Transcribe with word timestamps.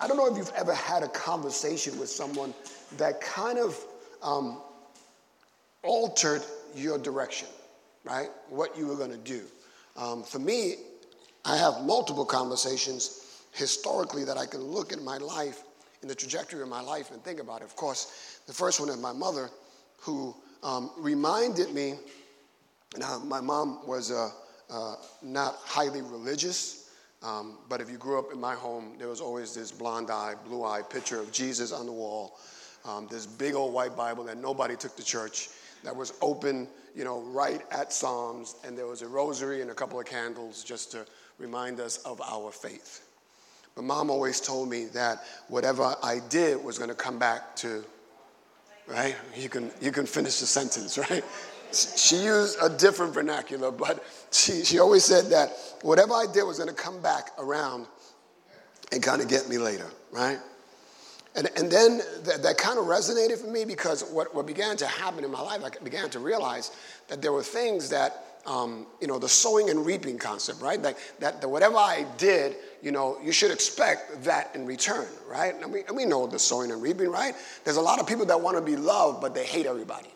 I 0.00 0.08
don't 0.08 0.16
know 0.16 0.26
if 0.26 0.36
you've 0.36 0.52
ever 0.56 0.74
had 0.74 1.02
a 1.02 1.08
conversation 1.08 1.98
with 1.98 2.08
someone 2.08 2.54
that 2.96 3.20
kind 3.20 3.58
of 3.58 3.78
um, 4.22 4.62
altered 5.82 6.42
your 6.74 6.98
direction, 6.98 7.48
right? 8.04 8.28
What 8.48 8.78
you 8.78 8.86
were 8.86 8.96
going 8.96 9.10
to 9.10 9.18
do. 9.18 9.42
Um, 9.96 10.22
for 10.22 10.38
me, 10.38 10.76
I 11.44 11.56
have 11.56 11.82
multiple 11.82 12.24
conversations 12.24 13.42
historically 13.52 14.24
that 14.24 14.38
I 14.38 14.46
can 14.46 14.62
look 14.62 14.92
at 14.92 15.02
my 15.02 15.18
life, 15.18 15.64
in 16.02 16.08
the 16.08 16.14
trajectory 16.14 16.62
of 16.62 16.68
my 16.68 16.80
life, 16.80 17.10
and 17.10 17.22
think 17.22 17.40
about 17.40 17.60
it. 17.60 17.64
Of 17.64 17.76
course, 17.76 18.40
the 18.46 18.54
first 18.54 18.80
one 18.80 18.88
is 18.88 18.96
my 18.96 19.12
mother, 19.12 19.50
who 19.98 20.34
um, 20.62 20.90
reminded 20.96 21.74
me. 21.74 21.94
Now, 22.96 23.18
my 23.18 23.40
mom 23.40 23.86
was 23.86 24.10
uh, 24.10 24.30
uh, 24.70 24.96
not 25.22 25.56
highly 25.64 26.00
religious, 26.00 26.79
um, 27.22 27.58
but 27.68 27.80
if 27.80 27.90
you 27.90 27.98
grew 27.98 28.18
up 28.18 28.32
in 28.32 28.40
my 28.40 28.54
home, 28.54 28.94
there 28.98 29.08
was 29.08 29.20
always 29.20 29.54
this 29.54 29.70
blonde 29.70 30.10
eye, 30.10 30.34
blue 30.46 30.64
eye 30.64 30.82
picture 30.82 31.20
of 31.20 31.30
Jesus 31.32 31.72
on 31.72 31.86
the 31.86 31.92
wall, 31.92 32.38
um, 32.84 33.06
this 33.10 33.26
big 33.26 33.54
old 33.54 33.74
white 33.74 33.96
Bible 33.96 34.24
that 34.24 34.38
nobody 34.38 34.74
took 34.76 34.96
to 34.96 35.04
church 35.04 35.50
that 35.84 35.94
was 35.94 36.14
open, 36.22 36.66
you 36.94 37.04
know, 37.04 37.20
right 37.20 37.62
at 37.70 37.92
Psalms, 37.92 38.56
and 38.64 38.76
there 38.76 38.86
was 38.86 39.02
a 39.02 39.06
rosary 39.08 39.60
and 39.60 39.70
a 39.70 39.74
couple 39.74 40.00
of 40.00 40.06
candles 40.06 40.64
just 40.64 40.90
to 40.92 41.06
remind 41.38 41.78
us 41.78 41.98
of 41.98 42.20
our 42.22 42.50
faith. 42.50 43.06
But 43.74 43.84
mom 43.84 44.10
always 44.10 44.40
told 44.40 44.68
me 44.68 44.86
that 44.86 45.24
whatever 45.48 45.94
I 46.02 46.20
did 46.28 46.62
was 46.62 46.78
going 46.78 46.90
to 46.90 46.96
come 46.96 47.18
back 47.18 47.54
to, 47.56 47.84
right? 48.86 49.16
You 49.36 49.48
can, 49.48 49.70
you 49.80 49.92
can 49.92 50.06
finish 50.06 50.40
the 50.40 50.46
sentence, 50.46 50.98
right? 51.10 51.24
She 51.72 52.16
used 52.16 52.58
a 52.60 52.68
different 52.68 53.14
vernacular, 53.14 53.70
but 53.70 54.02
she, 54.32 54.64
she 54.64 54.78
always 54.78 55.04
said 55.04 55.26
that 55.30 55.52
whatever 55.82 56.12
I 56.12 56.26
did 56.32 56.44
was 56.44 56.58
going 56.58 56.68
to 56.68 56.74
come 56.74 57.00
back 57.00 57.30
around 57.38 57.86
and 58.92 59.02
kind 59.02 59.22
of 59.22 59.28
get 59.28 59.48
me 59.48 59.58
later, 59.58 59.86
right? 60.10 60.38
And, 61.36 61.48
and 61.56 61.70
then 61.70 61.98
that, 62.24 62.42
that 62.42 62.58
kind 62.58 62.78
of 62.78 62.86
resonated 62.86 63.38
for 63.38 63.46
me 63.46 63.64
because 63.64 64.02
what, 64.10 64.34
what 64.34 64.46
began 64.46 64.76
to 64.78 64.86
happen 64.86 65.24
in 65.24 65.30
my 65.30 65.40
life, 65.40 65.62
I 65.64 65.70
began 65.84 66.10
to 66.10 66.18
realize 66.18 66.72
that 67.08 67.22
there 67.22 67.32
were 67.32 67.42
things 67.42 67.88
that, 67.90 68.24
um, 68.46 68.86
you 69.00 69.06
know, 69.06 69.18
the 69.18 69.28
sowing 69.28 69.70
and 69.70 69.86
reaping 69.86 70.18
concept, 70.18 70.60
right? 70.60 70.82
That, 70.82 70.98
that, 71.20 71.40
that 71.40 71.48
whatever 71.48 71.76
I 71.76 72.04
did, 72.18 72.56
you 72.82 72.90
know, 72.90 73.18
you 73.22 73.30
should 73.30 73.52
expect 73.52 74.24
that 74.24 74.50
in 74.56 74.66
return, 74.66 75.06
right? 75.28 75.54
And 75.54 75.72
we, 75.72 75.84
and 75.84 75.96
we 75.96 76.04
know 76.04 76.26
the 76.26 76.38
sowing 76.38 76.72
and 76.72 76.82
reaping, 76.82 77.10
right? 77.10 77.34
There's 77.64 77.76
a 77.76 77.82
lot 77.82 78.00
of 78.00 78.08
people 78.08 78.26
that 78.26 78.40
want 78.40 78.56
to 78.56 78.62
be 78.62 78.76
loved, 78.76 79.20
but 79.20 79.32
they 79.32 79.44
hate 79.44 79.66
everybody, 79.66 80.10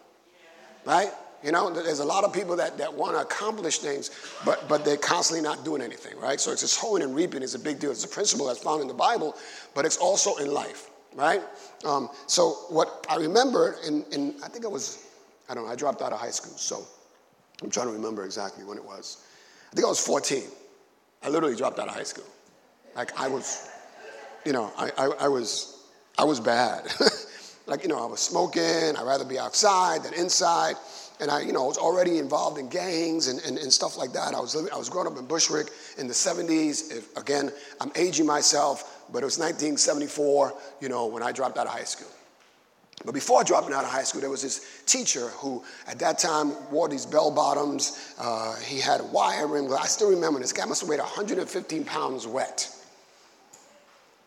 right? 0.85 1.13
You 1.45 1.53
know, 1.53 1.69
there's 1.71 2.01
a 2.01 2.05
lot 2.05 2.25
of 2.25 2.33
people 2.33 2.57
that, 2.57 2.79
that 2.79 2.93
want 2.93 3.17
to 3.17 3.21
accomplish 3.21 3.79
things, 3.79 4.11
but, 4.47 4.67
but 4.67 4.83
they're 4.83 4.97
constantly 4.97 5.47
not 5.47 5.63
doing 5.63 5.83
anything, 5.83 6.19
right? 6.19 6.41
So 6.41 6.53
it's 6.53 6.63
this 6.63 6.73
sowing 6.73 7.03
and 7.03 7.15
reaping 7.15 7.43
is 7.43 7.55
a 7.55 7.59
big 7.59 7.79
deal. 7.79 7.91
It's 7.91 8.05
a 8.05 8.09
principle 8.09 8.47
that's 8.47 8.61
found 8.61 8.81
in 8.81 8.89
the 8.89 8.95
Bible, 8.95 9.37
but 9.75 9.85
it's 9.85 9.99
also 9.99 10.37
in 10.37 10.51
life, 10.51 10.89
right? 11.15 11.43
Um, 11.85 12.09
so 12.27 12.53
what 12.71 13.05
I 13.11 13.17
remember 13.17 13.77
in, 13.87 14.07
in, 14.11 14.37
I 14.43 14.49
think 14.49 14.65
I 14.65 14.69
was, 14.69 15.07
I 15.51 15.55
don't 15.55 15.67
know, 15.67 15.71
I 15.71 15.77
dropped 15.77 16.01
out 16.01 16.15
of 16.15 16.19
high 16.19 16.31
school, 16.31 16.57
so 16.57 16.83
I'm 17.63 17.69
trying 17.69 17.89
to 17.89 17.93
remember 17.93 18.25
exactly 18.25 18.65
when 18.65 18.79
it 18.79 18.85
was. 18.85 19.19
I 19.71 19.75
think 19.75 19.85
I 19.85 19.91
was 19.91 20.01
14. 20.01 20.45
I 21.23 21.29
literally 21.29 21.57
dropped 21.57 21.79
out 21.79 21.89
of 21.89 21.95
high 21.95 22.05
school. 22.05 22.25
Like 22.97 23.21
I 23.21 23.29
was, 23.29 23.69
you 24.47 24.55
know, 24.55 24.73
I, 24.79 24.91
I, 24.97 25.05
I 25.21 25.29
was, 25.29 25.85
I 26.17 26.25
was 26.25 26.41
bad. 26.41 26.91
like, 27.67 27.83
you 27.83 27.89
know, 27.89 28.03
I 28.03 28.07
was 28.07 28.21
smoking. 28.21 28.97
I'd 28.97 29.07
rather 29.07 29.27
be 29.27 29.39
outside 29.39 30.05
than 30.05 30.15
inside. 30.15 30.77
And 31.21 31.31
I, 31.31 31.43
you 31.43 31.53
know, 31.53 31.65
I 31.65 31.69
was 31.69 31.79
already 31.79 32.19
involved 32.19 32.59
in 32.59 32.69
gangs 32.69 33.29
and, 33.29 33.41
and, 33.45 33.57
and 33.57 33.73
stuff 33.73 33.97
like 33.97 34.13
that. 34.13 34.35
I 34.35 34.41
was, 34.41 34.55
living, 34.57 34.73
I 34.73 34.77
was 34.77 34.89
growing 34.89 35.07
up 35.07 35.17
in 35.17 35.27
Bushwick 35.27 35.69
in 35.97 36.09
the 36.09 36.13
70s. 36.13 36.91
If, 36.91 37.17
again, 37.17 37.53
I'm 37.81 37.93
aging 37.95 38.27
myself 38.27 38.95
but 39.13 39.23
it 39.23 39.27
was 39.27 39.39
1974, 39.39 40.55
you 40.81 40.89
know, 40.89 41.07
when 41.07 41.23
I 41.23 41.33
dropped 41.33 41.59
out 41.59 41.67
of 41.67 41.73
high 41.73 41.85
school. 41.85 42.09
But 43.05 43.13
before 43.13 43.45
dropping 43.45 43.75
out 43.75 43.85
of 43.85 43.91
high 43.91 44.05
school, 44.05 44.21
there 44.21 44.31
was 44.31 44.43
this 44.43 44.83
teacher 44.87 45.29
who, 45.29 45.63
at 45.87 45.99
that 45.99 46.19
time, 46.19 46.53
wore 46.71 46.89
these 46.89 47.05
bell 47.05 47.31
bottoms. 47.31 48.15
Uh, 48.19 48.57
he 48.57 48.81
had 48.81 49.01
a 49.01 49.05
wire 49.05 49.47
rim. 49.47 49.71
I 49.73 49.87
still 49.87 50.11
remember 50.11 50.39
this 50.39 50.53
guy 50.53 50.65
must 50.65 50.81
have 50.81 50.89
weighed 50.89 51.01
115 51.01 51.85
pounds 51.85 52.27
wet. 52.27 52.71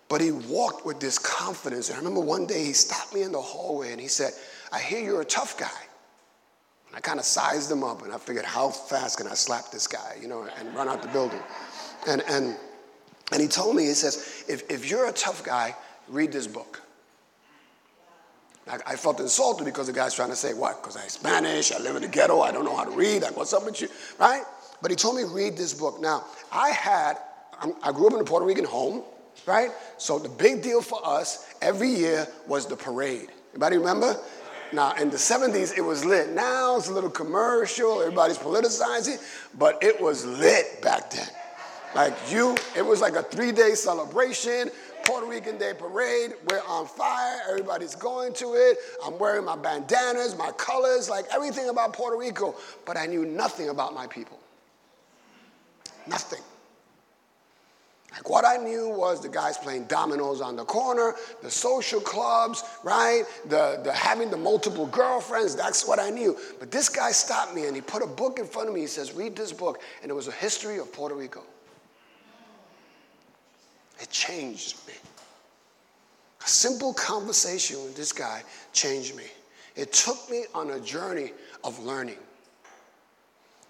But 0.09 0.21
he 0.21 0.31
walked 0.31 0.85
with 0.85 0.99
this 0.99 1.17
confidence. 1.17 1.89
And 1.89 1.95
I 1.95 1.99
remember 1.99 2.21
one 2.21 2.45
day 2.45 2.63
he 2.65 2.73
stopped 2.73 3.13
me 3.13 3.23
in 3.23 3.31
the 3.31 3.41
hallway 3.41 3.91
and 3.91 3.99
he 3.99 4.07
said, 4.07 4.31
I 4.71 4.79
hear 4.79 4.99
you're 4.99 5.21
a 5.21 5.25
tough 5.25 5.57
guy. 5.57 5.86
And 6.87 6.95
I 6.95 6.99
kind 6.99 7.19
of 7.19 7.25
sized 7.25 7.71
him 7.71 7.83
up 7.83 8.03
and 8.03 8.13
I 8.13 8.17
figured, 8.17 8.45
how 8.45 8.69
fast 8.69 9.17
can 9.17 9.27
I 9.27 9.33
slap 9.33 9.71
this 9.71 9.87
guy, 9.87 10.17
you 10.21 10.27
know, 10.27 10.47
and 10.57 10.73
run 10.73 10.87
out 10.87 11.01
the 11.01 11.09
building? 11.09 11.41
And, 12.07 12.23
and 12.29 12.55
and 13.31 13.41
he 13.41 13.47
told 13.47 13.75
me, 13.75 13.83
he 13.83 13.93
says, 13.93 14.45
if, 14.47 14.69
if 14.69 14.89
you're 14.89 15.07
a 15.07 15.11
tough 15.11 15.43
guy, 15.43 15.75
read 16.07 16.31
this 16.31 16.47
book. 16.47 16.81
I, 18.69 18.77
I 18.87 18.95
felt 18.95 19.19
insulted 19.19 19.65
because 19.65 19.87
the 19.87 19.93
guy's 19.93 20.13
trying 20.13 20.29
to 20.29 20.35
say, 20.35 20.53
what? 20.53 20.81
Because 20.81 20.95
I'm 20.95 21.09
Spanish, 21.09 21.71
I 21.71 21.79
live 21.79 21.95
in 21.95 22.01
the 22.01 22.07
ghetto, 22.07 22.41
I 22.41 22.51
don't 22.51 22.65
know 22.65 22.75
how 22.75 22.85
to 22.85 22.91
read, 22.91 23.23
like, 23.23 23.35
what's 23.35 23.53
up 23.53 23.65
with 23.65 23.81
you, 23.81 23.89
right? 24.19 24.43
But 24.81 24.91
he 24.91 24.97
told 24.97 25.17
me, 25.17 25.23
read 25.23 25.57
this 25.57 25.73
book. 25.73 25.99
Now, 25.99 26.23
I 26.51 26.69
had, 26.69 27.17
I 27.83 27.91
grew 27.91 28.07
up 28.07 28.13
in 28.13 28.19
a 28.19 28.23
Puerto 28.23 28.45
Rican 28.45 28.65
home, 28.65 29.03
right? 29.45 29.71
So 29.97 30.19
the 30.19 30.29
big 30.29 30.61
deal 30.61 30.81
for 30.81 31.05
us 31.05 31.53
every 31.61 31.89
year 31.89 32.27
was 32.47 32.65
the 32.65 32.75
parade. 32.75 33.29
Anybody 33.53 33.77
remember? 33.77 34.17
Now, 34.73 34.93
in 34.93 35.09
the 35.09 35.17
70s, 35.17 35.77
it 35.77 35.81
was 35.81 36.03
lit. 36.03 36.29
Now 36.29 36.77
it's 36.77 36.89
a 36.89 36.93
little 36.93 37.09
commercial, 37.09 38.01
everybody's 38.01 38.37
politicizing, 38.37 39.21
but 39.57 39.81
it 39.81 39.99
was 39.99 40.25
lit 40.25 40.81
back 40.81 41.09
then. 41.11 41.27
Like 41.95 42.13
you, 42.29 42.55
it 42.75 42.85
was 42.85 43.01
like 43.01 43.15
a 43.15 43.23
three 43.23 43.51
day 43.51 43.73
celebration. 43.73 44.69
Puerto 45.05 45.25
Rican 45.25 45.57
Day 45.57 45.73
Parade. 45.77 46.33
We're 46.49 46.61
on 46.67 46.85
fire. 46.85 47.39
Everybody's 47.49 47.95
going 47.95 48.33
to 48.33 48.55
it. 48.55 48.77
I'm 49.05 49.17
wearing 49.17 49.45
my 49.45 49.55
bandanas, 49.55 50.37
my 50.37 50.51
colors, 50.57 51.09
like 51.09 51.25
everything 51.33 51.69
about 51.69 51.93
Puerto 51.93 52.17
Rico. 52.17 52.55
But 52.85 52.97
I 52.97 53.05
knew 53.05 53.25
nothing 53.25 53.69
about 53.69 53.93
my 53.93 54.05
people. 54.05 54.37
Nothing. 56.07 56.41
Like 58.17 58.29
what 58.29 58.45
I 58.45 58.57
knew 58.57 58.89
was 58.89 59.21
the 59.21 59.29
guys 59.29 59.57
playing 59.57 59.85
dominoes 59.85 60.41
on 60.41 60.55
the 60.55 60.65
corner, 60.65 61.13
the 61.43 61.51
social 61.51 62.01
clubs, 62.01 62.63
right? 62.83 63.23
The, 63.45 63.79
the 63.83 63.93
having 63.93 64.31
the 64.31 64.37
multiple 64.37 64.87
girlfriends, 64.87 65.55
that's 65.55 65.87
what 65.87 65.99
I 65.99 66.09
knew. 66.09 66.35
But 66.59 66.71
this 66.71 66.89
guy 66.89 67.11
stopped 67.11 67.53
me 67.53 67.67
and 67.67 67.75
he 67.75 67.81
put 67.81 68.01
a 68.01 68.07
book 68.07 68.39
in 68.39 68.45
front 68.45 68.69
of 68.69 68.73
me. 68.73 68.81
He 68.81 68.87
says, 68.87 69.13
read 69.13 69.35
this 69.35 69.53
book. 69.53 69.81
And 70.01 70.09
it 70.09 70.13
was 70.15 70.27
a 70.27 70.31
history 70.31 70.79
of 70.79 70.91
Puerto 70.91 71.15
Rico. 71.15 71.43
It 73.99 74.09
changed 74.09 74.77
me. 74.87 74.93
A 76.43 76.47
simple 76.47 76.93
conversation 76.93 77.83
with 77.83 77.95
this 77.95 78.13
guy 78.13 78.43
changed 78.73 79.15
me. 79.15 79.25
It 79.75 79.93
took 79.93 80.17
me 80.29 80.45
on 80.55 80.71
a 80.71 80.79
journey 80.79 81.33
of 81.63 81.77
learning. 81.79 82.17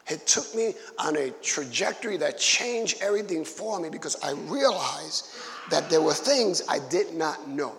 It 0.09 0.25
took 0.25 0.53
me 0.55 0.73
on 0.99 1.17
a 1.17 1.31
trajectory 1.41 2.17
that 2.17 2.39
changed 2.39 3.01
everything 3.01 3.43
for 3.43 3.79
me 3.79 3.89
because 3.89 4.15
I 4.23 4.31
realized 4.31 5.29
that 5.69 5.89
there 5.89 6.01
were 6.01 6.13
things 6.13 6.61
I 6.69 6.79
did 6.89 7.13
not 7.13 7.47
know. 7.49 7.73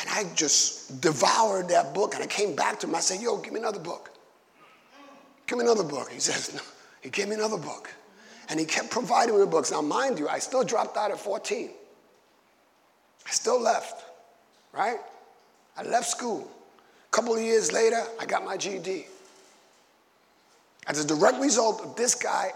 And 0.00 0.08
I 0.10 0.24
just 0.34 1.00
devoured 1.00 1.68
that 1.68 1.94
book 1.94 2.14
and 2.14 2.22
I 2.22 2.26
came 2.26 2.56
back 2.56 2.80
to 2.80 2.86
him. 2.86 2.94
I 2.94 3.00
said, 3.00 3.20
Yo, 3.20 3.36
give 3.36 3.52
me 3.52 3.60
another 3.60 3.78
book. 3.78 4.10
Give 5.50 5.58
me 5.58 5.64
another 5.64 5.82
book. 5.82 6.08
He 6.12 6.20
says, 6.20 6.54
no. 6.54 6.60
He 7.00 7.10
gave 7.10 7.26
me 7.26 7.34
another 7.34 7.58
book. 7.58 7.92
And 8.48 8.60
he 8.60 8.64
kept 8.64 8.88
providing 8.88 9.34
me 9.34 9.40
with 9.40 9.50
books. 9.50 9.72
Now, 9.72 9.82
mind 9.82 10.16
you, 10.16 10.28
I 10.28 10.38
still 10.38 10.62
dropped 10.62 10.96
out 10.96 11.10
at 11.10 11.18
14. 11.18 11.70
I 13.26 13.30
still 13.30 13.60
left, 13.60 14.04
right? 14.72 14.98
I 15.76 15.82
left 15.82 16.06
school. 16.06 16.48
A 17.08 17.10
couple 17.10 17.34
of 17.34 17.42
years 17.42 17.72
later, 17.72 18.00
I 18.20 18.26
got 18.26 18.44
my 18.44 18.56
GED. 18.56 19.06
As 20.86 21.02
a 21.04 21.06
direct 21.06 21.38
result 21.38 21.82
of 21.82 21.96
this 21.96 22.14
guy 22.14 22.52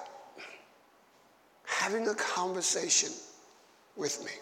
having 1.64 2.08
a 2.08 2.14
conversation 2.14 3.10
with 3.96 4.24
me. 4.24 4.32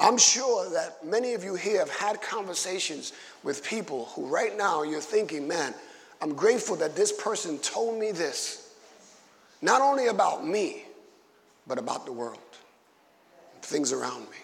I'm 0.00 0.18
sure 0.18 0.68
that 0.70 1.04
many 1.04 1.34
of 1.34 1.44
you 1.44 1.54
here 1.54 1.78
have 1.78 1.90
had 1.90 2.20
conversations 2.20 3.12
with 3.42 3.64
people 3.64 4.06
who 4.06 4.26
right 4.26 4.56
now 4.56 4.82
you're 4.82 5.00
thinking, 5.00 5.46
man, 5.46 5.72
I'm 6.20 6.34
grateful 6.34 6.76
that 6.76 6.96
this 6.96 7.12
person 7.12 7.58
told 7.58 7.98
me 7.98 8.10
this 8.10 8.74
not 9.62 9.80
only 9.80 10.08
about 10.08 10.46
me, 10.46 10.84
but 11.66 11.78
about 11.78 12.06
the 12.06 12.12
world, 12.12 12.38
things 13.62 13.92
around 13.92 14.22
me. 14.30 14.36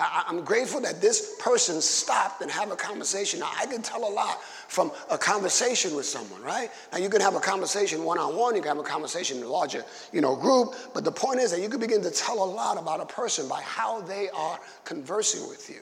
I, 0.00 0.24
am 0.28 0.44
grateful 0.44 0.80
that 0.80 1.00
this 1.00 1.36
person 1.38 1.80
stopped 1.80 2.42
and 2.42 2.50
have 2.50 2.70
a 2.70 2.76
conversation. 2.76 3.40
Now, 3.40 3.50
I 3.58 3.66
can 3.66 3.82
tell 3.82 4.08
a 4.08 4.12
lot 4.12 4.42
from 4.42 4.92
a 5.10 5.18
conversation 5.18 5.94
with 5.94 6.06
someone, 6.06 6.42
right? 6.42 6.70
Now, 6.92 6.98
you 6.98 7.08
can 7.08 7.20
have 7.20 7.34
a 7.34 7.40
conversation 7.40 8.04
one-on-one, 8.04 8.56
you 8.56 8.62
can 8.62 8.68
have 8.68 8.84
a 8.84 8.88
conversation 8.88 9.38
in 9.38 9.44
a 9.44 9.48
larger, 9.48 9.84
you 10.12 10.20
know, 10.20 10.34
group, 10.36 10.74
but 10.94 11.04
the 11.04 11.12
point 11.12 11.40
is 11.40 11.50
that 11.50 11.60
you 11.60 11.68
can 11.68 11.80
begin 11.80 12.02
to 12.02 12.10
tell 12.10 12.42
a 12.42 12.50
lot 12.50 12.78
about 12.78 13.00
a 13.00 13.06
person 13.06 13.48
by 13.48 13.60
how 13.62 14.00
they 14.00 14.28
are 14.30 14.58
conversing 14.84 15.48
with 15.48 15.68
you. 15.68 15.80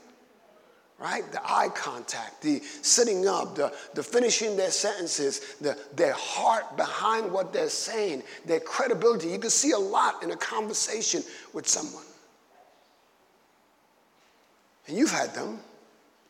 right? 0.98 1.30
The 1.30 1.40
eye 1.44 1.68
contact, 1.74 2.42
the 2.42 2.60
sitting 2.82 3.28
up, 3.28 3.54
the, 3.54 3.72
the 3.94 4.02
finishing 4.02 4.56
their 4.56 4.70
sentences, 4.70 5.40
the, 5.60 5.78
their 5.94 6.14
heart 6.14 6.76
behind 6.76 7.30
what 7.30 7.52
they're 7.52 7.68
saying, 7.68 8.22
their 8.44 8.60
credibility. 8.60 9.28
You 9.28 9.38
can 9.38 9.50
see 9.50 9.70
a 9.70 9.78
lot 9.78 10.22
in 10.22 10.32
a 10.32 10.36
conversation 10.36 11.22
with 11.52 11.68
someone. 11.68 12.04
And 14.88 14.96
you've 14.96 15.10
had 15.10 15.34
them. 15.34 15.60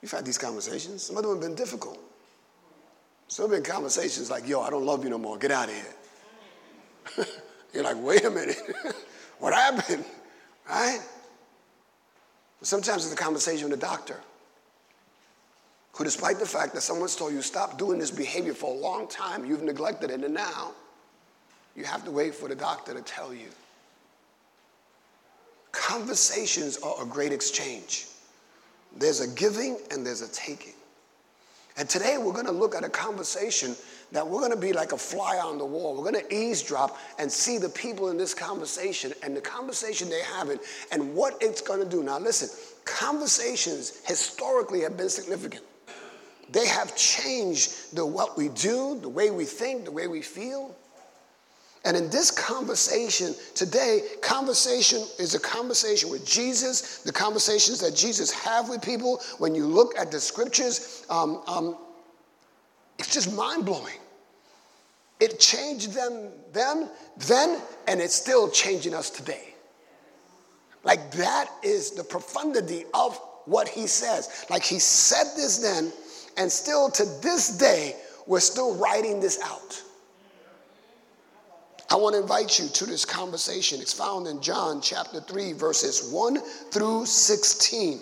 You've 0.02 0.10
had 0.10 0.25
these 0.25 0.38
conversations. 0.38 1.05
Some 1.05 1.16
of 1.16 1.22
them 1.22 1.32
have 1.32 1.40
been 1.40 1.55
difficult. 1.55 1.99
Some 3.28 3.50
have 3.50 3.62
been 3.62 3.72
conversations 3.72 4.31
like, 4.31 4.46
yo, 4.46 4.60
I 4.60 4.70
don't 4.70 4.84
love 4.84 5.05
you 5.05 5.10
no 5.10 5.19
more. 5.19 5.38
Get 5.38 5.50
out 5.50 5.69
of 5.69 5.75
here. 5.75 7.26
You're 7.75 7.84
like, 7.84 7.96
wait 8.02 8.25
a 8.25 8.31
minute. 8.31 8.58
what 9.38 9.55
happened? 9.55 10.05
Right? 10.69 11.00
But 12.58 12.69
sometimes 12.69 13.05
it's 13.05 13.14
a 13.14 13.16
conversation 13.16 13.69
with 13.69 13.78
a 13.78 13.81
doctor 13.81 14.20
who, 15.93 16.04
despite 16.04 16.38
the 16.38 16.46
fact 16.46 16.75
that 16.75 16.81
someone's 16.81 17.16
told 17.16 17.32
you, 17.32 17.43
stop 17.43 17.78
doing 17.78 17.99
this 17.99 18.11
behavior 18.11 18.54
for 18.54 18.75
a 18.75 18.76
long 18.78 19.08
time, 19.08 19.44
you've 19.44 19.62
neglected 19.62 20.11
it, 20.11 20.22
and 20.22 20.34
now 20.34 20.72
you 21.76 21.84
have 21.84 22.04
to 22.04 22.11
wait 22.11 22.34
for 22.34 22.49
the 22.49 22.54
doctor 22.54 22.94
to 22.94 23.02
tell 23.02 23.34
you. 23.34 23.49
Conversations 25.72 26.78
are 26.78 27.02
a 27.02 27.06
great 27.06 27.32
exchange. 27.32 28.06
There's 28.96 29.20
a 29.20 29.29
giving 29.29 29.79
and 29.90 30.05
there's 30.05 30.23
a 30.23 30.32
taking. 30.32 30.73
And 31.76 31.88
today 31.88 32.19
we're 32.19 32.32
going 32.32 32.46
to 32.46 32.52
look 32.52 32.75
at 32.75 32.82
a 32.82 32.88
conversation 32.88 33.76
that 34.11 34.26
we're 34.26 34.40
going 34.40 34.50
to 34.50 34.56
be 34.56 34.73
like 34.73 34.93
a 34.93 34.99
fly 34.99 35.38
on 35.38 35.58
the 35.58 35.64
wall. 35.64 35.94
We're 35.96 36.11
going 36.11 36.25
to 36.25 36.35
eavesdrop 36.35 36.99
and 37.19 37.31
see 37.31 37.58
the 37.58 37.69
people 37.69 38.08
in 38.08 38.17
this 38.17 38.35
conversation 38.35 39.12
and 39.23 39.37
the 39.37 39.40
conversation 39.40 40.08
they're 40.08 40.25
having 40.25 40.58
and 40.90 41.14
what 41.14 41.37
it's 41.40 41.61
going 41.61 41.81
to 41.81 41.88
do. 41.88 42.02
Now, 42.02 42.19
listen, 42.19 42.49
conversations 42.85 44.00
historically 44.06 44.81
have 44.81 44.96
been 44.96 45.11
significant. 45.11 45.62
They 46.50 46.67
have 46.67 46.96
changed 46.96 47.94
the 47.94 48.05
what 48.05 48.37
we 48.37 48.49
do, 48.49 48.99
the 49.00 49.08
way 49.08 49.31
we 49.31 49.44
think, 49.44 49.85
the 49.85 49.93
way 49.93 50.08
we 50.08 50.23
feel. 50.23 50.75
And 51.84 51.96
in 51.96 52.10
this 52.10 52.30
conversation 52.30 53.34
today, 53.54 54.02
conversation 54.20 55.02
is 55.19 55.34
a 55.34 55.40
conversation 55.40 56.10
with 56.10 56.26
Jesus, 56.26 56.98
the 56.98 57.12
conversations 57.12 57.80
that 57.80 57.94
Jesus 57.94 58.32
have 58.32 58.69
with 58.69 58.82
people. 58.82 59.20
When 59.38 59.54
you 59.54 59.64
look 59.64 59.96
at 59.98 60.10
the 60.10 60.20
scriptures, 60.20 61.06
um, 61.08 61.42
um, 61.46 61.76
it's 62.98 63.14
just 63.14 63.34
mind 63.34 63.64
blowing. 63.64 63.98
It 65.20 65.40
changed 65.40 65.92
them 65.92 66.30
then, 66.52 66.88
then, 67.16 67.60
and 67.86 68.00
it's 68.00 68.14
still 68.14 68.50
changing 68.50 68.94
us 68.94 69.10
today. 69.10 69.54
Like 70.84 71.10
that 71.12 71.50
is 71.62 71.92
the 71.92 72.04
profundity 72.04 72.84
of 72.94 73.20
what 73.44 73.69
he 73.69 73.86
says. 73.86 74.46
Like 74.50 74.62
he 74.62 74.78
said 74.78 75.25
this 75.36 75.58
then, 75.58 75.92
and 76.36 76.50
still 76.50 76.90
to 76.90 77.04
this 77.20 77.56
day, 77.56 77.96
we're 78.26 78.40
still 78.40 78.76
writing 78.76 79.20
this 79.20 79.40
out. 79.42 79.82
I 81.90 81.96
want 81.96 82.14
to 82.14 82.20
invite 82.20 82.58
you 82.58 82.69
to 82.69 82.87
this 82.87 83.05
conversation. 83.05 83.81
It's 83.81 83.94
found 83.94 84.26
in 84.26 84.43
John 84.43 84.81
chapter 84.82 85.20
3, 85.20 85.55
verses 85.55 86.11
1 86.12 86.38
through 86.70 87.06
16. 87.06 88.00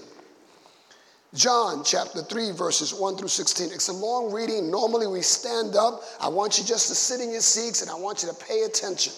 John 1.34 1.84
chapter 1.84 2.22
3, 2.22 2.50
verses 2.50 2.92
1 2.92 3.16
through 3.16 3.28
16. 3.28 3.70
It's 3.70 3.88
a 3.88 3.92
long 3.92 4.32
reading. 4.32 4.70
Normally 4.70 5.06
we 5.06 5.22
stand 5.22 5.76
up. 5.76 6.02
I 6.20 6.28
want 6.28 6.58
you 6.58 6.64
just 6.64 6.88
to 6.88 6.94
sit 6.94 7.20
in 7.20 7.30
your 7.30 7.40
seats 7.40 7.82
and 7.82 7.90
I 7.90 7.94
want 7.94 8.22
you 8.22 8.28
to 8.28 8.34
pay 8.34 8.62
attention. 8.62 9.12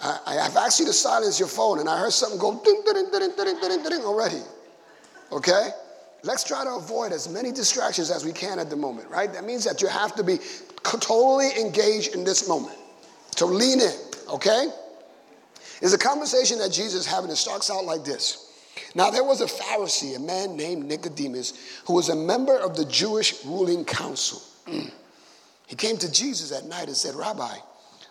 I, 0.00 0.34
have 0.34 0.56
asked 0.56 0.80
you 0.80 0.86
to 0.86 0.92
silence 0.92 1.38
your 1.38 1.48
phone 1.48 1.78
and 1.78 1.88
I 1.88 1.98
heard 1.98 2.12
something 2.12 2.38
go 2.38 2.60
ding, 2.64 2.82
ding, 2.84 3.10
ding, 3.10 3.30
ding, 3.36 3.60
ding, 3.60 3.82
ding, 3.82 4.00
already. 4.00 4.40
Okay? 5.30 5.70
Let's 6.24 6.42
try 6.42 6.64
to 6.64 6.70
avoid 6.70 7.12
as 7.12 7.28
many 7.28 7.52
distractions 7.52 8.10
as 8.10 8.24
we 8.24 8.32
can 8.32 8.58
at 8.58 8.68
the 8.68 8.76
moment, 8.76 9.08
right? 9.10 9.32
That 9.32 9.44
means 9.44 9.64
that 9.64 9.80
you 9.80 9.88
have 9.88 10.14
to 10.16 10.24
be 10.24 10.38
totally 10.82 11.50
engaged 11.58 12.14
in 12.14 12.24
this 12.24 12.48
moment. 12.48 12.76
To 13.36 13.46
lean 13.46 13.80
in, 13.80 13.92
okay? 14.28 14.68
Is 15.80 15.92
a 15.92 15.98
conversation 15.98 16.58
that 16.58 16.72
Jesus 16.72 17.00
is 17.00 17.06
having. 17.06 17.30
It 17.30 17.36
starts 17.36 17.70
out 17.70 17.84
like 17.84 18.04
this. 18.04 18.52
Now, 18.94 19.10
there 19.10 19.24
was 19.24 19.40
a 19.40 19.46
Pharisee, 19.46 20.16
a 20.16 20.20
man 20.20 20.56
named 20.56 20.86
Nicodemus, 20.86 21.80
who 21.86 21.94
was 21.94 22.08
a 22.08 22.16
member 22.16 22.56
of 22.56 22.76
the 22.76 22.84
Jewish 22.84 23.44
ruling 23.44 23.84
council. 23.84 24.42
he 25.66 25.76
came 25.76 25.96
to 25.98 26.10
Jesus 26.10 26.52
at 26.52 26.66
night 26.66 26.86
and 26.86 26.96
said, 26.96 27.14
Rabbi, 27.14 27.56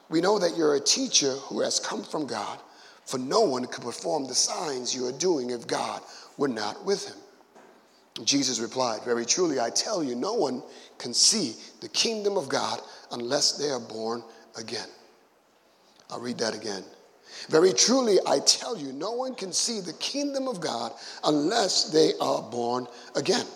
we 0.10 0.22
know 0.22 0.40
that 0.40 0.58
you're 0.58 0.76
a 0.76 0.80
teacher 0.80 1.32
who 1.32 1.62
has 1.62 1.80
come 1.80 2.04
from 2.04 2.28
God, 2.28 2.60
for 3.06 3.18
no 3.18 3.42
one 3.42 3.66
could 3.66 3.84
perform 3.84 4.28
the 4.28 4.36
signs 4.36 4.96
you 4.96 5.08
are 5.08 5.14
doing 5.14 5.50
if 5.50 5.68
God 5.68 6.02
were 6.38 6.48
not 6.48 6.84
with 6.86 7.08
him. 7.08 7.18
Jesus 8.26 8.60
replied, 8.60 9.04
Very 9.04 9.26
truly, 9.26 9.60
I 9.60 9.70
tell 9.70 10.04
you, 10.04 10.16
no 10.16 10.34
one 10.34 10.62
can 10.98 11.14
see 11.14 11.56
the 11.82 11.90
kingdom 11.90 12.38
of 12.38 12.48
God 12.48 12.80
unless 13.12 13.54
they 13.54 13.70
are 13.70 13.80
born 13.80 14.24
again. 14.58 14.88
I'll 16.14 16.20
read 16.20 16.38
that 16.38 16.54
again. 16.54 16.84
Very 17.50 17.74
truly, 17.74 18.20
I 18.28 18.38
tell 18.40 18.78
you, 18.78 18.94
no 18.94 19.14
one 19.14 19.34
can 19.34 19.52
see 19.52 19.80
the 19.80 19.94
kingdom 19.94 20.48
of 20.48 20.62
God 20.62 20.92
unless 21.24 21.90
they 21.90 22.12
are 22.22 22.44
born 22.44 22.88
again. 23.16 23.48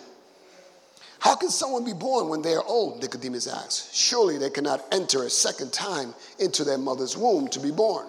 How 1.20 1.36
can 1.36 1.50
someone 1.50 1.84
be 1.84 1.92
born 1.92 2.28
when 2.28 2.42
they 2.42 2.54
are 2.54 2.64
old? 2.64 3.00
Nicodemus 3.00 3.46
asked. 3.46 3.94
Surely 3.94 4.38
they 4.38 4.50
cannot 4.50 4.84
enter 4.90 5.22
a 5.22 5.30
second 5.30 5.72
time 5.72 6.14
into 6.40 6.64
their 6.64 6.78
mother's 6.78 7.16
womb 7.16 7.46
to 7.48 7.60
be 7.60 7.70
born. 7.70 8.08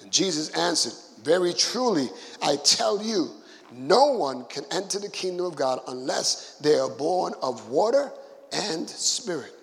And 0.00 0.10
Jesus 0.10 0.50
answered, 0.50 0.94
Very 1.22 1.52
truly, 1.52 2.08
I 2.42 2.56
tell 2.56 3.00
you, 3.00 3.30
no 3.72 4.06
one 4.06 4.46
can 4.46 4.64
enter 4.72 4.98
the 4.98 5.10
kingdom 5.10 5.46
of 5.46 5.54
God 5.54 5.80
unless 5.86 6.56
they 6.58 6.76
are 6.76 6.90
born 6.90 7.34
of 7.40 7.68
water 7.68 8.10
and 8.52 8.90
spirit. 8.90 9.54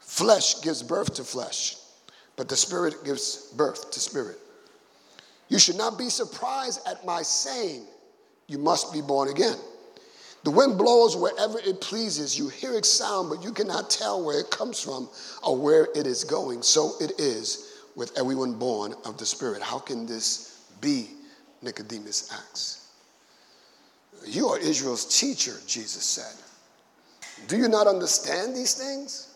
Flesh 0.00 0.62
gives 0.62 0.82
birth 0.82 1.12
to 1.16 1.24
flesh 1.24 1.76
but 2.36 2.48
the 2.48 2.56
Spirit 2.56 3.04
gives 3.04 3.52
birth 3.56 3.90
to 3.90 4.00
spirit. 4.00 4.38
You 5.48 5.58
should 5.58 5.76
not 5.76 5.98
be 5.98 6.08
surprised 6.08 6.80
at 6.86 7.04
my 7.04 7.22
saying, 7.22 7.84
You 8.46 8.58
must 8.58 8.92
be 8.92 9.00
born 9.00 9.28
again. 9.28 9.56
The 10.44 10.50
wind 10.50 10.78
blows 10.78 11.16
wherever 11.16 11.58
it 11.58 11.80
pleases. 11.80 12.38
You 12.38 12.48
hear 12.48 12.74
its 12.74 12.88
sound, 12.88 13.30
but 13.30 13.42
you 13.42 13.52
cannot 13.52 13.90
tell 13.90 14.24
where 14.24 14.38
it 14.38 14.50
comes 14.50 14.80
from 14.80 15.08
or 15.42 15.56
where 15.56 15.88
it 15.96 16.06
is 16.06 16.22
going. 16.22 16.62
So 16.62 16.92
it 17.00 17.12
is 17.18 17.80
with 17.96 18.16
everyone 18.16 18.54
born 18.54 18.94
of 19.04 19.18
the 19.18 19.26
Spirit. 19.26 19.62
How 19.62 19.78
can 19.78 20.06
this 20.06 20.70
be? 20.80 21.08
Nicodemus 21.62 22.30
asks. 22.32 22.88
You 24.24 24.48
are 24.48 24.58
Israel's 24.58 25.18
teacher, 25.18 25.54
Jesus 25.66 26.04
said. 26.04 26.34
Do 27.48 27.56
you 27.56 27.68
not 27.68 27.86
understand 27.86 28.54
these 28.54 28.74
things? 28.74 29.35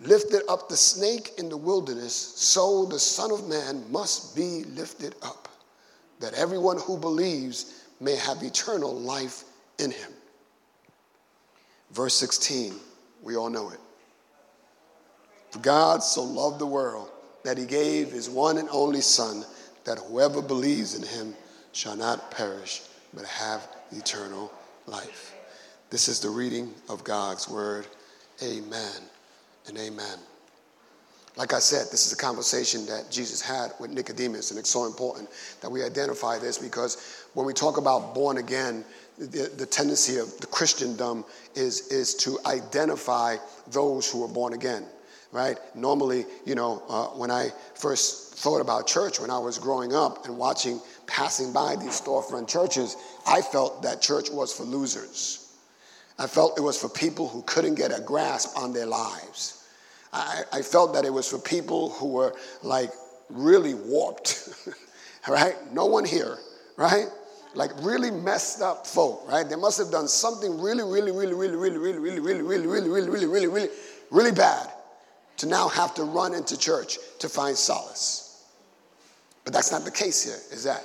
lifted 0.00 0.42
up 0.48 0.68
the 0.68 0.76
snake 0.76 1.32
in 1.38 1.48
the 1.48 1.56
wilderness, 1.56 2.14
so 2.14 2.84
the 2.84 2.98
Son 2.98 3.32
of 3.32 3.48
Man 3.48 3.84
must 3.90 4.36
be 4.36 4.64
lifted 4.64 5.14
up, 5.22 5.48
that 6.20 6.34
everyone 6.34 6.78
who 6.78 6.96
believes 6.96 7.84
may 8.00 8.14
have 8.16 8.42
eternal 8.42 8.94
life 8.94 9.44
in 9.78 9.90
him. 9.90 10.12
Verse 11.90 12.14
16, 12.14 12.74
we 13.22 13.36
all 13.36 13.50
know 13.50 13.70
it. 13.70 13.80
For 15.50 15.58
God 15.60 16.02
so 16.02 16.22
loved 16.22 16.58
the 16.58 16.66
world 16.66 17.10
that 17.42 17.58
he 17.58 17.64
gave 17.64 18.12
his 18.12 18.28
one 18.28 18.58
and 18.58 18.68
only 18.70 19.00
Son, 19.00 19.44
that 19.84 19.98
whoever 19.98 20.42
believes 20.42 20.94
in 20.94 21.02
him 21.02 21.34
shall 21.72 21.96
not 21.96 22.30
perish, 22.30 22.82
but 23.14 23.24
have 23.24 23.66
eternal 23.90 24.52
life. 24.86 25.34
This 25.90 26.08
is 26.08 26.20
the 26.20 26.28
reading 26.28 26.74
of 26.90 27.02
God's 27.02 27.48
word. 27.48 27.86
Amen 28.42 29.08
and 29.68 29.78
amen. 29.78 30.18
Like 31.36 31.52
I 31.52 31.60
said, 31.60 31.86
this 31.92 32.06
is 32.06 32.12
a 32.12 32.16
conversation 32.16 32.84
that 32.86 33.10
Jesus 33.10 33.40
had 33.40 33.72
with 33.78 33.90
Nicodemus, 33.90 34.50
and 34.50 34.58
it's 34.58 34.70
so 34.70 34.86
important 34.86 35.28
that 35.60 35.70
we 35.70 35.84
identify 35.84 36.38
this 36.38 36.58
because 36.58 37.26
when 37.34 37.46
we 37.46 37.52
talk 37.52 37.76
about 37.76 38.14
born 38.14 38.38
again, 38.38 38.84
the, 39.18 39.50
the 39.56 39.66
tendency 39.66 40.18
of 40.18 40.36
the 40.40 40.46
Christendom 40.48 41.24
is, 41.54 41.88
is 41.88 42.14
to 42.16 42.38
identify 42.46 43.36
those 43.70 44.10
who 44.10 44.24
are 44.24 44.28
born 44.28 44.52
again, 44.52 44.84
right? 45.30 45.58
Normally, 45.76 46.24
you 46.44 46.56
know, 46.56 46.82
uh, 46.88 47.06
when 47.08 47.30
I 47.30 47.50
first 47.74 48.34
thought 48.34 48.60
about 48.60 48.86
church 48.86 49.20
when 49.20 49.30
I 49.30 49.38
was 49.38 49.58
growing 49.58 49.94
up 49.94 50.26
and 50.26 50.36
watching, 50.38 50.80
passing 51.06 51.52
by 51.52 51.76
these 51.76 52.00
storefront 52.00 52.48
churches, 52.48 52.96
I 53.26 53.42
felt 53.42 53.82
that 53.82 54.00
church 54.00 54.30
was 54.30 54.52
for 54.52 54.64
losers 54.64 55.48
I 56.18 56.26
felt 56.26 56.58
it 56.58 56.62
was 56.62 56.76
for 56.76 56.88
people 56.88 57.28
who 57.28 57.42
couldn't 57.42 57.76
get 57.76 57.96
a 57.96 58.00
grasp 58.00 58.58
on 58.58 58.72
their 58.72 58.86
lives. 58.86 59.57
I, 60.12 60.42
I 60.52 60.62
felt 60.62 60.94
that 60.94 61.04
it 61.04 61.12
was 61.12 61.28
for 61.28 61.38
people 61.38 61.90
who 61.90 62.08
were 62.08 62.34
like 62.62 62.90
really 63.28 63.74
warped, 63.74 64.48
right? 65.28 65.56
No 65.72 65.86
one 65.86 66.04
here, 66.04 66.38
right? 66.76 67.06
Like 67.54 67.70
really 67.82 68.10
messed 68.10 68.62
up 68.62 68.86
folk, 68.86 69.28
right? 69.28 69.48
They 69.48 69.56
must 69.56 69.78
have 69.78 69.90
done 69.90 70.08
something 70.08 70.60
really, 70.60 70.82
really, 70.82 71.12
really, 71.12 71.34
really, 71.34 71.56
really, 71.56 71.76
really, 71.76 71.98
really, 71.98 72.20
really, 72.20 72.42
really, 72.42 72.66
really, 72.66 72.88
really, 72.88 73.08
really, 73.08 73.26
really, 73.26 73.46
really, 73.46 73.68
really 74.10 74.32
bad 74.32 74.70
to 75.38 75.46
now 75.46 75.68
have 75.68 75.94
to 75.94 76.04
run 76.04 76.34
into 76.34 76.58
church 76.58 76.98
to 77.20 77.28
find 77.28 77.56
solace. 77.56 78.44
But 79.44 79.52
that's 79.52 79.72
not 79.72 79.84
the 79.84 79.90
case 79.90 80.24
here, 80.24 80.38
is 80.52 80.64
that? 80.64 80.82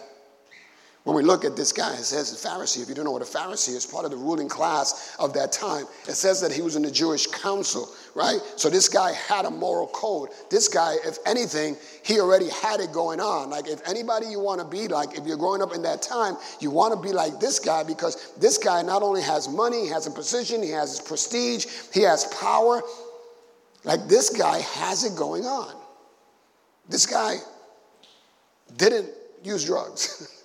When 1.03 1.17
we 1.17 1.21
look 1.21 1.43
at 1.43 1.57
this 1.57 1.73
guy, 1.73 1.93
it 1.95 2.03
says 2.03 2.31
Pharisee. 2.31 2.81
If 2.81 2.87
you 2.87 2.95
don't 2.95 3.03
know 3.03 3.11
what 3.11 3.21
a 3.21 3.25
Pharisee 3.25 3.75
is, 3.75 3.85
part 3.85 4.05
of 4.05 4.11
the 4.11 4.17
ruling 4.17 4.47
class 4.47 5.17
of 5.19 5.33
that 5.33 5.51
time. 5.51 5.85
It 6.07 6.13
says 6.13 6.39
that 6.39 6.53
he 6.53 6.61
was 6.61 6.77
in 6.77 6.81
the 6.81 6.91
Jewish 6.91 7.27
council, 7.27 7.89
right? 8.15 8.39
So 8.55 8.69
this 8.69 8.87
guy 8.87 9.11
had 9.11 9.43
a 9.43 9.51
moral 9.51 9.87
code. 9.87 10.29
This 10.49 10.69
guy, 10.69 10.95
if 11.03 11.17
anything, 11.25 11.75
he 12.05 12.21
already 12.21 12.47
had 12.49 12.79
it 12.79 12.93
going 12.93 13.19
on. 13.19 13.49
Like 13.49 13.67
if 13.67 13.85
anybody 13.85 14.27
you 14.27 14.39
want 14.39 14.61
to 14.61 14.67
be 14.67 14.87
like, 14.87 15.17
if 15.17 15.27
you're 15.27 15.35
growing 15.35 15.61
up 15.61 15.73
in 15.73 15.81
that 15.81 16.01
time, 16.01 16.37
you 16.61 16.71
want 16.71 16.93
to 16.93 16.99
be 17.05 17.13
like 17.13 17.37
this 17.37 17.59
guy 17.59 17.83
because 17.83 18.31
this 18.39 18.57
guy 18.57 18.81
not 18.81 19.03
only 19.03 19.21
has 19.21 19.49
money, 19.49 19.81
he 19.81 19.89
has 19.89 20.07
a 20.07 20.11
position, 20.11 20.63
he 20.63 20.69
has 20.69 20.91
his 20.91 21.01
prestige, 21.01 21.65
he 21.93 22.01
has 22.03 22.33
power. 22.39 22.81
Like 23.83 24.07
this 24.07 24.29
guy 24.29 24.59
has 24.59 25.03
it 25.03 25.17
going 25.17 25.43
on. 25.43 25.75
This 26.87 27.05
guy 27.05 27.39
didn't 28.77 29.09
use 29.43 29.65
drugs. 29.65 30.39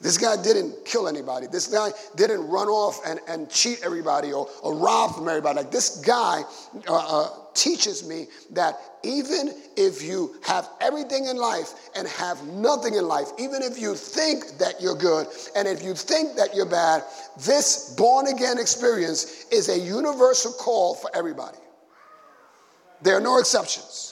This 0.00 0.16
guy 0.16 0.42
didn't 0.42 0.86
kill 0.86 1.08
anybody. 1.08 1.46
This 1.46 1.66
guy 1.66 1.90
didn't 2.16 2.48
run 2.48 2.68
off 2.68 3.00
and, 3.06 3.20
and 3.28 3.50
cheat 3.50 3.80
everybody 3.84 4.32
or, 4.32 4.48
or 4.62 4.74
rob 4.74 5.14
from 5.14 5.28
everybody. 5.28 5.58
Like 5.58 5.70
this 5.70 5.98
guy 5.98 6.42
uh, 6.88 7.22
uh, 7.22 7.28
teaches 7.52 8.08
me 8.08 8.26
that 8.52 8.78
even 9.02 9.52
if 9.76 10.02
you 10.02 10.36
have 10.42 10.70
everything 10.80 11.26
in 11.26 11.36
life 11.36 11.90
and 11.94 12.08
have 12.08 12.42
nothing 12.46 12.94
in 12.94 13.06
life, 13.06 13.28
even 13.38 13.62
if 13.62 13.78
you 13.78 13.94
think 13.94 14.56
that 14.58 14.80
you're 14.80 14.96
good 14.96 15.26
and 15.54 15.68
if 15.68 15.82
you 15.82 15.92
think 15.92 16.34
that 16.36 16.54
you're 16.54 16.64
bad, 16.64 17.02
this 17.44 17.94
born 17.96 18.26
again 18.28 18.58
experience 18.58 19.44
is 19.52 19.68
a 19.68 19.78
universal 19.78 20.52
call 20.52 20.94
for 20.94 21.10
everybody. 21.14 21.58
There 23.02 23.16
are 23.16 23.20
no 23.20 23.38
exceptions. 23.38 24.09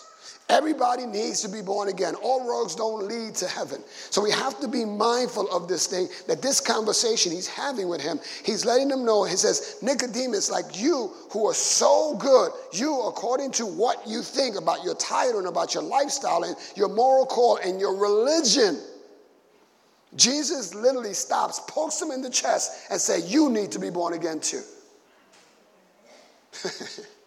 Everybody 0.51 1.05
needs 1.05 1.43
to 1.43 1.49
be 1.49 1.61
born 1.61 1.89
again. 1.89 2.15
All 2.23 2.49
roads 2.49 2.75
don't 2.75 3.07
lead 3.07 3.35
to 3.35 3.47
heaven. 3.47 3.83
So 3.87 4.23
we 4.23 4.31
have 4.31 4.59
to 4.61 4.69
be 4.69 4.83
mindful 4.83 5.47
of 5.51 5.69
this 5.69 5.87
thing 5.87 6.09
that 6.27 6.41
this 6.41 6.59
conversation 6.59 7.33
he's 7.33 7.47
having 7.47 7.87
with 7.87 8.01
him, 8.01 8.19
he's 8.45 8.65
letting 8.65 8.89
them 8.89 9.05
know. 9.05 9.25
He 9.25 9.37
says, 9.37 9.77
Nicodemus, 9.83 10.51
like 10.51 10.81
you 10.81 11.13
who 11.31 11.47
are 11.47 11.55
so 11.55 12.17
good, 12.17 12.53
you, 12.73 13.03
according 13.03 13.51
to 13.53 13.67
what 13.67 14.09
you 14.09 14.23
think 14.23 14.57
about 14.57 14.83
your 14.85 14.95
title 14.95 15.39
and 15.39 15.49
about 15.49 15.75
your 15.75 15.83
lifestyle 15.83 16.45
and 16.45 16.57
your 16.75 16.89
moral 16.89 17.27
call 17.27 17.59
and 17.59 17.79
your 17.79 17.95
religion, 17.95 18.81
Jesus 20.17 20.75
literally 20.75 21.13
stops, 21.13 21.61
pokes 21.69 22.01
him 22.01 22.11
in 22.11 22.23
the 22.23 22.31
chest, 22.31 22.91
and 22.91 22.99
say, 22.99 23.21
You 23.21 23.51
need 23.51 23.71
to 23.73 23.79
be 23.79 23.91
born 23.91 24.15
again 24.15 24.41
too. 24.41 24.63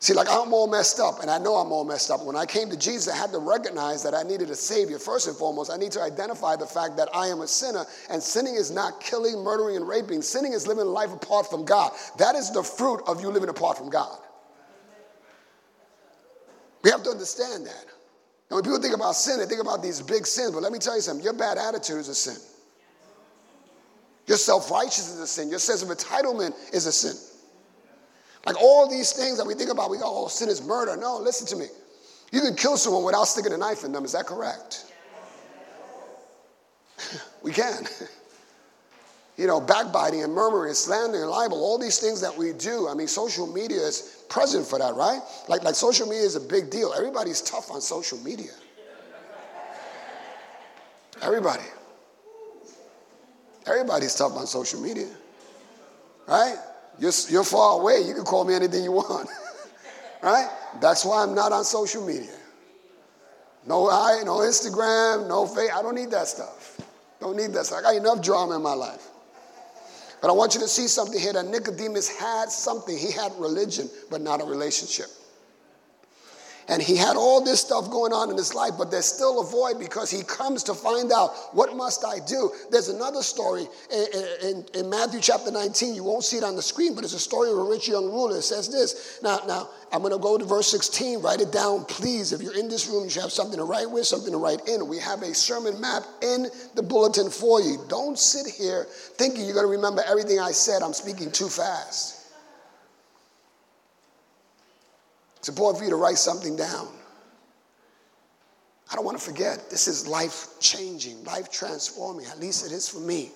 See, 0.00 0.14
like 0.14 0.28
I'm 0.30 0.54
all 0.54 0.68
messed 0.68 1.00
up, 1.00 1.22
and 1.22 1.30
I 1.30 1.38
know 1.38 1.56
I'm 1.56 1.72
all 1.72 1.84
messed 1.84 2.10
up. 2.10 2.24
When 2.24 2.36
I 2.36 2.46
came 2.46 2.70
to 2.70 2.76
Jesus, 2.76 3.12
I 3.12 3.16
had 3.16 3.32
to 3.32 3.38
recognize 3.38 4.00
that 4.04 4.14
I 4.14 4.22
needed 4.22 4.48
a 4.48 4.54
Savior. 4.54 4.96
First 4.96 5.26
and 5.26 5.36
foremost, 5.36 5.72
I 5.72 5.76
need 5.76 5.90
to 5.92 6.00
identify 6.00 6.54
the 6.54 6.66
fact 6.66 6.96
that 6.98 7.08
I 7.12 7.26
am 7.26 7.40
a 7.40 7.48
sinner, 7.48 7.84
and 8.08 8.22
sinning 8.22 8.54
is 8.54 8.70
not 8.70 9.00
killing, 9.00 9.42
murdering, 9.42 9.74
and 9.74 9.88
raping. 9.88 10.22
Sinning 10.22 10.52
is 10.52 10.68
living 10.68 10.86
life 10.86 11.12
apart 11.12 11.50
from 11.50 11.64
God. 11.64 11.90
That 12.16 12.36
is 12.36 12.52
the 12.52 12.62
fruit 12.62 13.02
of 13.08 13.20
you 13.20 13.28
living 13.28 13.48
apart 13.48 13.76
from 13.76 13.90
God. 13.90 14.18
We 16.84 16.90
have 16.90 17.02
to 17.02 17.10
understand 17.10 17.66
that. 17.66 17.84
And 18.50 18.56
when 18.56 18.62
people 18.62 18.80
think 18.80 18.94
about 18.94 19.16
sin, 19.16 19.40
they 19.40 19.46
think 19.46 19.60
about 19.60 19.82
these 19.82 20.00
big 20.00 20.26
sins, 20.26 20.52
but 20.52 20.62
let 20.62 20.70
me 20.70 20.78
tell 20.78 20.94
you 20.94 21.02
something 21.02 21.24
your 21.24 21.34
bad 21.34 21.58
attitude 21.58 21.98
is 21.98 22.08
a 22.08 22.14
sin. 22.14 22.36
Your 24.28 24.38
self 24.38 24.70
righteousness 24.70 25.14
is 25.14 25.20
a 25.20 25.26
sin. 25.26 25.50
Your 25.50 25.58
sense 25.58 25.82
of 25.82 25.88
entitlement 25.88 26.54
is 26.72 26.86
a 26.86 26.92
sin. 26.92 27.16
Like 28.46 28.60
all 28.60 28.88
these 28.88 29.12
things 29.12 29.36
that 29.38 29.46
we 29.46 29.54
think 29.54 29.70
about, 29.70 29.90
we 29.90 29.98
go, 29.98 30.04
oh, 30.06 30.28
sin 30.28 30.48
is 30.48 30.62
murder. 30.62 30.96
No, 30.96 31.18
listen 31.18 31.46
to 31.48 31.56
me. 31.56 31.66
You 32.30 32.40
can 32.40 32.54
kill 32.54 32.76
someone 32.76 33.04
without 33.04 33.24
sticking 33.24 33.52
a 33.52 33.56
knife 33.56 33.84
in 33.84 33.92
them. 33.92 34.04
Is 34.04 34.12
that 34.12 34.26
correct? 34.26 34.92
we 37.42 37.52
can. 37.52 37.84
you 39.36 39.46
know, 39.46 39.60
backbiting 39.60 40.24
and 40.24 40.32
murmuring 40.32 40.68
and 40.68 40.76
slandering 40.76 41.22
and 41.22 41.30
libel, 41.30 41.58
all 41.58 41.78
these 41.78 41.98
things 41.98 42.20
that 42.20 42.36
we 42.36 42.52
do. 42.52 42.88
I 42.88 42.94
mean, 42.94 43.06
social 43.06 43.46
media 43.46 43.78
is 43.78 44.24
present 44.28 44.66
for 44.66 44.78
that, 44.80 44.94
right? 44.96 45.20
Like, 45.46 45.62
like 45.62 45.76
social 45.76 46.06
media 46.06 46.24
is 46.24 46.34
a 46.34 46.40
big 46.40 46.70
deal. 46.70 46.92
Everybody's 46.92 47.40
tough 47.40 47.70
on 47.70 47.80
social 47.80 48.18
media. 48.18 48.50
Everybody. 51.22 51.62
Everybody's 53.66 54.14
tough 54.14 54.32
on 54.32 54.46
social 54.46 54.80
media, 54.80 55.08
right? 56.26 56.56
You're, 56.98 57.12
you're 57.28 57.44
far 57.44 57.80
away. 57.80 58.02
You 58.06 58.14
can 58.14 58.24
call 58.24 58.44
me 58.44 58.54
anything 58.54 58.82
you 58.82 58.92
want. 58.92 59.28
right? 60.22 60.48
That's 60.80 61.04
why 61.04 61.22
I'm 61.22 61.34
not 61.34 61.52
on 61.52 61.64
social 61.64 62.04
media. 62.04 62.34
No 63.66 63.90
I, 63.90 64.22
no 64.24 64.38
Instagram, 64.38 65.28
no 65.28 65.46
face. 65.46 65.70
I 65.74 65.82
don't 65.82 65.94
need 65.94 66.10
that 66.10 66.26
stuff. 66.26 66.80
Don't 67.20 67.36
need 67.36 67.52
that 67.52 67.66
stuff. 67.66 67.80
I 67.80 67.82
got 67.82 67.96
enough 67.96 68.22
drama 68.22 68.56
in 68.56 68.62
my 68.62 68.74
life. 68.74 69.08
But 70.20 70.30
I 70.30 70.32
want 70.32 70.54
you 70.54 70.60
to 70.60 70.68
see 70.68 70.88
something 70.88 71.20
here 71.20 71.32
that 71.32 71.46
Nicodemus 71.46 72.08
had 72.08 72.50
something. 72.50 72.96
He 72.96 73.12
had 73.12 73.32
religion, 73.38 73.88
but 74.10 74.20
not 74.20 74.40
a 74.40 74.44
relationship. 74.44 75.06
And 76.68 76.82
he 76.82 76.96
had 76.96 77.16
all 77.16 77.42
this 77.42 77.60
stuff 77.60 77.90
going 77.90 78.12
on 78.12 78.30
in 78.30 78.36
his 78.36 78.54
life, 78.54 78.72
but 78.76 78.90
there's 78.90 79.06
still 79.06 79.40
a 79.40 79.44
void 79.44 79.78
because 79.78 80.10
he 80.10 80.22
comes 80.22 80.62
to 80.64 80.74
find 80.74 81.10
out 81.10 81.30
what 81.54 81.74
must 81.74 82.04
I 82.04 82.18
do. 82.26 82.50
There's 82.70 82.88
another 82.88 83.22
story 83.22 83.66
in, 83.90 84.06
in, 84.42 84.66
in, 84.74 84.90
Matthew 84.90 85.20
chapter 85.20 85.50
19. 85.50 85.94
You 85.94 86.04
won't 86.04 86.24
see 86.24 86.36
it 86.36 86.44
on 86.44 86.56
the 86.56 86.62
screen, 86.62 86.94
but 86.94 87.04
it's 87.04 87.14
a 87.14 87.18
story 87.18 87.50
of 87.50 87.56
a 87.56 87.62
rich 87.62 87.88
young 87.88 88.04
ruler. 88.06 88.36
It 88.36 88.42
says 88.42 88.68
this. 88.68 89.18
Now, 89.22 89.40
now 89.48 89.70
I'm 89.92 90.02
going 90.02 90.12
to 90.12 90.18
go 90.18 90.36
to 90.36 90.44
verse 90.44 90.70
16. 90.70 91.22
Write 91.22 91.40
it 91.40 91.52
down, 91.52 91.86
please. 91.86 92.34
If 92.34 92.42
you're 92.42 92.58
in 92.58 92.68
this 92.68 92.86
room, 92.86 93.08
you 93.08 93.20
have 93.22 93.32
something 93.32 93.58
to 93.58 93.64
write 93.64 93.90
with, 93.90 94.06
something 94.06 94.32
to 94.32 94.38
write 94.38 94.68
in. 94.68 94.86
We 94.86 94.98
have 94.98 95.22
a 95.22 95.34
sermon 95.34 95.80
map 95.80 96.02
in 96.22 96.48
the 96.74 96.82
bulletin 96.82 97.30
for 97.30 97.62
you. 97.62 97.82
Don't 97.88 98.18
sit 98.18 98.46
here 98.46 98.86
thinking 98.90 99.46
you're 99.46 99.54
going 99.54 99.66
to 99.66 99.72
remember 99.72 100.02
everything 100.06 100.38
I 100.38 100.50
said. 100.50 100.82
I'm 100.82 100.92
speaking 100.92 101.30
too 101.30 101.48
fast. 101.48 102.17
It's 105.38 105.48
important 105.48 105.78
for 105.78 105.84
you 105.84 105.90
to 105.90 105.96
write 105.96 106.18
something 106.18 106.56
down. 106.56 106.88
I 108.90 108.94
don't 108.94 109.04
want 109.04 109.18
to 109.18 109.24
forget. 109.24 109.70
This 109.70 109.86
is 109.86 110.06
life 110.06 110.58
changing, 110.60 111.22
life 111.24 111.50
transforming. 111.50 112.26
At 112.26 112.40
least 112.40 112.66
it 112.66 112.72
is 112.72 112.88
for 112.88 113.00
me. 113.00 113.30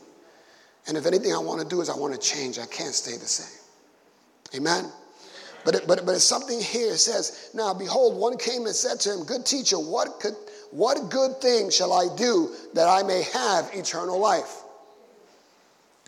And 0.89 0.97
if 0.97 1.07
anything 1.07 1.33
I 1.33 1.39
want 1.39 1.61
to 1.61 1.69
do 1.69 1.81
is 1.81 1.89
I 1.89 1.97
want 1.97 2.15
to 2.15 2.21
change, 2.21 2.59
I 2.59 2.67
can't 2.67 2.95
stay 2.95 3.13
the 3.13 3.27
same. 3.27 3.61
Amen? 4.55 4.91
But, 5.65 5.77
it, 5.77 5.87
but, 5.87 6.05
but 6.05 6.15
it's 6.15 6.25
something 6.25 6.61
here. 6.61 6.93
It 6.93 6.99
says, 6.99 7.51
Now 7.55 7.73
behold, 7.73 8.19
one 8.19 8.37
came 8.37 8.67
and 8.67 8.75
said 8.75 8.99
to 9.01 9.13
him, 9.13 9.25
Good 9.25 9.47
teacher, 9.47 9.77
what, 9.79 10.19
could, 10.21 10.35
what 10.71 11.11
good 11.11 11.41
thing 11.41 11.71
shall 11.71 11.93
I 11.93 12.15
do 12.17 12.51
that 12.75 12.89
I 12.89 13.03
may 13.03 13.23
have 13.35 13.71
eternal 13.73 14.19
life? 14.19 14.62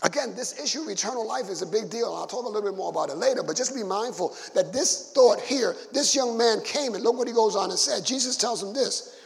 Again, 0.03 0.35
this 0.35 0.59
issue 0.59 0.81
of 0.81 0.89
eternal 0.89 1.25
life 1.25 1.49
is 1.49 1.61
a 1.61 1.65
big 1.65 1.89
deal. 1.89 2.13
I'll 2.13 2.27
talk 2.27 2.43
a 2.43 2.47
little 2.47 2.69
bit 2.69 2.75
more 2.75 2.89
about 2.89 3.09
it 3.09 3.15
later, 3.15 3.43
but 3.43 3.55
just 3.55 3.73
be 3.73 3.83
mindful 3.83 4.35
that 4.53 4.73
this 4.73 5.11
thought 5.13 5.39
here, 5.39 5.75
this 5.93 6.13
young 6.13 6.37
man 6.37 6.61
came 6.61 6.95
and 6.95 7.03
look 7.03 7.17
what 7.17 7.27
he 7.27 7.33
goes 7.33 7.55
on 7.55 7.69
and 7.69 7.79
said. 7.79 8.05
Jesus 8.05 8.35
tells 8.35 8.61
him 8.61 8.73
this 8.73 9.19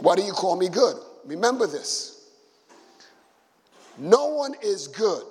Why 0.00 0.16
do 0.16 0.22
you 0.22 0.32
call 0.32 0.56
me 0.56 0.68
good? 0.68 0.96
Remember 1.26 1.66
this. 1.66 2.30
No 3.98 4.26
one 4.26 4.54
is 4.62 4.88
good. 4.88 5.24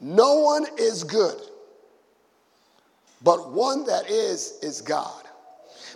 No 0.00 0.40
one 0.40 0.66
is 0.76 1.04
good, 1.04 1.40
but 3.22 3.52
one 3.52 3.86
that 3.86 4.10
is, 4.10 4.58
is 4.60 4.82
God. 4.82 5.23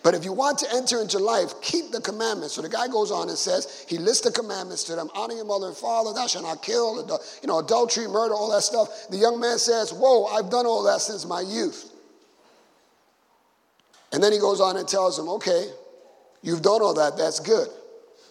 But 0.02 0.14
if 0.14 0.24
you 0.24 0.32
want 0.32 0.58
to 0.58 0.66
enter 0.74 1.00
into 1.00 1.18
life, 1.18 1.60
keep 1.60 1.90
the 1.90 2.00
commandments. 2.00 2.54
So 2.54 2.62
the 2.62 2.68
guy 2.68 2.88
goes 2.88 3.10
on 3.10 3.28
and 3.28 3.36
says, 3.36 3.84
he 3.88 3.98
lists 3.98 4.24
the 4.24 4.30
commandments 4.30 4.84
to 4.84 4.94
them 4.94 5.10
honor 5.14 5.34
your 5.34 5.44
mother 5.44 5.68
and 5.68 5.76
father, 5.76 6.12
thou 6.12 6.26
shalt 6.26 6.44
not 6.44 6.62
kill, 6.62 7.04
you 7.42 7.48
know, 7.48 7.58
adultery, 7.58 8.06
murder, 8.06 8.34
all 8.34 8.50
that 8.52 8.62
stuff. 8.62 9.08
The 9.10 9.16
young 9.16 9.40
man 9.40 9.58
says, 9.58 9.92
Whoa, 9.92 10.26
I've 10.26 10.50
done 10.50 10.66
all 10.66 10.84
that 10.84 11.00
since 11.00 11.26
my 11.26 11.40
youth. 11.40 11.92
And 14.12 14.22
then 14.22 14.32
he 14.32 14.38
goes 14.38 14.60
on 14.60 14.76
and 14.76 14.86
tells 14.86 15.18
him, 15.18 15.28
Okay, 15.28 15.70
you've 16.42 16.62
done 16.62 16.80
all 16.82 16.94
that, 16.94 17.16
that's 17.16 17.40
good. 17.40 17.68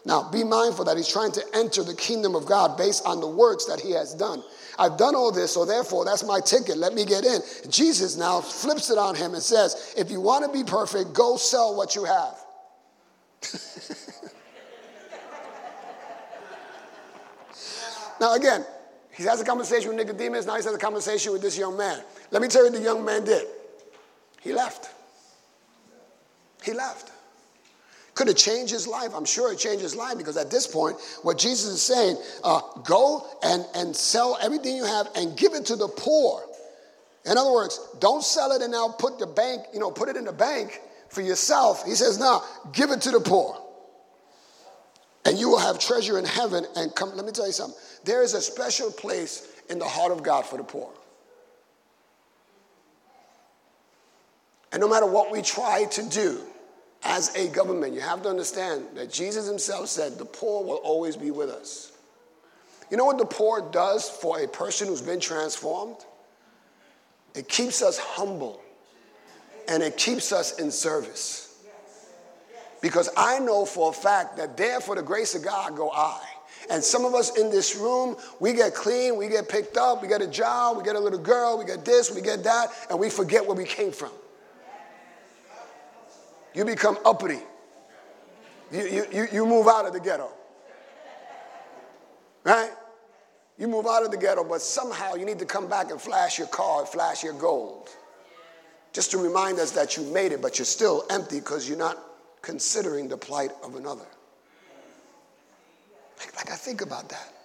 Now, 0.08 0.28
be 0.32 0.44
mindful 0.46 0.86
that 0.86 0.96
he's 0.96 1.10
trying 1.10 1.34
to 1.34 1.44
enter 1.54 1.84
the 1.84 1.94
kingdom 1.94 2.34
of 2.34 2.46
God 2.46 2.78
based 2.78 3.06
on 3.06 3.20
the 3.20 3.28
works 3.28 3.66
that 3.66 3.82
he 3.82 3.92
has 3.92 4.14
done. 4.14 4.42
I've 4.80 4.96
done 4.96 5.16
all 5.16 5.34
this, 5.34 5.52
so 5.52 5.66
therefore 5.66 6.06
that's 6.06 6.24
my 6.24 6.40
ticket. 6.40 6.78
Let 6.78 6.94
me 6.94 7.04
get 7.04 7.26
in. 7.26 7.42
Jesus 7.70 8.16
now 8.16 8.40
flips 8.40 8.90
it 8.90 8.98
on 8.98 9.16
him 9.16 9.34
and 9.34 9.44
says, 9.44 9.94
If 9.98 10.10
you 10.10 10.22
want 10.22 10.46
to 10.46 10.52
be 10.58 10.64
perfect, 10.64 11.12
go 11.12 11.36
sell 11.36 11.76
what 11.76 11.94
you 11.94 12.06
have. 12.06 12.38
now, 18.22 18.36
again, 18.36 18.66
He 19.12 19.24
has 19.24 19.42
a 19.42 19.46
conversation 19.46 19.90
with 19.90 19.98
Nicodemus, 19.98 20.46
now 20.46 20.56
he 20.56 20.64
has 20.64 20.74
a 20.74 20.78
conversation 20.78 21.34
with 21.34 21.42
this 21.42 21.58
young 21.58 21.76
man. 21.76 22.02
Let 22.32 22.42
me 22.42 22.48
tell 22.48 22.64
you 22.64 22.72
what 22.72 22.80
the 22.80 22.86
young 22.86 23.04
man 23.04 23.26
did. 23.26 23.46
He 24.40 24.54
left. 24.54 24.90
He 26.64 26.72
left. 26.72 27.12
Could 28.18 28.30
have 28.30 28.36
changed 28.36 28.74
his 28.74 28.88
life. 28.88 29.12
I'm 29.14 29.26
sure 29.26 29.54
it 29.54 29.60
changed 29.60 29.84
his 29.84 29.96
life 29.96 30.18
because 30.18 30.38
at 30.38 30.50
this 30.50 30.66
point, 30.66 30.98
what 31.22 31.38
Jesus 31.38 31.76
is 31.76 31.84
saying, 31.84 32.18
uh, 32.44 32.62
go 32.84 33.28
and, 33.44 33.64
and 33.76 33.96
sell 33.96 34.40
everything 34.42 34.76
you 34.76 34.86
have 34.86 35.08
and 35.16 35.38
give 35.38 35.54
it 35.54 35.68
to 35.68 35.76
the 35.76 35.88
poor. 35.88 36.42
In 37.26 37.38
other 37.38 37.52
words, 37.52 37.80
don't 38.00 38.24
sell 38.24 38.54
it 38.54 38.64
and 38.64 38.72
now 38.72 38.88
put 38.88 39.20
the 39.20 39.28
bank, 39.28 39.68
you 39.72 39.80
know, 39.80 39.92
put 39.92 40.10
it 40.10 40.18
in 40.18 40.26
the 40.26 40.34
bank 40.34 40.82
for 41.10 41.22
yourself. 41.22 41.86
He 41.86 41.94
says, 41.94 42.18
no, 42.18 42.42
give 42.74 42.90
it 42.90 43.02
to 43.02 43.12
the 43.12 43.20
poor. 43.20 43.56
And 45.24 45.38
you 45.38 45.50
will 45.50 45.60
have 45.60 45.78
treasure 45.78 46.18
in 46.18 46.26
heaven. 46.26 46.66
And 46.76 46.96
come, 46.96 47.16
let 47.16 47.24
me 47.24 47.32
tell 47.32 47.46
you 47.46 47.54
something. 47.54 47.80
There 48.04 48.24
is 48.24 48.34
a 48.34 48.42
special 48.42 48.90
place 48.90 49.48
in 49.70 49.78
the 49.78 49.86
heart 49.86 50.12
of 50.12 50.24
God 50.24 50.44
for 50.44 50.58
the 50.58 50.64
poor. 50.64 50.90
And 54.72 54.82
no 54.82 54.90
matter 54.90 55.06
what 55.06 55.32
we 55.32 55.44
try 55.44 55.86
to 55.86 56.10
do 56.10 56.42
as 57.08 57.34
a 57.36 57.48
government, 57.48 57.94
you 57.94 58.02
have 58.02 58.22
to 58.24 58.30
understand 58.30 58.86
that 58.96 59.12
Jesus 59.12 59.48
himself 59.48 59.88
said 59.88 60.18
the 60.18 60.26
poor 60.26 60.64
will 60.64 60.76
always 60.76 61.16
be 61.16 61.32
with 61.32 61.50
us. 61.50 61.94
You 62.92 62.98
know 62.98 63.06
what 63.06 63.18
the 63.18 63.26
poor 63.26 63.62
does 63.72 64.10
for 64.10 64.40
a 64.40 64.48
person 64.48 64.88
who's 64.88 65.02
been 65.02 65.20
transformed? 65.20 65.98
It 67.34 67.48
keeps 67.48 67.82
us 67.82 67.98
humble 67.98 68.62
and 69.68 69.82
it 69.82 69.98
keeps 69.98 70.32
us 70.32 70.60
in 70.60 70.70
service. 70.70 71.44
Because 72.82 73.10
I 73.18 73.40
know 73.40 73.66
for 73.66 73.90
a 73.90 73.94
fact 73.94 74.38
that 74.38 74.56
there, 74.56 74.80
for 74.80 74.96
the 74.96 75.02
grace 75.02 75.34
of 75.34 75.44
God, 75.44 75.76
go 75.76 75.90
I. 75.92 76.22
And 76.70 76.84
some 76.84 77.06
of 77.06 77.16
us 77.16 77.38
in 77.38 77.50
this 77.50 77.76
room, 77.76 78.18
we 78.40 78.54
get 78.54 78.76
clean, 78.76 79.18
we 79.18 79.30
get 79.30 79.48
picked 79.50 79.78
up, 79.78 80.02
we 80.02 80.08
get 80.08 80.22
a 80.22 80.28
job, 80.28 80.78
we 80.78 80.84
get 80.84 80.96
a 80.96 81.00
little 81.00 81.20
girl, 81.20 81.58
we 81.58 81.66
get 81.66 81.86
this, 81.86 82.14
we 82.14 82.22
get 82.22 82.44
that, 82.44 82.68
and 82.90 83.00
we 83.00 83.10
forget 83.10 83.46
where 83.46 83.56
we 83.56 83.64
came 83.64 83.92
from. 83.92 84.12
You 86.58 86.66
become 86.66 86.98
uppity. 87.06 87.38
You, 88.72 89.06
you, 89.14 89.28
you 89.32 89.46
move 89.46 89.68
out 89.68 89.86
of 89.86 89.94
the 89.94 90.00
ghetto. 90.00 90.28
Right? 92.44 92.72
You 93.60 93.68
move 93.68 93.86
out 93.86 94.04
of 94.04 94.10
the 94.10 94.18
ghetto, 94.18 94.44
but 94.44 94.64
somehow 94.64 95.14
you 95.14 95.24
need 95.24 95.38
to 95.38 95.46
come 95.46 95.70
back 95.70 95.92
and 95.92 96.02
flash 96.02 96.40
your 96.40 96.48
card, 96.48 96.88
flash 96.88 97.24
your 97.24 97.34
gold. 97.34 97.90
Just 98.92 99.12
to 99.12 99.20
remind 99.20 99.60
us 99.60 99.70
that 99.74 99.98
you 99.98 100.04
made 100.06 100.32
it, 100.32 100.42
but 100.42 100.58
you're 100.58 100.66
still 100.66 101.06
empty 101.12 101.40
because 101.40 101.70
you're 101.70 101.78
not 101.78 102.00
considering 102.42 103.08
the 103.08 103.18
plight 103.18 103.52
of 103.64 103.76
another. 103.76 104.08
Like, 106.18 106.36
like 106.38 106.52
I 106.52 106.56
think 106.56 106.82
about 106.82 107.08
that. 107.10 107.37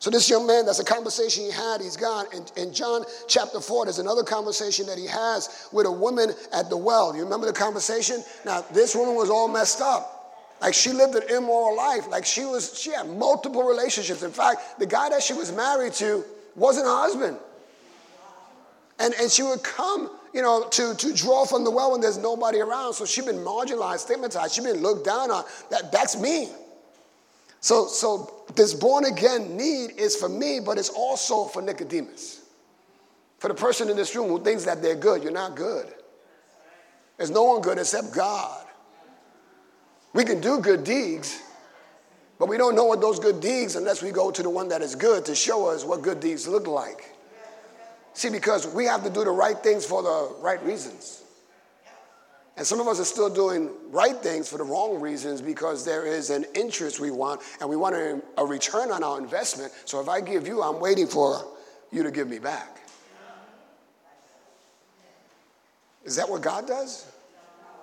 So 0.00 0.10
this 0.10 0.30
young 0.30 0.46
man, 0.46 0.64
that's 0.64 0.78
a 0.78 0.84
conversation 0.84 1.44
he 1.44 1.50
had, 1.50 1.80
he's 1.80 1.96
gone. 1.96 2.26
In, 2.32 2.68
in 2.68 2.72
John 2.72 3.04
chapter 3.26 3.60
4, 3.60 3.86
there's 3.86 3.98
another 3.98 4.22
conversation 4.22 4.86
that 4.86 4.96
he 4.96 5.06
has 5.06 5.68
with 5.72 5.86
a 5.86 5.92
woman 5.92 6.30
at 6.52 6.70
the 6.70 6.76
well. 6.76 7.14
You 7.16 7.24
remember 7.24 7.46
the 7.46 7.52
conversation? 7.52 8.22
Now, 8.44 8.60
this 8.72 8.94
woman 8.94 9.16
was 9.16 9.28
all 9.28 9.48
messed 9.48 9.80
up. 9.80 10.18
Like 10.60 10.74
she 10.74 10.92
lived 10.92 11.14
an 11.14 11.22
immoral 11.30 11.76
life. 11.76 12.08
Like 12.08 12.24
she 12.24 12.44
was, 12.44 12.78
she 12.78 12.90
had 12.90 13.08
multiple 13.08 13.62
relationships. 13.62 14.22
In 14.22 14.30
fact, 14.30 14.78
the 14.78 14.86
guy 14.86 15.08
that 15.08 15.22
she 15.22 15.32
was 15.32 15.52
married 15.52 15.92
to 15.94 16.24
wasn't 16.54 16.86
her 16.86 16.96
husband. 16.96 17.36
And, 19.00 19.14
and 19.20 19.30
she 19.30 19.42
would 19.42 19.62
come, 19.62 20.10
you 20.34 20.42
know, 20.42 20.64
to, 20.70 20.94
to 20.94 21.14
draw 21.14 21.44
from 21.44 21.64
the 21.64 21.70
well 21.70 21.92
when 21.92 22.00
there's 22.00 22.18
nobody 22.18 22.60
around. 22.60 22.94
So 22.94 23.04
she'd 23.04 23.26
been 23.26 23.36
marginalized, 23.36 24.00
stigmatized. 24.00 24.54
She'd 24.54 24.64
been 24.64 24.82
looked 24.82 25.04
down 25.04 25.30
on. 25.30 25.44
That, 25.70 25.92
that's 25.92 26.20
me. 26.20 26.48
So, 27.60 27.86
so 27.86 28.44
this 28.54 28.74
born 28.74 29.04
again 29.04 29.56
need 29.56 29.92
is 29.96 30.16
for 30.16 30.28
me, 30.28 30.60
but 30.60 30.78
it's 30.78 30.90
also 30.90 31.44
for 31.44 31.60
Nicodemus. 31.60 32.42
For 33.38 33.48
the 33.48 33.54
person 33.54 33.88
in 33.88 33.96
this 33.96 34.14
room 34.14 34.28
who 34.28 34.42
thinks 34.42 34.64
that 34.64 34.82
they're 34.82 34.96
good, 34.96 35.22
you're 35.22 35.32
not 35.32 35.56
good. 35.56 35.92
There's 37.16 37.30
no 37.30 37.44
one 37.44 37.60
good 37.60 37.78
except 37.78 38.14
God. 38.14 38.64
We 40.12 40.24
can 40.24 40.40
do 40.40 40.60
good 40.60 40.84
deeds, 40.84 41.40
but 42.38 42.48
we 42.48 42.56
don't 42.56 42.74
know 42.74 42.84
what 42.84 43.00
those 43.00 43.18
good 43.18 43.40
deeds 43.40 43.76
unless 43.76 44.02
we 44.02 44.10
go 44.10 44.30
to 44.30 44.42
the 44.42 44.50
one 44.50 44.68
that 44.68 44.82
is 44.82 44.94
good 44.94 45.24
to 45.26 45.34
show 45.34 45.66
us 45.66 45.84
what 45.84 46.02
good 46.02 46.20
deeds 46.20 46.48
look 46.48 46.66
like. 46.66 47.14
See, 48.14 48.30
because 48.30 48.66
we 48.66 48.84
have 48.86 49.04
to 49.04 49.10
do 49.10 49.24
the 49.24 49.30
right 49.30 49.56
things 49.58 49.84
for 49.84 50.02
the 50.02 50.34
right 50.40 50.62
reasons. 50.64 51.22
And 52.58 52.66
some 52.66 52.80
of 52.80 52.88
us 52.88 52.98
are 52.98 53.04
still 53.04 53.30
doing 53.30 53.70
right 53.90 54.16
things 54.16 54.48
for 54.48 54.58
the 54.58 54.64
wrong 54.64 55.00
reasons 55.00 55.40
because 55.40 55.84
there 55.84 56.04
is 56.04 56.30
an 56.30 56.44
interest 56.54 56.98
we 56.98 57.12
want 57.12 57.40
and 57.60 57.70
we 57.70 57.76
want 57.76 57.94
a, 57.94 58.20
a 58.36 58.44
return 58.44 58.90
on 58.90 59.04
our 59.04 59.16
investment. 59.16 59.72
So 59.84 60.00
if 60.00 60.08
I 60.08 60.20
give 60.20 60.48
you, 60.48 60.60
I'm 60.60 60.80
waiting 60.80 61.06
for 61.06 61.46
you 61.92 62.02
to 62.02 62.10
give 62.10 62.28
me 62.28 62.40
back. 62.40 62.80
Is 66.04 66.16
that 66.16 66.28
what 66.28 66.42
God 66.42 66.66
does? 66.66 67.06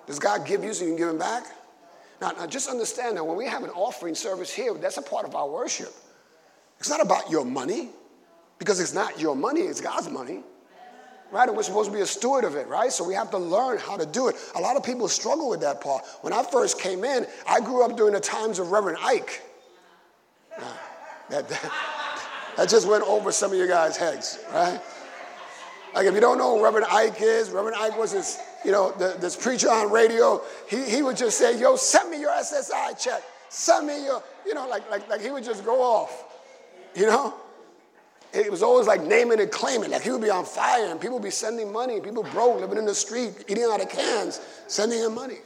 Does 0.06 0.18
God 0.18 0.46
give 0.46 0.62
you 0.62 0.74
so 0.74 0.84
you 0.84 0.90
can 0.90 0.98
give 0.98 1.08
him 1.08 1.18
back? 1.18 1.44
Now, 2.20 2.32
now, 2.32 2.46
just 2.46 2.68
understand 2.68 3.16
that 3.16 3.24
when 3.24 3.36
we 3.36 3.46
have 3.46 3.62
an 3.62 3.70
offering 3.70 4.14
service 4.14 4.52
here, 4.52 4.74
that's 4.74 4.98
a 4.98 5.02
part 5.02 5.26
of 5.26 5.34
our 5.34 5.48
worship. 5.48 5.92
It's 6.78 6.90
not 6.90 7.00
about 7.00 7.30
your 7.30 7.46
money, 7.46 7.88
because 8.58 8.78
it's 8.80 8.92
not 8.92 9.18
your 9.18 9.36
money, 9.36 9.62
it's 9.62 9.80
God's 9.80 10.10
money. 10.10 10.42
Right? 11.32 11.48
And 11.48 11.56
we're 11.56 11.64
supposed 11.64 11.90
to 11.90 11.96
be 11.96 12.02
a 12.02 12.06
steward 12.06 12.44
of 12.44 12.54
it, 12.54 12.68
right? 12.68 12.92
So 12.92 13.06
we 13.06 13.14
have 13.14 13.30
to 13.32 13.38
learn 13.38 13.78
how 13.78 13.96
to 13.96 14.06
do 14.06 14.28
it. 14.28 14.36
A 14.54 14.60
lot 14.60 14.76
of 14.76 14.84
people 14.84 15.08
struggle 15.08 15.48
with 15.48 15.60
that 15.60 15.80
part. 15.80 16.04
When 16.20 16.32
I 16.32 16.44
first 16.44 16.80
came 16.80 17.04
in, 17.04 17.26
I 17.48 17.60
grew 17.60 17.84
up 17.84 17.96
during 17.96 18.14
the 18.14 18.20
times 18.20 18.58
of 18.58 18.70
Reverend 18.70 18.98
Ike. 19.02 19.42
that, 21.30 21.48
that, 21.48 21.72
that 22.56 22.68
just 22.68 22.86
went 22.86 23.02
over 23.04 23.32
some 23.32 23.52
of 23.52 23.58
you 23.58 23.66
guys' 23.66 23.96
heads, 23.96 24.38
right? 24.52 24.80
Like 25.94 26.06
if 26.06 26.14
you 26.14 26.20
don't 26.20 26.38
know 26.38 26.58
who 26.58 26.64
Reverend 26.64 26.86
Ike 26.90 27.20
is, 27.20 27.50
Reverend 27.50 27.76
Ike 27.76 27.98
was 27.98 28.12
this 28.12 28.40
you 28.66 28.72
know, 28.72 28.90
the, 28.98 29.16
this 29.20 29.36
preacher 29.36 29.70
on 29.70 29.92
radio, 29.92 30.42
he, 30.68 30.82
he 30.82 31.00
would 31.00 31.16
just 31.16 31.38
say, 31.38 31.58
yo, 31.58 31.76
send 31.76 32.10
me 32.10 32.20
your 32.20 32.32
SSI 32.32 32.98
check. 32.98 33.22
Send 33.48 33.86
me 33.86 34.04
your, 34.04 34.20
you 34.44 34.54
know, 34.54 34.66
like, 34.68 34.90
like, 34.90 35.08
like 35.08 35.20
he 35.20 35.30
would 35.30 35.44
just 35.44 35.64
go 35.64 35.80
off, 35.80 36.24
you 36.96 37.06
know? 37.06 37.32
It 38.32 38.50
was 38.50 38.62
always 38.62 38.86
like 38.86 39.02
naming 39.02 39.40
and 39.40 39.50
claiming. 39.50 39.90
Like 39.90 40.02
he 40.02 40.10
would 40.10 40.20
be 40.20 40.30
on 40.30 40.44
fire 40.44 40.86
and 40.86 41.00
people 41.00 41.16
would 41.16 41.24
be 41.24 41.30
sending 41.30 41.72
money. 41.72 42.00
People 42.00 42.22
broke, 42.22 42.60
living 42.60 42.78
in 42.78 42.84
the 42.84 42.94
street, 42.94 43.44
eating 43.48 43.64
out 43.64 43.80
of 43.80 43.88
cans, 43.88 44.40
sending 44.66 44.98
him 44.98 45.14
money. 45.14 45.38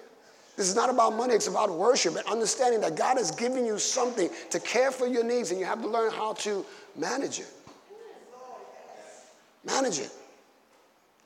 This 0.57 0.69
is 0.69 0.75
not 0.75 0.91
about 0.91 1.15
money, 1.17 1.35
it's 1.35 1.47
about 1.47 1.71
worship 1.71 2.17
and 2.17 2.27
understanding 2.27 2.81
that 2.83 2.95
God 2.95 3.17
has 3.17 3.31
given 3.31 3.65
you 3.65 3.79
something 3.79 4.29
to 4.51 4.61
care 4.61 4.91
for 4.91 5.07
your 5.07 5.25
needs 5.25 5.53
and 5.53 5.61
you 5.61 5.65
have 5.65 5.81
to 5.81 5.89
learn 5.89 6.13
how 6.13 6.35
to 6.35 6.67
manage 6.97 7.39
it. 7.39 7.49
Manage 9.65 10.01
it. 10.01 10.11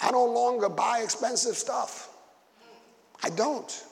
I 0.00 0.10
no 0.10 0.24
longer 0.24 0.68
buy 0.68 1.00
expensive 1.00 1.56
stuff. 1.56 2.10
I 3.22 3.30
don't. 3.30 3.84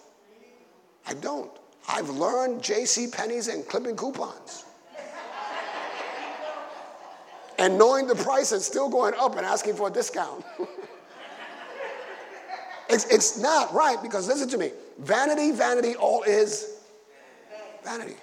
I 1.07 1.15
don't. 1.15 1.51
I've 1.89 2.11
learned 2.11 2.63
J.C. 2.63 3.09
Penney's 3.09 3.49
and 3.49 3.67
clipping 3.67 3.97
coupons. 3.97 4.65
And 7.63 7.79
knowing 7.79 8.09
the 8.09 8.15
price 8.17 8.51
and 8.51 8.61
still 8.61 8.89
going 8.89 9.15
up 9.21 9.37
and 9.37 9.47
asking 9.47 9.77
for 9.77 9.87
a 9.87 9.91
discount. 9.91 10.45
it's, 12.91 13.05
it's 13.05 13.39
not 13.39 13.73
right 13.73 14.03
because 14.03 14.27
listen 14.27 14.49
to 14.49 14.59
me. 14.59 14.73
Vanity, 14.99 15.53
vanity, 15.53 15.95
all 15.95 16.25
is 16.25 16.81
vanity. 17.85 18.17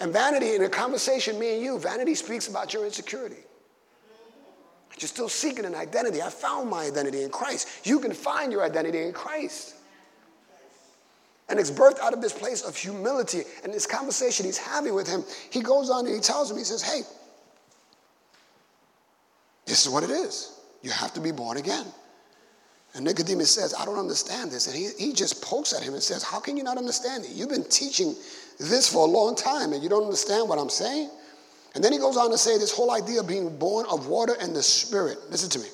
And 0.00 0.12
vanity, 0.12 0.56
in 0.56 0.62
a 0.64 0.68
conversation, 0.68 1.38
me 1.38 1.54
and 1.54 1.62
you, 1.62 1.78
vanity 1.78 2.16
speaks 2.16 2.48
about 2.48 2.74
your 2.74 2.84
insecurity. 2.84 3.36
You're 4.98 5.08
still 5.08 5.28
seeking 5.28 5.64
an 5.64 5.76
identity. 5.76 6.20
I 6.20 6.28
found 6.28 6.68
my 6.68 6.86
identity 6.86 7.22
in 7.22 7.30
Christ. 7.30 7.86
You 7.86 8.00
can 8.00 8.12
find 8.12 8.50
your 8.50 8.64
identity 8.64 9.02
in 9.02 9.12
Christ. 9.12 9.76
And 11.48 11.60
it's 11.60 11.70
birthed 11.70 12.00
out 12.00 12.12
of 12.12 12.20
this 12.20 12.32
place 12.32 12.62
of 12.62 12.76
humility. 12.76 13.42
And 13.62 13.72
this 13.72 13.86
conversation 13.86 14.44
he's 14.44 14.58
having 14.58 14.92
with 14.92 15.06
him, 15.06 15.22
he 15.50 15.60
goes 15.60 15.88
on 15.88 16.06
and 16.06 16.14
he 16.16 16.20
tells 16.20 16.50
him, 16.50 16.56
he 16.56 16.64
says, 16.64 16.82
Hey, 16.82 17.02
this 19.66 19.84
is 19.86 19.92
what 19.92 20.02
it 20.02 20.10
is. 20.10 20.60
You 20.82 20.90
have 20.90 21.12
to 21.14 21.20
be 21.20 21.32
born 21.32 21.56
again. 21.56 21.86
And 22.94 23.04
Nicodemus 23.04 23.50
says, 23.50 23.74
I 23.78 23.84
don't 23.84 23.98
understand 23.98 24.50
this. 24.50 24.66
And 24.66 24.76
he, 24.76 24.88
he 24.98 25.12
just 25.12 25.42
pokes 25.42 25.72
at 25.72 25.82
him 25.82 25.94
and 25.94 26.02
says, 26.02 26.22
How 26.22 26.40
can 26.40 26.56
you 26.56 26.62
not 26.62 26.76
understand 26.76 27.24
it? 27.24 27.30
You've 27.30 27.48
been 27.48 27.64
teaching 27.64 28.14
this 28.58 28.92
for 28.92 29.06
a 29.06 29.10
long 29.10 29.34
time 29.34 29.72
and 29.72 29.82
you 29.82 29.88
don't 29.88 30.04
understand 30.04 30.48
what 30.48 30.58
I'm 30.58 30.68
saying? 30.68 31.10
And 31.74 31.82
then 31.82 31.92
he 31.92 31.98
goes 31.98 32.18
on 32.18 32.30
to 32.30 32.38
say 32.38 32.58
this 32.58 32.72
whole 32.72 32.90
idea 32.90 33.20
of 33.20 33.26
being 33.26 33.56
born 33.58 33.86
of 33.90 34.08
water 34.08 34.36
and 34.40 34.54
the 34.54 34.62
spirit. 34.62 35.18
Listen 35.30 35.48
to 35.50 35.58
me. 35.58 35.68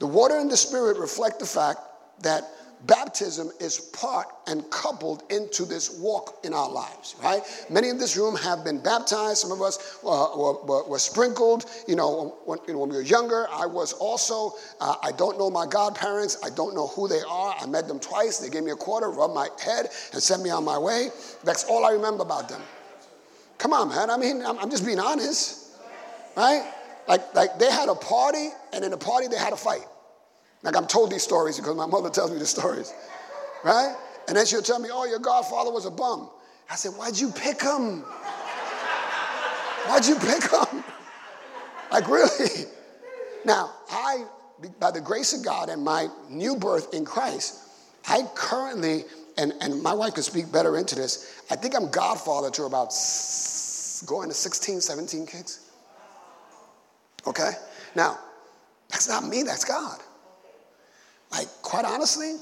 The 0.00 0.06
water 0.06 0.38
and 0.38 0.50
the 0.50 0.56
spirit 0.56 0.98
reflect 0.98 1.38
the 1.38 1.46
fact 1.46 1.80
that 2.20 2.44
baptism 2.86 3.50
is 3.60 3.78
part 3.78 4.28
and 4.46 4.68
coupled 4.70 5.24
into 5.30 5.64
this 5.64 5.98
walk 5.98 6.38
in 6.44 6.54
our 6.54 6.70
lives, 6.70 7.16
right? 7.22 7.42
Many 7.68 7.88
in 7.88 7.98
this 7.98 8.16
room 8.16 8.36
have 8.36 8.64
been 8.64 8.80
baptized. 8.80 9.38
Some 9.38 9.52
of 9.52 9.60
us 9.60 9.98
uh, 10.04 10.28
were, 10.36 10.84
were, 10.88 10.98
sprinkled. 10.98 11.66
You 11.86 11.96
know 11.96 12.36
when, 12.44 12.58
you 12.66 12.74
know, 12.74 12.80
when, 12.80 12.90
we 12.90 12.96
were 12.96 13.02
younger, 13.02 13.48
I 13.50 13.66
was 13.66 13.92
also. 13.94 14.52
Uh, 14.80 14.94
I 15.02 15.12
don't 15.12 15.38
know 15.38 15.50
my 15.50 15.66
godparents. 15.66 16.38
I 16.44 16.50
don't 16.50 16.74
know 16.74 16.88
who 16.88 17.08
they 17.08 17.20
are. 17.28 17.56
I 17.58 17.66
met 17.66 17.88
them 17.88 17.98
twice. 17.98 18.38
They 18.38 18.48
gave 18.48 18.62
me 18.62 18.70
a 18.70 18.76
quarter, 18.76 19.10
rubbed 19.10 19.34
my 19.34 19.48
head, 19.62 19.88
and 20.12 20.22
sent 20.22 20.42
me 20.42 20.50
on 20.50 20.64
my 20.64 20.78
way. 20.78 21.08
That's 21.44 21.64
all 21.64 21.84
I 21.84 21.92
remember 21.92 22.22
about 22.22 22.48
them. 22.48 22.62
Come 23.58 23.72
on, 23.72 23.88
man. 23.88 24.10
I 24.10 24.16
mean, 24.16 24.44
I'm, 24.44 24.58
I'm 24.58 24.70
just 24.70 24.86
being 24.86 25.00
honest. 25.00 25.72
right? 26.36 26.72
Like, 27.08 27.34
like 27.34 27.58
they 27.58 27.70
had 27.70 27.88
a 27.88 27.94
party, 27.94 28.48
and 28.72 28.84
in 28.84 28.92
the 28.92 28.96
party 28.96 29.26
they 29.26 29.38
had 29.38 29.52
a 29.52 29.56
fight. 29.56 29.86
Like 30.62 30.76
I'm 30.76 30.86
told 30.86 31.10
these 31.10 31.22
stories 31.22 31.56
because 31.56 31.76
my 31.76 31.86
mother 31.86 32.10
tells 32.10 32.30
me 32.30 32.38
the 32.38 32.46
stories, 32.46 32.92
right? 33.64 33.94
And 34.26 34.36
then 34.36 34.44
she'll 34.44 34.62
tell 34.62 34.78
me, 34.78 34.90
oh, 34.92 35.04
your 35.06 35.18
godfather 35.18 35.70
was 35.70 35.86
a 35.86 35.90
bum. 35.90 36.28
I 36.70 36.74
said, 36.74 36.90
why'd 36.90 37.18
you 37.18 37.30
pick 37.30 37.62
him? 37.62 38.00
Why'd 39.86 40.06
you 40.06 40.16
pick 40.16 40.42
him? 40.50 40.84
Like, 41.90 42.06
really? 42.06 42.66
Now, 43.46 43.72
I, 43.90 44.26
by 44.78 44.90
the 44.90 45.00
grace 45.00 45.32
of 45.32 45.42
God 45.42 45.70
and 45.70 45.82
my 45.82 46.08
new 46.28 46.54
birth 46.54 46.92
in 46.92 47.06
Christ, 47.06 47.66
I 48.06 48.28
currently, 48.34 49.04
and, 49.38 49.54
and 49.62 49.82
my 49.82 49.94
wife 49.94 50.12
can 50.12 50.22
speak 50.22 50.52
better 50.52 50.76
into 50.76 50.94
this, 50.94 51.42
I 51.50 51.56
think 51.56 51.74
I'm 51.74 51.90
godfather 51.90 52.50
to 52.50 52.64
about 52.64 52.92
going 54.06 54.28
to 54.28 54.34
16, 54.34 54.82
17 54.82 55.24
kids. 55.24 55.70
Okay? 57.26 57.52
Now, 57.94 58.18
that's 58.90 59.08
not 59.08 59.26
me, 59.26 59.42
that's 59.42 59.64
God. 59.64 59.98
Like, 61.30 61.48
quite 61.62 61.84
honestly, 61.84 62.36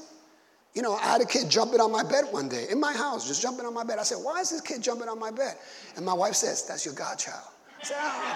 you 0.73 0.81
know, 0.81 0.95
I 0.95 1.05
had 1.05 1.21
a 1.21 1.25
kid 1.25 1.49
jumping 1.49 1.79
on 1.79 1.91
my 1.91 2.03
bed 2.03 2.25
one 2.31 2.47
day 2.47 2.67
in 2.69 2.79
my 2.79 2.93
house, 2.93 3.27
just 3.27 3.41
jumping 3.41 3.65
on 3.65 3.73
my 3.73 3.83
bed. 3.83 3.97
I 3.99 4.03
said, 4.03 4.19
Why 4.21 4.39
is 4.39 4.51
this 4.51 4.61
kid 4.61 4.81
jumping 4.83 5.09
on 5.09 5.19
my 5.19 5.31
bed? 5.31 5.55
And 5.95 6.05
my 6.05 6.13
wife 6.13 6.35
says, 6.35 6.65
That's 6.67 6.85
your 6.85 6.93
godchild. 6.93 7.43
I 7.81 7.83
said, 7.83 7.97
Oh, 7.99 8.35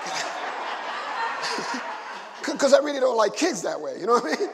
okay. 1.74 1.80
Because 2.44 2.74
I 2.74 2.80
really 2.80 3.00
don't 3.00 3.18
like 3.18 3.36
kids 3.36 3.62
that 3.62 3.80
way, 3.80 4.00
you 4.00 4.08
know 4.08 4.14
what 4.14 4.26
I 4.26 4.40
mean? 4.40 4.50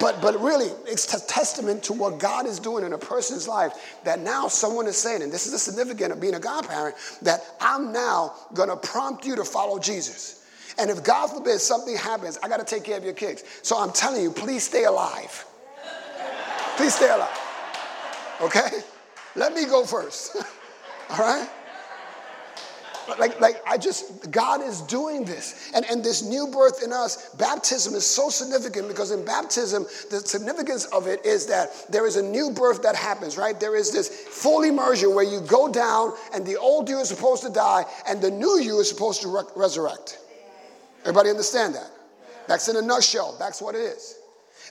But, 0.00 0.22
but 0.22 0.40
really, 0.40 0.68
it's 0.86 1.12
a 1.12 1.26
testament 1.26 1.84
to 1.84 1.92
what 1.92 2.18
God 2.18 2.46
is 2.46 2.58
doing 2.58 2.84
in 2.84 2.94
a 2.94 2.98
person's 2.98 3.46
life 3.46 3.98
that 4.04 4.18
now 4.18 4.48
someone 4.48 4.86
is 4.86 4.96
saying, 4.96 5.22
and 5.22 5.30
this 5.30 5.44
is 5.44 5.52
the 5.52 5.58
significance 5.58 6.14
of 6.14 6.20
being 6.20 6.34
a 6.34 6.40
godparent, 6.40 6.96
that 7.20 7.40
I'm 7.60 7.92
now 7.92 8.34
to 8.56 8.76
prompt 8.76 9.26
you 9.26 9.36
to 9.36 9.44
follow 9.44 9.78
Jesus. 9.78 10.39
And 10.78 10.90
if 10.90 11.02
God 11.04 11.28
forbid 11.28 11.60
something 11.60 11.96
happens, 11.96 12.38
I 12.42 12.48
got 12.48 12.58
to 12.58 12.64
take 12.64 12.84
care 12.84 12.96
of 12.96 13.04
your 13.04 13.14
kids. 13.14 13.44
So 13.62 13.78
I'm 13.78 13.92
telling 13.92 14.22
you, 14.22 14.30
please 14.30 14.64
stay 14.64 14.84
alive. 14.84 15.44
Please 16.76 16.94
stay 16.94 17.10
alive. 17.10 17.38
Okay? 18.40 18.68
Let 19.36 19.54
me 19.54 19.66
go 19.66 19.84
first. 19.84 20.36
All 21.10 21.18
right? 21.18 21.48
like, 23.18 23.40
like 23.40 23.62
I 23.66 23.76
just, 23.78 24.30
God 24.30 24.62
is 24.62 24.82
doing 24.82 25.24
this. 25.24 25.70
And, 25.74 25.84
and 25.90 26.04
this 26.04 26.22
new 26.22 26.46
birth 26.48 26.82
in 26.82 26.92
us, 26.92 27.30
baptism 27.34 27.94
is 27.94 28.06
so 28.06 28.28
significant 28.28 28.88
because 28.88 29.10
in 29.10 29.24
baptism, 29.24 29.84
the 30.10 30.20
significance 30.20 30.84
of 30.86 31.06
it 31.06 31.24
is 31.24 31.46
that 31.46 31.70
there 31.90 32.06
is 32.06 32.16
a 32.16 32.22
new 32.22 32.50
birth 32.50 32.82
that 32.82 32.96
happens, 32.96 33.36
right? 33.36 33.58
There 33.58 33.76
is 33.76 33.92
this 33.92 34.08
full 34.08 34.62
immersion 34.62 35.14
where 35.14 35.24
you 35.24 35.40
go 35.40 35.70
down 35.70 36.12
and 36.34 36.46
the 36.46 36.56
old 36.56 36.88
you 36.88 36.98
is 37.00 37.08
supposed 37.08 37.42
to 37.42 37.50
die 37.50 37.84
and 38.06 38.20
the 38.20 38.30
new 38.30 38.60
you 38.60 38.78
is 38.80 38.88
supposed 38.88 39.22
to 39.22 39.28
re- 39.28 39.42
resurrect. 39.56 40.18
Everybody 41.02 41.30
understand 41.30 41.74
that? 41.74 41.90
That's 42.48 42.68
in 42.68 42.76
a 42.76 42.82
nutshell. 42.82 43.36
That's 43.38 43.62
what 43.62 43.74
it 43.74 43.78
is. 43.78 44.16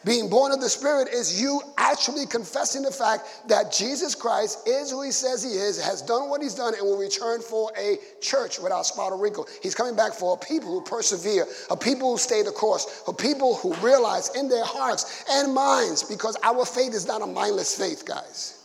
Being 0.05 0.29
born 0.29 0.53
of 0.53 0.61
the 0.61 0.69
Spirit 0.69 1.09
is 1.09 1.41
you 1.41 1.61
actually 1.77 2.25
confessing 2.25 2.83
the 2.83 2.91
fact 2.91 3.41
that 3.47 3.71
Jesus 3.71 4.15
Christ 4.15 4.65
is 4.67 4.91
who 4.91 5.01
he 5.01 5.11
says 5.11 5.43
he 5.43 5.49
is, 5.49 5.81
has 5.83 6.01
done 6.01 6.29
what 6.29 6.41
he's 6.41 6.55
done, 6.55 6.73
and 6.73 6.83
will 6.83 6.97
return 6.97 7.41
for 7.41 7.71
a 7.77 7.97
church 8.21 8.59
without 8.59 8.85
spot 8.85 9.11
or 9.11 9.17
wrinkle. 9.17 9.47
He's 9.61 9.75
coming 9.75 9.97
back 9.97 10.13
for 10.13 10.35
a 10.35 10.45
people 10.45 10.69
who 10.69 10.81
persevere, 10.81 11.45
a 11.69 11.75
people 11.75 12.11
who 12.11 12.17
stay 12.17 12.43
the 12.43 12.51
course, 12.51 13.03
a 13.07 13.13
people 13.13 13.55
who 13.57 13.73
realize 13.85 14.33
in 14.35 14.47
their 14.47 14.63
hearts 14.63 15.25
and 15.29 15.53
minds, 15.53 16.03
because 16.03 16.37
our 16.43 16.65
faith 16.65 16.93
is 16.93 17.05
not 17.05 17.21
a 17.21 17.27
mindless 17.27 17.77
faith, 17.77 18.05
guys. 18.05 18.58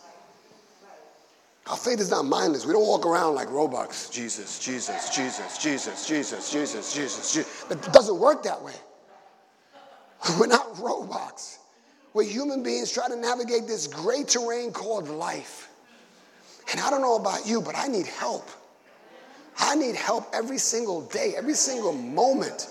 Our 1.67 1.77
faith 1.77 2.01
is 2.01 2.11
not 2.11 2.27
mindless. 2.27 2.67
We 2.67 2.75
don't 2.75 2.87
walk 2.87 3.07
around 3.07 3.35
like 3.35 3.51
robots. 3.51 4.11
Jesus, 4.11 4.59
Jesus, 4.59 5.15
Jesus, 5.15 5.57
Jesus, 5.59 6.07
Jesus, 6.07 6.53
Jesus, 6.53 6.95
Jesus, 6.95 7.33
Jesus. 7.33 7.65
It 7.71 7.93
doesn't 7.93 8.19
work 8.19 8.43
that 8.43 8.63
way. 8.63 8.75
We're 10.39 10.47
not 10.47 10.79
robots. 10.79 11.59
We're 12.13 12.25
human 12.25 12.63
beings 12.63 12.93
trying 12.93 13.11
to 13.11 13.17
navigate 13.17 13.67
this 13.67 13.87
great 13.87 14.29
terrain 14.29 14.73
called 14.73 15.09
life. 15.09 15.71
And 16.71 16.81
I 16.81 16.91
don't 16.91 17.01
know 17.01 17.17
about 17.17 17.47
you, 17.47 17.61
but 17.61 17.77
I 17.77 17.89
need 17.89 18.07
help. 18.07 18.49
I 19.59 19.75
need 19.75 19.95
help 19.95 20.29
every 20.35 20.59
single 20.59 21.03
day, 21.03 21.35
every 21.37 21.55
single 21.55 21.93
moment. 21.93 22.69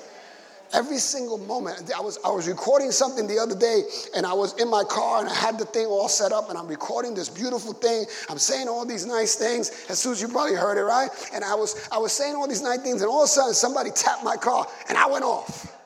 Every 0.74 0.98
single 0.98 1.38
moment. 1.38 1.92
I 1.96 2.02
was, 2.02 2.18
I 2.26 2.32
was 2.32 2.48
recording 2.48 2.90
something 2.92 3.28
the 3.28 3.38
other 3.38 3.56
day, 3.56 3.84
and 4.16 4.26
I 4.26 4.34
was 4.34 4.60
in 4.60 4.68
my 4.68 4.84
car, 4.84 5.20
and 5.20 5.30
I 5.30 5.36
had 5.36 5.60
the 5.60 5.66
thing 5.66 5.86
all 5.86 6.10
set 6.10 6.32
up, 6.32 6.50
and 6.50 6.58
I'm 6.58 6.68
recording 6.68 7.14
this 7.14 7.30
beautiful 7.30 7.74
thing. 7.74 8.06
I'm 8.28 8.40
saying 8.40 8.68
all 8.68 8.84
these 8.84 9.06
nice 9.06 9.36
things. 9.36 9.86
As 9.88 10.00
soon 10.00 10.14
as 10.14 10.22
you 10.22 10.28
probably 10.28 10.56
heard 10.56 10.80
it, 10.80 10.84
right? 10.84 11.10
And 11.32 11.44
I 11.44 11.54
was, 11.54 11.88
I 11.92 12.00
was 12.00 12.12
saying 12.12 12.36
all 12.36 12.48
these 12.48 12.64
nice 12.64 12.80
things, 12.80 13.04
and 13.04 13.10
all 13.12 13.22
of 13.22 13.26
a 13.26 13.28
sudden, 13.28 13.54
somebody 13.54 13.92
tapped 13.92 14.24
my 14.24 14.36
car, 14.36 14.66
and 14.90 14.98
I 14.98 15.06
went 15.06 15.24
off. 15.24 15.78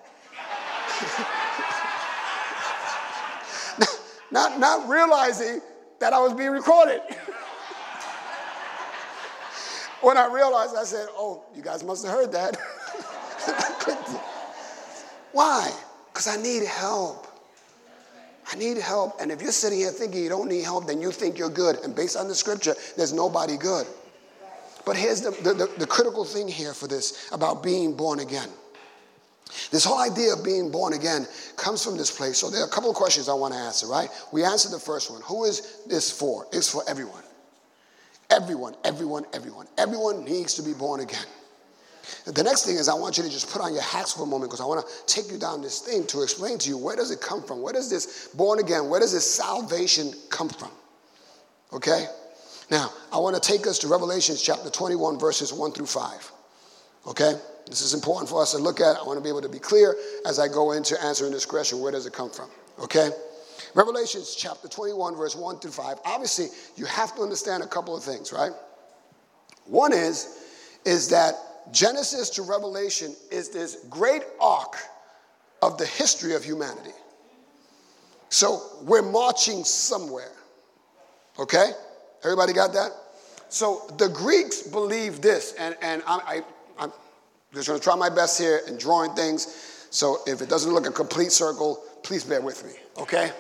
not, 4.32 4.58
not 4.58 4.88
realizing 4.88 5.60
that 6.00 6.14
I 6.14 6.20
was 6.20 6.34
being 6.34 6.52
recorded. 6.52 7.02
when 10.02 10.18
I 10.18 10.34
realized, 10.34 10.78
I 10.78 10.86
said, 10.86 11.08
Oh, 11.12 11.44
you 11.54 11.62
guys 11.62 11.84
must 11.84 12.06
have 12.06 12.14
heard 12.14 12.32
that. 12.32 12.58
Why? 15.32 15.72
Because 16.12 16.28
I 16.28 16.42
need 16.42 16.64
help. 16.64 17.28
I 18.52 18.56
need 18.56 18.78
help. 18.78 19.20
And 19.20 19.32
if 19.32 19.42
you're 19.42 19.52
sitting 19.52 19.80
here 19.80 19.92
thinking 19.92 20.24
you 20.24 20.30
don't 20.30 20.48
need 20.48 20.64
help, 20.64 20.88
then 20.88 21.02
you 21.02 21.12
think 21.12 21.38
you're 21.38 21.50
good. 21.50 21.78
And 21.84 21.96
based 21.96 22.16
on 22.16 22.28
the 22.28 22.36
scripture, 22.36 22.76
there's 22.96 23.14
nobody 23.14 23.58
good. 23.58 23.86
But 24.86 24.96
here's 24.96 25.22
the, 25.22 25.32
the, 25.32 25.54
the, 25.54 25.72
the 25.80 25.88
critical 25.88 26.24
thing 26.24 26.48
here 26.48 26.74
for 26.74 26.88
this 26.88 27.30
about 27.34 27.62
being 27.62 27.96
born 27.96 28.20
again. 28.20 28.48
This 29.72 29.84
whole 29.84 30.00
idea 30.00 30.34
of 30.34 30.44
being 30.44 30.72
born 30.72 30.94
again 30.94 31.28
comes 31.58 31.84
from 31.84 31.98
this 31.98 32.16
place. 32.16 32.38
So 32.38 32.50
there 32.50 32.62
are 32.62 32.68
a 32.68 32.70
couple 32.70 32.90
of 32.90 32.96
questions 32.96 33.28
I 33.28 33.34
want 33.34 33.54
to 33.54 33.60
answer, 33.60 33.88
right? 33.88 34.10
We 34.32 34.44
answered 34.44 34.72
the 34.72 34.80
first 34.80 35.12
one. 35.12 35.22
Who 35.24 35.44
is 35.44 35.82
this 35.88 36.10
for? 36.10 36.46
It's 36.52 36.72
for 36.72 36.84
everyone. 36.88 37.24
Everyone, 38.30 38.76
everyone, 38.84 39.26
everyone. 39.34 39.68
Everyone 39.78 40.24
needs 40.26 40.54
to 40.56 40.62
be 40.62 40.74
born 40.74 41.00
again. 41.00 41.26
The 42.26 42.44
next 42.44 42.66
thing 42.66 42.76
is 42.76 42.90
I 42.90 42.94
want 42.94 43.18
you 43.18 43.24
to 43.24 43.30
just 43.30 43.50
put 43.50 43.62
on 43.62 43.74
your 43.74 43.84
hats 43.84 44.14
for 44.14 44.24
a 44.24 44.26
moment 44.26 44.52
because 44.52 44.62
I 44.62 44.66
want 44.66 44.86
to 44.86 45.06
take 45.06 45.32
you 45.32 45.38
down 45.38 45.62
this 45.62 45.80
thing 45.80 46.06
to 46.08 46.24
explain 46.24 46.58
to 46.60 46.70
you 46.70 46.78
where 46.78 46.96
does 46.96 47.12
it 47.12 47.22
come 47.22 47.44
from? 47.44 47.62
Where 47.62 47.74
does 47.74 47.90
this 47.90 48.30
born 48.34 48.60
again, 48.60 48.90
where 48.90 49.00
does 49.00 49.14
this 49.14 49.30
salvation 49.30 50.14
come 50.30 50.50
from? 50.50 50.72
Okay? 51.74 52.06
Now, 52.70 52.92
I 53.14 53.18
want 53.18 53.42
to 53.42 53.42
take 53.42 53.66
us 53.66 53.80
to 53.80 53.88
Revelation 53.88 54.36
chapter 54.42 54.70
21, 54.70 55.20
verses 55.20 55.54
1 55.54 55.72
through 55.72 55.86
5. 55.86 56.32
Okay? 57.08 57.34
This 57.68 57.82
is 57.82 57.94
important 57.94 58.30
for 58.30 58.42
us 58.42 58.52
to 58.52 58.58
look 58.58 58.80
at. 58.82 58.98
I 58.98 59.04
want 59.04 59.18
to 59.18 59.24
be 59.24 59.30
able 59.30 59.42
to 59.42 59.50
be 59.50 59.60
clear 59.60 59.96
as 60.26 60.40
I 60.40 60.48
go 60.48 60.74
into 60.74 61.02
answering 61.04 61.32
this 61.32 61.46
question 61.46 61.80
where 61.80 61.92
does 61.92 62.06
it 62.06 62.14
come 62.14 62.30
from? 62.30 62.50
Okay? 62.80 63.10
Revelations 63.74 64.36
chapter 64.36 64.68
21, 64.68 65.16
verse 65.16 65.36
1 65.36 65.60
through 65.60 65.72
5. 65.72 66.00
Obviously, 66.06 66.48
you 66.76 66.86
have 66.86 67.16
to 67.16 67.22
understand 67.22 67.64
a 67.64 67.68
couple 67.68 67.96
of 67.96 68.04
things, 68.04 68.34
right? 68.34 68.52
One 69.66 69.94
is, 69.94 70.46
is 70.86 71.10
that 71.10 71.36
Genesis 71.72 72.30
to 72.32 72.42
Revelation 72.42 73.16
is 73.32 73.50
this 73.50 73.86
great 73.90 74.24
arc 74.40 74.76
of 75.62 75.78
the 75.78 75.86
history 75.86 76.34
of 76.34 76.44
humanity. 76.44 76.94
So 78.30 78.62
we're 78.84 79.02
marching 79.02 79.64
somewhere. 79.64 80.32
Okay? 81.40 81.72
Everybody 82.24 82.54
got 82.54 82.74
that? 82.74 82.92
So 83.50 83.82
the 83.98 84.10
Greeks 84.10 84.62
believe 84.62 85.22
this, 85.22 85.54
and, 85.54 85.76
and 85.82 86.04
I, 86.06 86.44
I, 86.78 86.84
I'm 86.84 86.92
just 87.54 87.68
going 87.68 87.80
to 87.80 87.84
try 87.84 87.96
my 87.96 88.10
best 88.10 88.38
here 88.38 88.62
in 88.68 88.78
drawing 88.78 89.14
things. 89.14 89.88
So 89.90 90.18
if 90.28 90.42
it 90.42 90.50
doesn't 90.50 90.74
look 90.74 90.86
a 90.86 90.92
complete 90.92 91.32
circle, 91.32 91.82
please 92.04 92.24
bear 92.24 92.42
with 92.42 92.66
me, 92.66 92.74
okay? 92.98 93.32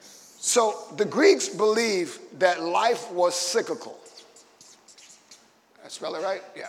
So 0.00 0.74
the 0.96 1.04
Greeks 1.04 1.48
believe 1.48 2.18
that 2.38 2.62
life 2.62 3.12
was 3.12 3.36
cyclical. 3.36 3.96
I 5.84 5.88
spell 5.88 6.16
it 6.16 6.22
right? 6.22 6.42
Yeah. 6.56 6.66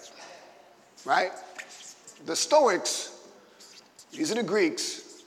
Right? 1.06 1.32
The 2.26 2.36
Stoics, 2.36 3.12
these 4.12 4.32
are 4.32 4.36
the 4.36 4.44
Greeks, 4.44 5.24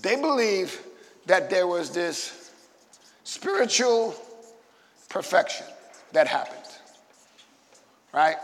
they 0.00 0.16
believe 0.16 0.80
that 1.26 1.50
there 1.50 1.66
was 1.66 1.90
this 1.90 2.52
spiritual 3.24 4.14
perfection 5.08 5.66
that 6.12 6.26
happened. 6.26 6.58
Right? 8.12 8.36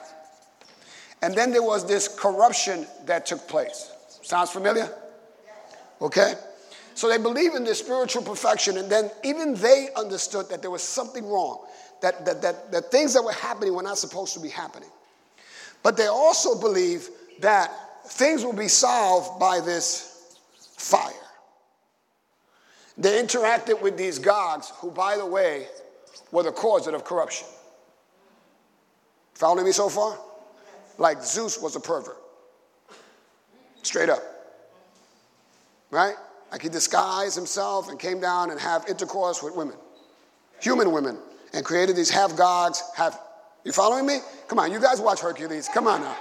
And 1.23 1.35
then 1.35 1.53
there 1.53 1.63
was 1.63 1.87
this 1.87 2.09
corruption 2.09 2.87
that 3.07 3.27
took 3.27 3.47
place. 3.49 3.91
Sounds 4.23 4.51
familiar? 4.51 4.91
Okay? 6.01 6.35
So 6.95 7.09
they 7.09 7.19
believe 7.19 7.55
in 7.55 7.65
this 7.65 7.81
spiritual 7.81 8.23
perfection, 8.23 8.79
and 8.79 8.91
then 8.91 9.11
even 9.25 9.55
they 9.55 9.89
understood 9.97 10.49
that 10.51 10.63
there 10.63 10.71
was 10.71 10.83
something 10.83 11.27
wrong, 11.27 11.67
that, 12.03 12.25
that, 12.25 12.41
that, 12.43 12.71
that 12.71 12.91
things 12.91 13.15
that 13.15 13.23
were 13.23 13.33
happening 13.33 13.75
were 13.75 13.83
not 13.83 13.99
supposed 13.99 14.35
to 14.35 14.41
be 14.41 14.49
happening. 14.49 14.91
But 15.85 15.97
they 15.97 16.09
also 16.09 16.59
believe 16.59 17.09
that 17.41 17.71
things 18.09 18.45
will 18.45 18.53
be 18.53 18.67
solved 18.67 19.39
by 19.39 19.61
this 19.61 20.37
fire. 20.77 21.13
They 22.99 23.23
interacted 23.23 23.81
with 23.81 23.97
these 23.97 24.19
gods, 24.19 24.73
who, 24.79 24.91
by 24.91 25.17
the 25.17 25.27
way, 25.27 25.69
were 26.33 26.43
the 26.43 26.53
cause 26.53 26.89
of 26.89 27.05
corruption. 27.05 27.47
Following 29.35 29.67
me 29.67 29.73
so 29.73 29.89
far? 29.89 30.19
like 30.99 31.23
Zeus 31.23 31.61
was 31.61 31.77
a 31.77 31.81
pervert. 31.81 32.17
Straight 33.83 34.09
up. 34.09 34.23
Right? 35.91 36.15
Like 36.51 36.63
he 36.63 36.69
disguised 36.69 37.35
himself 37.35 37.89
and 37.89 37.99
came 37.99 38.21
down 38.21 38.51
and 38.51 38.61
have 38.61 38.87
intercourse 38.89 39.43
with 39.43 39.55
women, 39.57 39.77
human 40.61 40.93
women, 40.93 41.19
and 41.53 41.65
created 41.65 41.97
these 41.97 42.11
half 42.11 42.37
gods, 42.37 42.83
half. 42.97 43.19
You 43.65 43.73
following 43.73 44.07
me? 44.07 44.19
Come 44.47 44.59
on, 44.59 44.71
you 44.71 44.81
guys 44.81 45.01
watch 45.01 45.21
Hercules. 45.21 45.69
Come 45.73 45.87
on 45.87 46.03
now. 46.03 46.17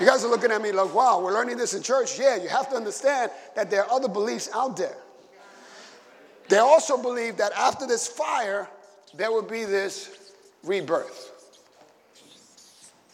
You 0.00 0.06
guys 0.06 0.24
are 0.24 0.30
looking 0.30 0.50
at 0.50 0.60
me 0.60 0.72
like, 0.72 0.94
wow, 0.94 1.20
we're 1.22 1.32
learning 1.32 1.56
this 1.56 1.74
in 1.74 1.82
church. 1.82 2.18
Yeah, 2.18 2.36
you 2.36 2.48
have 2.48 2.68
to 2.70 2.76
understand 2.76 3.30
that 3.54 3.70
there 3.70 3.84
are 3.84 3.90
other 3.90 4.08
beliefs 4.08 4.48
out 4.54 4.76
there. 4.76 4.96
They 6.48 6.58
also 6.58 7.00
believe 7.00 7.36
that 7.38 7.52
after 7.52 7.86
this 7.86 8.06
fire, 8.06 8.68
there 9.14 9.30
will 9.30 9.42
be 9.42 9.64
this 9.64 10.32
rebirth. 10.62 11.32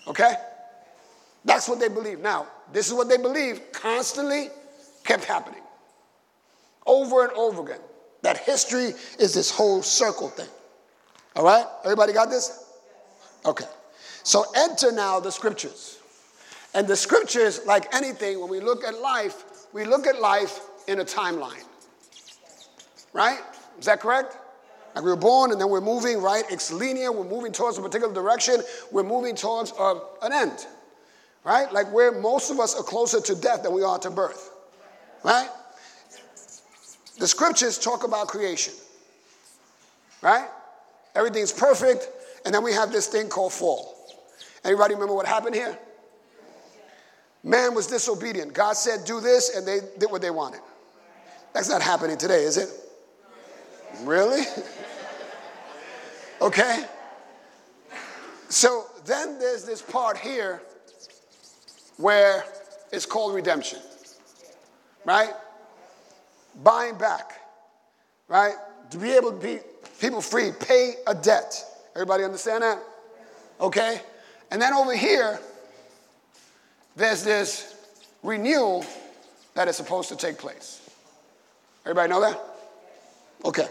Okay? 0.06 0.34
That's 1.44 1.68
what 1.68 1.80
they 1.80 1.88
believe. 1.88 2.20
Now, 2.20 2.46
this 2.72 2.88
is 2.88 2.94
what 2.94 3.08
they 3.08 3.16
believe 3.16 3.72
constantly 3.72 4.48
kept 5.04 5.24
happening. 5.24 5.62
Over 6.86 7.24
and 7.24 7.32
over 7.32 7.62
again. 7.62 7.80
That 8.22 8.38
history 8.38 8.92
is 9.18 9.34
this 9.34 9.50
whole 9.50 9.82
circle 9.82 10.28
thing. 10.28 10.48
All 11.36 11.44
right? 11.44 11.64
Everybody 11.84 12.12
got 12.12 12.30
this? 12.30 12.61
Okay. 13.44 13.66
So 14.22 14.44
enter 14.54 14.92
now 14.92 15.20
the 15.20 15.32
scriptures. 15.32 15.98
And 16.74 16.86
the 16.86 16.96
scriptures, 16.96 17.60
like 17.66 17.94
anything, 17.94 18.40
when 18.40 18.48
we 18.48 18.60
look 18.60 18.84
at 18.84 18.98
life, 18.98 19.44
we 19.72 19.84
look 19.84 20.06
at 20.06 20.20
life 20.20 20.60
in 20.86 21.00
a 21.00 21.04
timeline. 21.04 21.64
Right? 23.12 23.40
Is 23.78 23.86
that 23.86 24.00
correct? 24.00 24.36
Like 24.94 25.04
we 25.04 25.10
were 25.10 25.16
born 25.16 25.52
and 25.52 25.60
then 25.60 25.68
we're 25.68 25.80
moving, 25.80 26.20
right? 26.20 26.44
It's 26.50 26.72
linear. 26.72 27.12
We're 27.12 27.28
moving 27.28 27.52
towards 27.52 27.78
a 27.78 27.82
particular 27.82 28.12
direction. 28.12 28.62
We're 28.90 29.02
moving 29.02 29.34
towards 29.34 29.72
uh, 29.78 29.98
an 30.22 30.32
end, 30.32 30.66
right? 31.44 31.72
Like 31.72 31.90
where 31.92 32.12
most 32.12 32.50
of 32.50 32.60
us 32.60 32.74
are 32.74 32.82
closer 32.82 33.20
to 33.20 33.34
death 33.34 33.62
than 33.62 33.72
we 33.72 33.82
are 33.82 33.98
to 33.98 34.10
birth, 34.10 34.50
right? 35.24 35.48
The 37.18 37.26
scriptures 37.26 37.78
talk 37.78 38.04
about 38.04 38.28
creation, 38.28 38.74
right? 40.20 40.48
Everything's 41.14 41.52
perfect, 41.52 42.08
and 42.44 42.54
then 42.54 42.62
we 42.62 42.72
have 42.72 42.92
this 42.92 43.06
thing 43.06 43.28
called 43.28 43.52
fall. 43.52 43.96
Anybody 44.64 44.94
remember 44.94 45.14
what 45.14 45.26
happened 45.26 45.54
here? 45.54 45.78
Man 47.44 47.74
was 47.74 47.88
disobedient. 47.88 48.52
God 48.52 48.76
said, 48.76 49.04
do 49.04 49.20
this, 49.20 49.56
and 49.56 49.66
they 49.66 49.80
did 49.98 50.10
what 50.10 50.22
they 50.22 50.30
wanted. 50.30 50.60
That's 51.52 51.68
not 51.68 51.82
happening 51.82 52.16
today, 52.16 52.44
is 52.44 52.56
it? 52.56 52.68
Really? 54.02 54.42
okay. 56.40 56.84
So 58.48 58.86
then 59.04 59.38
there's 59.38 59.64
this 59.64 59.82
part 59.82 60.16
here 60.16 60.62
where 61.96 62.44
it's 62.92 63.06
called 63.06 63.34
redemption, 63.34 63.80
right? 65.04 65.32
Buying 66.62 66.96
back, 66.96 67.40
right? 68.28 68.54
To 68.90 68.98
be 68.98 69.12
able 69.12 69.32
to 69.32 69.38
be 69.38 69.58
people 70.00 70.20
free, 70.20 70.50
pay 70.58 70.94
a 71.06 71.14
debt. 71.14 71.64
Everybody 71.94 72.24
understand 72.24 72.62
that? 72.62 72.78
Okay? 73.60 74.00
And 74.50 74.60
then 74.60 74.72
over 74.72 74.94
here, 74.94 75.38
there's 76.96 77.22
this 77.22 77.74
renewal 78.22 78.84
that 79.54 79.68
is 79.68 79.76
supposed 79.76 80.08
to 80.08 80.16
take 80.16 80.38
place. 80.38 80.90
Everybody 81.84 82.10
know 82.10 82.20
that? 82.20 82.40
Okay. 83.44 83.66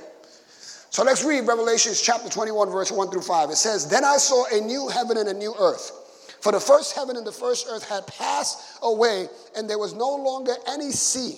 So 0.90 1.04
let's 1.04 1.24
read 1.24 1.48
Revelations 1.48 2.02
chapter 2.02 2.30
21, 2.30 2.70
verse 2.70 2.92
1 2.92 3.12
through 3.12 3.22
5. 3.22 3.50
It 3.50 3.56
says, 3.56 3.88
Then 3.88 4.04
I 4.04 4.18
saw 4.18 4.44
a 4.52 4.60
new 4.60 4.90
heaven 4.90 5.18
and 5.18 5.30
a 5.30 5.34
new 5.34 5.56
earth. 5.58 5.92
For 6.42 6.52
the 6.52 6.60
first 6.60 6.96
heaven 6.96 7.16
and 7.16 7.26
the 7.26 7.32
first 7.32 7.68
earth 7.70 7.88
had 7.88 8.06
passed 8.08 8.80
away, 8.82 9.28
and 9.56 9.70
there 9.70 9.78
was 9.78 9.94
no 9.94 10.16
longer 10.16 10.54
any 10.68 10.92
sea. 10.92 11.38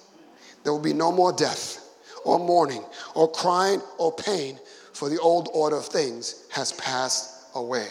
There 0.63 0.71
will 0.71 0.79
be 0.79 0.93
no 0.93 1.11
more 1.11 1.33
death, 1.33 1.89
or 2.23 2.39
mourning, 2.39 2.83
or 3.15 3.31
crying, 3.31 3.81
or 3.97 4.11
pain, 4.11 4.59
for 4.93 5.09
the 5.09 5.19
old 5.19 5.49
order 5.53 5.77
of 5.77 5.85
things 5.85 6.45
has 6.49 6.71
passed 6.73 7.47
away. 7.55 7.87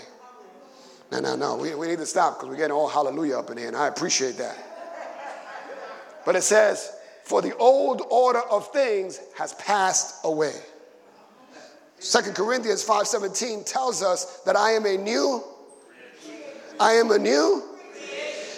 No, 1.10 1.18
no, 1.18 1.36
no. 1.36 1.56
We, 1.56 1.74
we 1.74 1.88
need 1.88 1.98
to 1.98 2.06
stop 2.06 2.38
because 2.38 2.48
we're 2.48 2.56
getting 2.56 2.72
all 2.72 2.88
hallelujah 2.88 3.38
up 3.38 3.50
in 3.50 3.58
here, 3.58 3.68
and 3.68 3.76
I 3.76 3.88
appreciate 3.88 4.36
that. 4.36 4.56
But 6.24 6.36
it 6.36 6.42
says, 6.42 6.92
for 7.24 7.42
the 7.42 7.56
old 7.56 8.02
order 8.10 8.40
of 8.40 8.72
things 8.72 9.20
has 9.36 9.54
passed 9.54 10.24
away. 10.24 10.54
Second 11.98 12.34
Corinthians 12.34 12.84
5:17 12.84 13.64
tells 13.66 14.02
us 14.02 14.40
that 14.44 14.56
I 14.56 14.72
am 14.72 14.86
a 14.86 14.96
new 14.96 15.44
I 16.78 16.92
am 16.92 17.10
a 17.10 17.18
new 17.18 17.62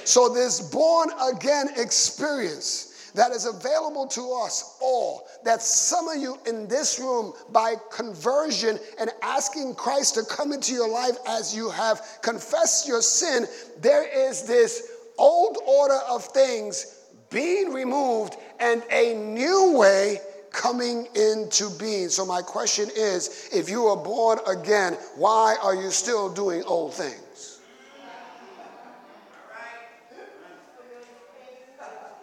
so 0.04 0.28
this 0.28 0.60
born 0.60 1.10
again 1.20 1.70
experience 1.76 2.91
that 3.14 3.32
is 3.32 3.46
available 3.46 4.06
to 4.06 4.40
us 4.44 4.78
all 4.80 5.26
that 5.44 5.60
some 5.60 6.08
of 6.08 6.16
you 6.16 6.38
in 6.46 6.66
this 6.68 6.98
room 6.98 7.32
by 7.50 7.74
conversion 7.92 8.78
and 8.98 9.10
asking 9.22 9.74
Christ 9.74 10.14
to 10.14 10.22
come 10.24 10.52
into 10.52 10.72
your 10.72 10.88
life 10.88 11.16
as 11.28 11.54
you 11.54 11.70
have 11.70 12.00
confessed 12.22 12.88
your 12.88 13.02
sin 13.02 13.46
there 13.80 14.04
is 14.28 14.42
this 14.44 14.92
old 15.18 15.58
order 15.66 15.98
of 16.08 16.24
things 16.24 17.02
being 17.30 17.72
removed 17.72 18.36
and 18.60 18.82
a 18.90 19.14
new 19.14 19.76
way 19.76 20.18
coming 20.52 21.08
into 21.14 21.70
being. 21.78 22.08
So, 22.08 22.24
my 22.24 22.42
question 22.42 22.88
is 22.94 23.48
if 23.52 23.68
you 23.68 23.86
are 23.86 23.96
born 23.96 24.38
again, 24.46 24.94
why 25.16 25.56
are 25.62 25.74
you 25.74 25.90
still 25.90 26.32
doing 26.32 26.62
old 26.64 26.94
things? 26.94 27.21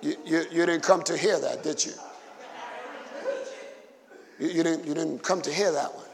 You, 0.02 0.16
you, 0.26 0.66
didn't 0.66 0.82
come 0.82 1.04
to 1.04 1.18
hear 1.18 1.40
that, 1.40 1.64
did 1.64 1.86
you? 1.86 1.92
you? 4.40 4.48
You, 4.48 4.64
didn't, 4.64 4.86
you 4.86 4.94
didn't 4.94 5.20
come 5.24 5.42
to 5.42 5.54
hear 5.54 5.72
that 5.72 5.94
one. 5.94 6.06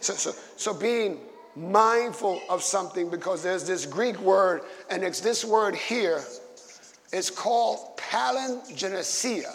So, 0.00 0.12
so, 0.14 0.32
so 0.56 0.74
being 0.74 1.20
mindful 1.56 2.40
of 2.48 2.62
something 2.62 3.10
because 3.10 3.42
there's 3.42 3.66
this 3.66 3.86
Greek 3.86 4.18
word, 4.20 4.62
and 4.90 5.02
it's 5.02 5.20
this 5.20 5.44
word 5.44 5.74
here 5.74 6.22
it's 7.12 7.30
called 7.30 7.96
palingenesia. 7.96 9.52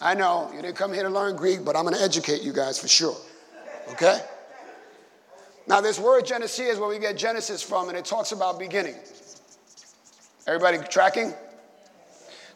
I 0.00 0.14
know 0.14 0.50
you 0.54 0.62
didn't 0.62 0.76
come 0.76 0.92
here 0.92 1.02
to 1.02 1.10
learn 1.10 1.36
Greek, 1.36 1.64
but 1.64 1.76
I'm 1.76 1.84
going 1.84 1.96
to 1.96 2.02
educate 2.02 2.42
you 2.42 2.52
guys 2.52 2.78
for 2.78 2.88
sure. 2.88 3.16
Okay? 3.90 4.20
Now, 5.66 5.80
this 5.80 5.98
word 5.98 6.24
genesia 6.24 6.70
is 6.70 6.78
where 6.78 6.88
we 6.88 6.98
get 6.98 7.16
Genesis 7.16 7.62
from, 7.62 7.88
and 7.88 7.98
it 7.98 8.04
talks 8.04 8.32
about 8.32 8.58
beginning. 8.58 8.94
Everybody 10.46 10.78
tracking? 10.88 11.34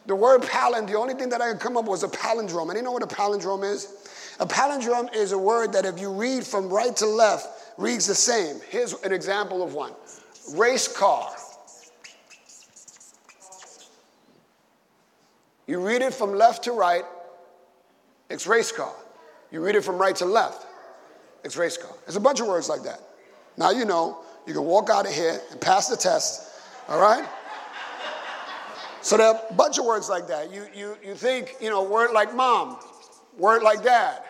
The 0.07 0.15
word 0.15 0.43
palin, 0.43 0.85
the 0.85 0.95
only 0.95 1.15
thing 1.15 1.29
that 1.29 1.41
I 1.41 1.51
could 1.51 1.59
come 1.59 1.77
up 1.77 1.85
with 1.85 2.01
was 2.01 2.03
a 2.03 2.07
palindrome. 2.07 2.69
And 2.69 2.77
you 2.77 2.83
know 2.83 2.91
what 2.91 3.03
a 3.03 3.07
palindrome 3.07 3.69
is? 3.69 4.09
A 4.39 4.45
palindrome 4.45 5.13
is 5.15 5.31
a 5.31 5.37
word 5.37 5.73
that 5.73 5.85
if 5.85 5.99
you 5.99 6.11
read 6.11 6.43
from 6.43 6.69
right 6.69 6.95
to 6.97 7.05
left, 7.05 7.47
reads 7.77 8.07
the 8.07 8.15
same. 8.15 8.59
Here's 8.69 8.93
an 9.03 9.11
example 9.11 9.63
of 9.63 9.73
one 9.73 9.93
race 10.53 10.87
car. 10.87 11.33
You 15.67 15.79
read 15.79 16.03
it 16.03 16.13
from 16.13 16.35
left 16.35 16.65
to 16.65 16.73
right, 16.73 17.03
it's 18.29 18.45
race 18.45 18.71
car. 18.71 18.93
You 19.51 19.61
read 19.61 19.75
it 19.75 19.83
from 19.83 19.97
right 19.97 20.15
to 20.17 20.25
left, 20.25 20.67
it's 21.43 21.57
race 21.57 21.77
car. 21.77 21.91
There's 22.05 22.15
a 22.15 22.21
bunch 22.21 22.39
of 22.39 22.47
words 22.47 22.69
like 22.69 22.83
that. 22.83 23.01
Now 23.57 23.71
you 23.71 23.85
know 23.85 24.19
you 24.45 24.53
can 24.53 24.63
walk 24.63 24.89
out 24.89 25.07
of 25.07 25.13
here 25.13 25.41
and 25.51 25.59
pass 25.59 25.87
the 25.87 25.97
test, 25.97 26.51
all 26.87 27.01
right? 27.01 27.27
So 29.05 29.17
there 29.17 29.27
are 29.27 29.39
a 29.51 29.53
bunch 29.53 29.77
of 29.77 29.85
words 29.85 30.09
like 30.09 30.25
that. 30.29 30.51
You, 30.51 30.65
you, 30.73 30.97
you 31.05 31.13
think, 31.13 31.57
you 31.61 31.69
know, 31.69 31.83
word 31.83 32.11
like 32.11 32.33
mom, 32.33 32.79
word 33.37 33.61
like 33.61 33.83
dad, 33.83 34.23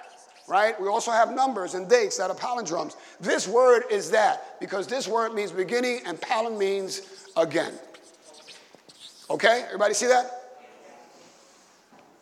right? 0.50 0.80
We 0.82 0.90
also 0.90 1.12
have 1.12 1.34
numbers 1.34 1.76
and 1.76 1.90
dates 1.90 2.18
that 2.18 2.30
are 2.30 2.36
palindromes. 2.36 2.98
This 3.22 3.48
word 3.48 3.84
is 3.90 4.12
that 4.12 4.60
because 4.60 4.86
this 4.86 5.08
word 5.08 5.34
means 5.34 5.54
beginning 5.54 6.02
and 6.06 6.20
palin 6.20 6.58
means 6.58 7.26
again. 7.38 7.72
Okay? 9.30 9.64
Everybody 9.68 9.94
see 9.94 10.08
that? 10.08 10.60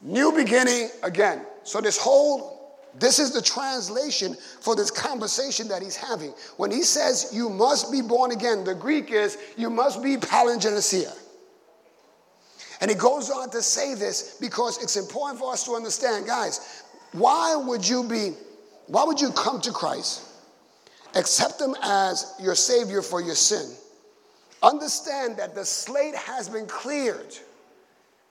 New 0.03 0.31
beginning 0.31 0.91
again. 1.01 1.47
So, 1.63 1.81
this 1.81 1.97
whole 1.97 2.77
This 2.99 3.17
is 3.17 3.31
the 3.31 3.41
translation 3.41 4.35
for 4.61 4.75
this 4.75 4.91
conversation 4.91 5.67
that 5.69 5.81
he's 5.81 5.95
having. 5.95 6.35
When 6.57 6.69
he 6.69 6.83
says 6.83 7.31
you 7.33 7.49
must 7.49 7.91
be 7.91 8.01
born 8.01 8.29
again, 8.29 8.63
the 8.63 8.75
Greek 8.75 9.09
is 9.09 9.39
you 9.57 9.71
must 9.71 10.03
be 10.03 10.17
palingenesia. 10.17 11.22
And 12.83 12.91
he 12.91 12.97
goes 12.97 13.29
on 13.29 13.49
to 13.51 13.61
say 13.61 13.95
this 13.95 14.35
because 14.41 14.83
it's 14.83 14.97
important 14.97 15.39
for 15.39 15.53
us 15.53 15.63
to 15.63 15.71
understand, 15.71 16.27
guys, 16.27 16.83
why 17.13 17.55
would 17.55 17.87
you 17.87 18.03
be, 18.03 18.31
why 18.87 19.05
would 19.05 19.21
you 19.21 19.31
come 19.31 19.61
to 19.61 19.71
Christ, 19.71 20.27
accept 21.15 21.61
him 21.61 21.77
as 21.81 22.35
your 22.41 22.55
Savior 22.55 23.01
for 23.01 23.21
your 23.21 23.35
sin? 23.35 23.73
Understand 24.61 25.37
that 25.37 25.55
the 25.55 25.63
slate 25.63 26.13
has 26.13 26.49
been 26.49 26.65
cleared, 26.65 27.37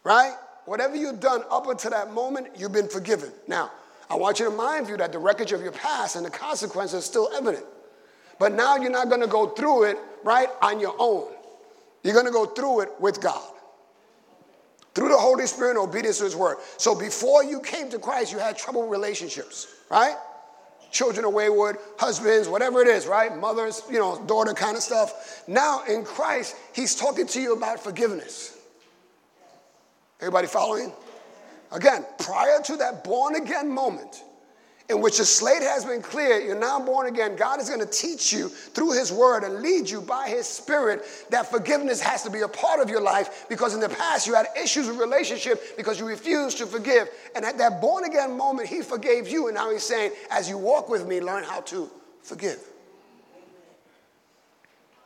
right? 0.05 0.35
Whatever 0.67 0.97
you've 0.97 1.21
done 1.21 1.45
up 1.51 1.67
until 1.67 1.93
that 1.93 2.13
moment, 2.13 2.49
you've 2.55 2.73
been 2.73 2.89
forgiven. 2.89 3.33
Now, 3.49 3.71
I 4.11 4.17
want 4.17 4.39
you 4.39 4.45
to 4.45 4.51
mind 4.51 4.87
you 4.87 4.99
that 4.99 5.13
the 5.13 5.19
wreckage 5.19 5.53
of 5.53 5.63
your 5.63 5.73
past 5.73 6.17
and 6.17 6.27
the 6.27 6.31
consequences 6.31 6.99
are 6.99 7.01
still 7.01 7.31
evident. 7.35 7.65
But 8.39 8.53
now 8.53 8.77
you're 8.77 8.91
not 8.91 9.09
going 9.09 9.23
to 9.23 9.27
go 9.27 9.49
through 9.49 9.85
it, 9.85 9.97
right, 10.25 10.49
on 10.61 10.79
your 10.79 10.95
own. 10.99 11.33
You're 12.03 12.13
going 12.13 12.27
to 12.27 12.33
go 12.33 12.45
through 12.45 12.81
it 12.81 12.91
with 13.01 13.19
God 13.23 13.53
through 14.95 15.09
the 15.09 15.17
Holy 15.17 15.47
Spirit 15.47 15.71
and 15.71 15.79
obedience 15.79 16.19
to 16.19 16.25
His 16.25 16.37
word. 16.37 16.59
So 16.77 16.95
before 16.95 17.45
you 17.45 17.61
came 17.61 17.91
to 17.91 17.99
Christ, 17.99 18.33
you 18.33 18.39
had 18.39 18.57
trouble 18.59 18.89
relationships, 18.89 19.75
right? 19.91 20.17
Children 20.91 21.25
are 21.25 21.31
wayward, 21.31 21.79
husbands, 21.99 22.49
whatever 22.49 22.83
it 22.83 22.89
is, 22.89 23.07
right? 23.07 23.35
Mothers, 23.35 23.83
you 23.91 23.99
know, 23.99 24.23
daughter 24.27 24.53
kind 24.53 24.77
of 24.77 24.83
stuff. 24.83 25.43
Now 25.49 25.85
in 25.89 26.05
Christ, 26.05 26.57
He's 26.75 26.95
talking 26.95 27.27
to 27.29 27.41
you 27.41 27.55
about 27.55 27.81
forgiveness. 27.81 28.59
Everybody 30.21 30.47
following? 30.47 30.93
Again, 31.73 32.05
prior 32.19 32.61
to 32.65 32.77
that 32.77 33.03
born 33.03 33.35
again 33.35 33.71
moment, 33.71 34.23
in 34.89 35.01
which 35.01 35.19
the 35.19 35.25
slate 35.25 35.63
has 35.63 35.85
been 35.85 36.03
cleared, 36.03 36.45
you're 36.45 36.59
now 36.59 36.81
born 36.81 37.07
again. 37.07 37.37
God 37.37 37.61
is 37.61 37.69
going 37.69 37.81
to 37.81 37.87
teach 37.87 38.33
you 38.33 38.49
through 38.49 38.93
His 38.93 39.13
Word 39.13 39.45
and 39.45 39.63
lead 39.63 39.89
you 39.89 40.01
by 40.01 40.29
His 40.29 40.47
Spirit 40.47 41.05
that 41.31 41.51
forgiveness 41.51 42.01
has 42.01 42.23
to 42.25 42.31
be 42.31 42.41
a 42.41 42.49
part 42.49 42.81
of 42.81 42.91
your 42.91 43.01
life 43.01 43.47
because 43.49 43.75
in 43.75 43.81
the 43.81 43.89
past 43.89 44.27
you 44.27 44.35
had 44.35 44.47
issues 44.61 44.89
with 44.89 44.99
relationship 44.99 45.77
because 45.77 46.01
you 46.01 46.07
refused 46.07 46.59
to 46.59 46.67
forgive. 46.67 47.09
And 47.35 47.45
at 47.45 47.59
that 47.59 47.81
born 47.81 48.05
again 48.05 48.37
moment, 48.37 48.69
He 48.69 48.83
forgave 48.83 49.29
you. 49.29 49.47
And 49.49 49.55
now 49.55 49.71
He's 49.71 49.85
saying, 49.85 50.13
as 50.31 50.49
you 50.49 50.59
walk 50.59 50.89
with 50.89 51.07
me, 51.07 51.21
learn 51.21 51.45
how 51.45 51.61
to 51.63 51.89
forgive. 52.23 52.59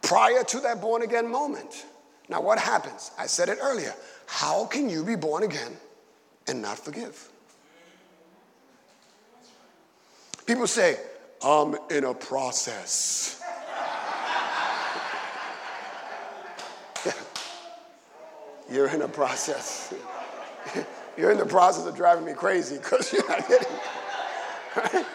Prior 0.02 0.42
to 0.44 0.60
that 0.60 0.80
born 0.80 1.02
again 1.02 1.30
moment. 1.30 1.84
Now, 2.28 2.40
what 2.40 2.58
happens? 2.58 3.12
I 3.18 3.26
said 3.26 3.48
it 3.48 3.58
earlier. 3.60 3.94
How 4.26 4.66
can 4.66 4.88
you 4.88 5.04
be 5.04 5.16
born 5.16 5.42
again 5.42 5.72
and 6.48 6.60
not 6.60 6.78
forgive? 6.78 7.28
People 10.46 10.66
say, 10.68 10.98
I'm 11.44 11.76
in 11.90 12.04
a 12.04 12.14
process. 12.14 13.42
You're 18.70 18.88
in 18.88 19.02
a 19.02 19.08
process. 19.08 19.92
You're 21.16 21.32
in 21.32 21.38
the 21.38 21.46
process 21.46 21.84
of 21.86 21.96
driving 21.96 22.24
me 22.24 22.32
crazy 22.32 22.76
because 22.76 23.12
you're 23.12 23.28
not 23.28 23.48
getting. 23.48 23.68
Right? 24.76 25.06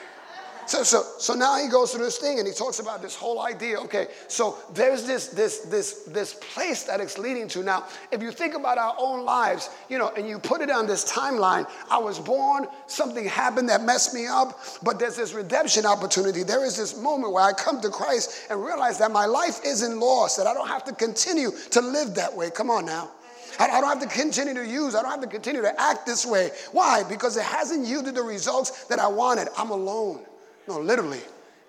So, 0.71 0.83
so, 0.83 1.03
so 1.17 1.33
now 1.33 1.61
he 1.61 1.67
goes 1.67 1.91
through 1.91 2.05
this 2.05 2.17
thing 2.17 2.39
and 2.39 2.47
he 2.47 2.53
talks 2.53 2.79
about 2.79 3.01
this 3.01 3.13
whole 3.13 3.41
idea. 3.41 3.77
Okay, 3.81 4.07
so 4.29 4.57
there's 4.73 5.05
this, 5.05 5.27
this, 5.27 5.59
this, 5.63 6.03
this 6.03 6.35
place 6.35 6.83
that 6.83 7.01
it's 7.01 7.17
leading 7.17 7.49
to. 7.49 7.61
Now, 7.61 7.87
if 8.09 8.23
you 8.23 8.31
think 8.31 8.55
about 8.55 8.77
our 8.77 8.95
own 8.97 9.25
lives, 9.25 9.69
you 9.89 9.97
know, 9.97 10.13
and 10.15 10.29
you 10.29 10.39
put 10.39 10.61
it 10.61 10.71
on 10.71 10.87
this 10.87 11.03
timeline, 11.03 11.69
I 11.89 11.97
was 11.97 12.19
born, 12.19 12.67
something 12.87 13.25
happened 13.25 13.67
that 13.67 13.83
messed 13.83 14.13
me 14.13 14.27
up, 14.27 14.61
but 14.81 14.97
there's 14.97 15.17
this 15.17 15.33
redemption 15.33 15.85
opportunity. 15.85 16.41
There 16.41 16.63
is 16.63 16.77
this 16.77 16.97
moment 16.97 17.33
where 17.33 17.43
I 17.43 17.51
come 17.51 17.81
to 17.81 17.89
Christ 17.89 18.47
and 18.49 18.63
realize 18.63 18.97
that 18.99 19.11
my 19.11 19.25
life 19.25 19.59
isn't 19.65 19.99
lost, 19.99 20.37
that 20.37 20.47
I 20.47 20.53
don't 20.53 20.69
have 20.69 20.85
to 20.85 20.95
continue 20.95 21.51
to 21.71 21.81
live 21.81 22.15
that 22.15 22.33
way. 22.33 22.49
Come 22.49 22.69
on 22.69 22.85
now. 22.85 23.11
I 23.59 23.67
don't 23.81 23.89
have 23.89 24.09
to 24.09 24.17
continue 24.17 24.53
to 24.53 24.65
use, 24.65 24.95
I 24.95 25.01
don't 25.01 25.11
have 25.11 25.19
to 25.19 25.27
continue 25.27 25.63
to 25.63 25.81
act 25.81 26.05
this 26.05 26.25
way. 26.25 26.51
Why? 26.71 27.03
Because 27.03 27.35
it 27.35 27.43
hasn't 27.43 27.85
yielded 27.85 28.15
the 28.15 28.23
results 28.23 28.85
that 28.85 28.99
I 28.99 29.09
wanted. 29.09 29.49
I'm 29.57 29.71
alone. 29.71 30.27
No, 30.67 30.79
literally. 30.79 31.21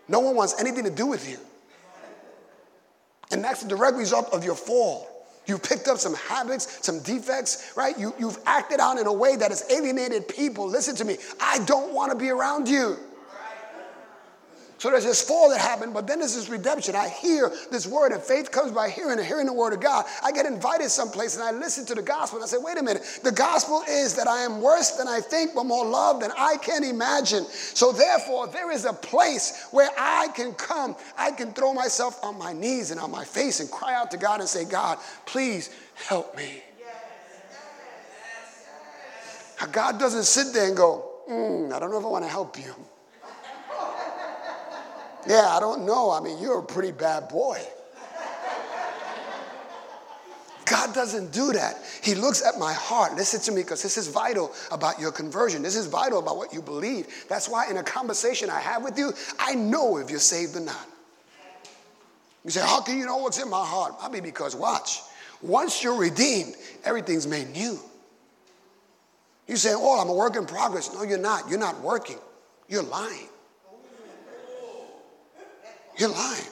No 0.09 0.21
one 0.21 0.37
wants 0.37 0.61
anything 0.61 0.85
to 0.85 0.91
do 0.91 1.07
with 1.07 1.29
you. 1.29 1.39
And 3.31 3.43
that's 3.43 3.63
the 3.63 3.69
direct 3.69 3.97
result 3.97 4.33
of 4.33 4.45
your 4.45 4.55
fall. 4.55 5.09
You've 5.47 5.63
picked 5.63 5.89
up 5.89 5.99
some 5.99 6.15
habits, 6.15 6.85
some 6.85 7.01
defects, 7.01 7.73
right? 7.77 7.99
You, 7.99 8.15
you've 8.19 8.39
acted 8.47 8.79
out 8.79 8.99
in 8.99 9.07
a 9.07 9.13
way 9.13 9.37
that 9.37 9.51
has 9.51 9.65
alienated 9.71 10.29
people. 10.29 10.69
Listen 10.69 10.95
to 10.97 11.05
me. 11.05 11.17
I 11.41 11.59
don't 11.65 11.93
want 11.93 12.13
to 12.13 12.19
be 12.19 12.31
around 12.31 12.69
you. 12.69 12.97
So 14.83 14.91
there's 14.91 15.05
this 15.05 15.23
fall 15.23 15.49
that 15.51 15.61
happened, 15.61 15.95
but 15.95 16.09
then 16.09 16.19
there's 16.19 16.35
this 16.35 16.49
redemption. 16.49 16.97
I 16.97 17.09
hear 17.09 17.53
this 17.71 17.87
word, 17.87 18.11
and 18.11 18.21
faith 18.21 18.51
comes 18.51 18.73
by 18.73 18.91
hearing 18.91 19.17
and 19.17 19.25
hearing 19.25 19.47
the 19.47 19.53
word 19.53 19.73
of 19.73 19.81
God. 19.81 20.07
I 20.25 20.33
get 20.33 20.45
invited 20.45 20.91
someplace 20.91 21.37
and 21.37 21.45
I 21.45 21.53
listen 21.53 21.87
to 21.87 21.95
the 21.95 22.03
gospel, 22.03 22.39
and 22.39 22.45
I 22.45 22.49
say, 22.49 22.57
wait 22.59 22.79
a 22.79 22.83
minute. 22.83 23.21
The 23.23 23.31
gospel 23.31 23.85
is 23.89 24.17
that 24.17 24.27
I 24.27 24.41
am 24.41 24.61
worse 24.61 24.91
than 24.97 25.07
I 25.07 25.21
think, 25.21 25.55
but 25.55 25.67
more 25.67 25.87
loved 25.87 26.21
than 26.21 26.33
I 26.37 26.57
can 26.57 26.83
imagine. 26.83 27.45
So 27.45 27.93
therefore, 27.93 28.49
there 28.49 28.73
is 28.73 28.85
a 28.85 28.93
place 28.93 29.69
where 29.71 29.89
I 29.97 30.27
can 30.35 30.53
come. 30.55 30.97
I 31.17 31.31
can 31.31 31.53
throw 31.53 31.73
myself 31.73 32.19
on 32.25 32.37
my 32.37 32.53
knees 32.53 32.91
and 32.91 32.99
on 32.99 33.13
my 33.13 33.23
face 33.23 33.61
and 33.61 33.71
cry 33.71 33.95
out 33.95 34.11
to 34.11 34.17
God 34.17 34.41
and 34.41 34.49
say, 34.49 34.65
God, 34.65 34.99
please 35.27 35.71
help 35.95 36.37
me. 36.37 36.61
God 39.71 40.01
doesn't 40.01 40.25
sit 40.25 40.53
there 40.53 40.67
and 40.67 40.77
go, 40.77 41.09
mm, 41.31 41.73
I 41.73 41.79
don't 41.79 41.93
know 41.93 42.01
if 42.01 42.05
I 42.05 42.09
want 42.09 42.25
to 42.25 42.29
help 42.29 42.59
you. 42.59 42.75
Yeah, 45.27 45.49
I 45.49 45.61
don't 45.61 45.87
know. 45.87 46.11
I 46.11 46.21
mean, 46.21 46.39
you're 46.41 46.59
a 46.59 46.65
pretty 46.65 46.93
bad 46.93 47.29
boy. 47.29 47.61
God 50.65 50.95
doesn't 50.95 51.33
do 51.33 51.53
that. 51.53 51.77
He 52.03 52.15
looks 52.15 52.45
at 52.45 52.59
my 52.59 52.73
heart. 52.73 53.15
Listen 53.15 53.41
to 53.41 53.53
me 53.53 53.63
because 53.63 53.83
this 53.83 53.99
is 53.99 54.09
vital 54.09 54.53
about 54.71 54.99
your 54.99 55.13
conversion. 55.13 55.61
This 55.63 55.77
is 55.77 55.87
vital 55.87 56.19
about 56.19 56.37
what 56.37 56.55
you 56.55 56.63
believe. 56.63 57.27
That's 57.29 57.49
why 57.49 57.69
in 57.69 57.77
a 57.77 57.83
conversation 57.83 58.49
I 58.49 58.61
have 58.61 58.83
with 58.83 58.97
you, 58.97 59.13
I 59.39 59.55
know 59.55 59.99
if 59.99 60.09
you're 60.09 60.19
saved 60.19 60.57
or 60.57 60.61
not. 60.61 60.89
You 62.45 62.51
say, 62.51 62.61
How 62.63 62.81
can 62.81 62.99
you 62.99 63.07
know 63.07 63.19
what's 63.19 63.43
in 63.43 63.51
my 63.51 63.65
heart? 63.65 63.95
I 64.01 64.09
mean, 64.09 64.23
because 64.23 64.57
watch, 64.57 65.03
once 65.43 65.83
you're 65.83 65.97
redeemed, 65.97 66.55
everything's 66.85 67.27
made 67.27 67.51
new. 67.51 67.79
You 69.47 69.57
say, 69.57 69.75
Oh, 69.75 70.01
I'm 70.01 70.09
a 70.09 70.15
work 70.15 70.37
in 70.37 70.47
progress. 70.47 70.93
No, 70.95 71.03
you're 71.03 71.19
not. 71.19 71.49
You're 71.51 71.59
not 71.59 71.81
working, 71.81 72.19
you're 72.69 72.83
lying. 72.83 73.29
You're 75.99 76.11
lying. 76.11 76.45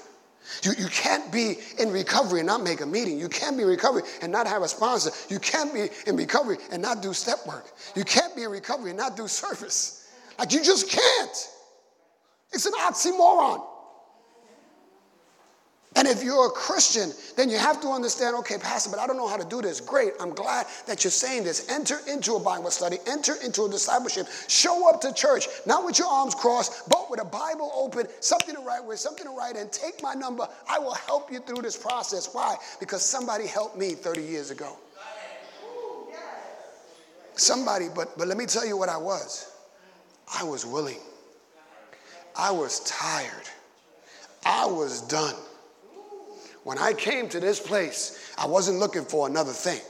You, 0.63 0.73
you 0.79 0.89
can't 0.89 1.31
be 1.33 1.57
in 1.79 1.91
recovery 1.91 2.41
and 2.41 2.47
not 2.47 2.63
make 2.63 2.81
a 2.81 2.87
meeting. 2.87 3.19
You 3.19 3.29
can't 3.29 3.57
be 3.57 3.63
in 3.63 3.69
recovery 3.69 4.03
and 4.21 4.33
not 4.33 4.47
have 4.47 4.63
a 4.63 4.69
sponsor. 4.69 5.11
You 5.33 5.39
can't 5.39 5.73
be 5.73 5.89
in 6.07 6.17
recovery 6.17 6.59
and 6.73 6.83
not 6.83 7.03
do 7.03 7.13
step 7.13 7.39
work. 7.47 7.73
You 7.95 8.05
can't 8.05 8.35
be 8.35 8.43
in 8.43 8.51
recovery 8.51 8.91
and 8.91 8.99
not 8.99 9.17
do 9.17 9.29
service. 9.29 10.09
Like 10.39 10.53
you 10.53 10.63
just 10.63 10.91
can't. 10.91 11.49
It's 12.53 12.67
an 12.67 12.73
oxymoron. 12.73 13.65
And 15.97 16.07
if 16.07 16.23
you're 16.23 16.47
a 16.47 16.51
Christian, 16.51 17.13
then 17.37 17.51
you 17.51 17.59
have 17.59 17.81
to 17.81 17.89
understand 17.89 18.37
okay, 18.37 18.59
Pastor, 18.59 18.91
but 18.91 19.01
I 19.01 19.09
don't 19.09 19.17
know 19.17 19.27
how 19.27 19.37
to 19.37 19.45
do 19.45 19.61
this. 19.61 19.81
Great. 19.81 20.13
I'm 20.21 20.31
glad 20.31 20.67
that 20.87 21.03
you're 21.03 21.11
saying 21.11 21.43
this. 21.43 21.69
Enter 21.69 21.99
into 22.09 22.37
a 22.37 22.41
Bible 22.41 22.71
study, 22.71 22.99
enter 23.09 23.35
into 23.45 23.65
a 23.65 23.69
discipleship. 23.69 24.29
Show 24.47 24.89
up 24.89 25.01
to 25.01 25.13
church, 25.13 25.49
not 25.67 25.85
with 25.85 25.99
your 25.99 26.07
arms 26.07 26.37
crossed, 26.37 26.89
but 26.89 27.11
with 27.11 27.21
a 27.21 27.25
Bible 27.25 27.73
open, 27.75 28.07
something 28.21 28.55
to 28.55 28.61
write 28.61 28.85
with, 28.85 29.01
something 29.01 29.27
to 29.27 29.33
write, 29.33 29.57
and 29.57 29.73
take 29.73 30.01
my 30.01 30.15
number. 30.15 30.47
I 30.69 30.79
will 30.79 30.95
help 30.95 31.33
you 31.33 31.41
through 31.41 31.63
this 31.63 31.77
process. 31.77 32.33
Why? 32.33 32.55
Because 32.79 33.03
somebody 33.05 33.49
helped 33.49 33.77
me 33.77 33.95
30 33.95 34.23
years 34.23 34.53
ago. 34.53 34.77
Somebody, 37.35 37.87
but, 37.93 38.17
but 38.17 38.29
let 38.29 38.37
me 38.37 38.47
tell 38.47 38.67
you 38.67 38.77
what 38.77 38.89
I 38.89 38.97
was. 38.97 39.51
I 40.39 40.45
was 40.45 40.65
willing. 40.65 41.01
I 42.37 42.53
was 42.53 42.81
tired. 42.81 43.49
I 44.45 44.67
was 44.67 45.01
done. 45.03 45.35
When 46.65 46.79
I 46.79 46.93
came 46.93 47.29
to 47.31 47.41
this 47.41 47.59
place, 47.59 48.33
I 48.37 48.47
wasn't 48.47 48.79
looking 48.79 49.05
for 49.05 49.27
another 49.27 49.53
thing. 49.53 49.81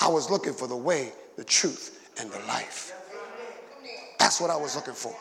I 0.00 0.08
was 0.08 0.30
looking 0.30 0.52
for 0.52 0.68
the 0.68 0.76
way, 0.76 1.12
the 1.36 1.44
truth, 1.44 2.10
and 2.20 2.30
the 2.30 2.38
life. 2.46 2.92
That's 4.18 4.40
what 4.40 4.50
I 4.50 4.56
was 4.56 4.76
looking 4.76 4.94
for. 4.94 5.14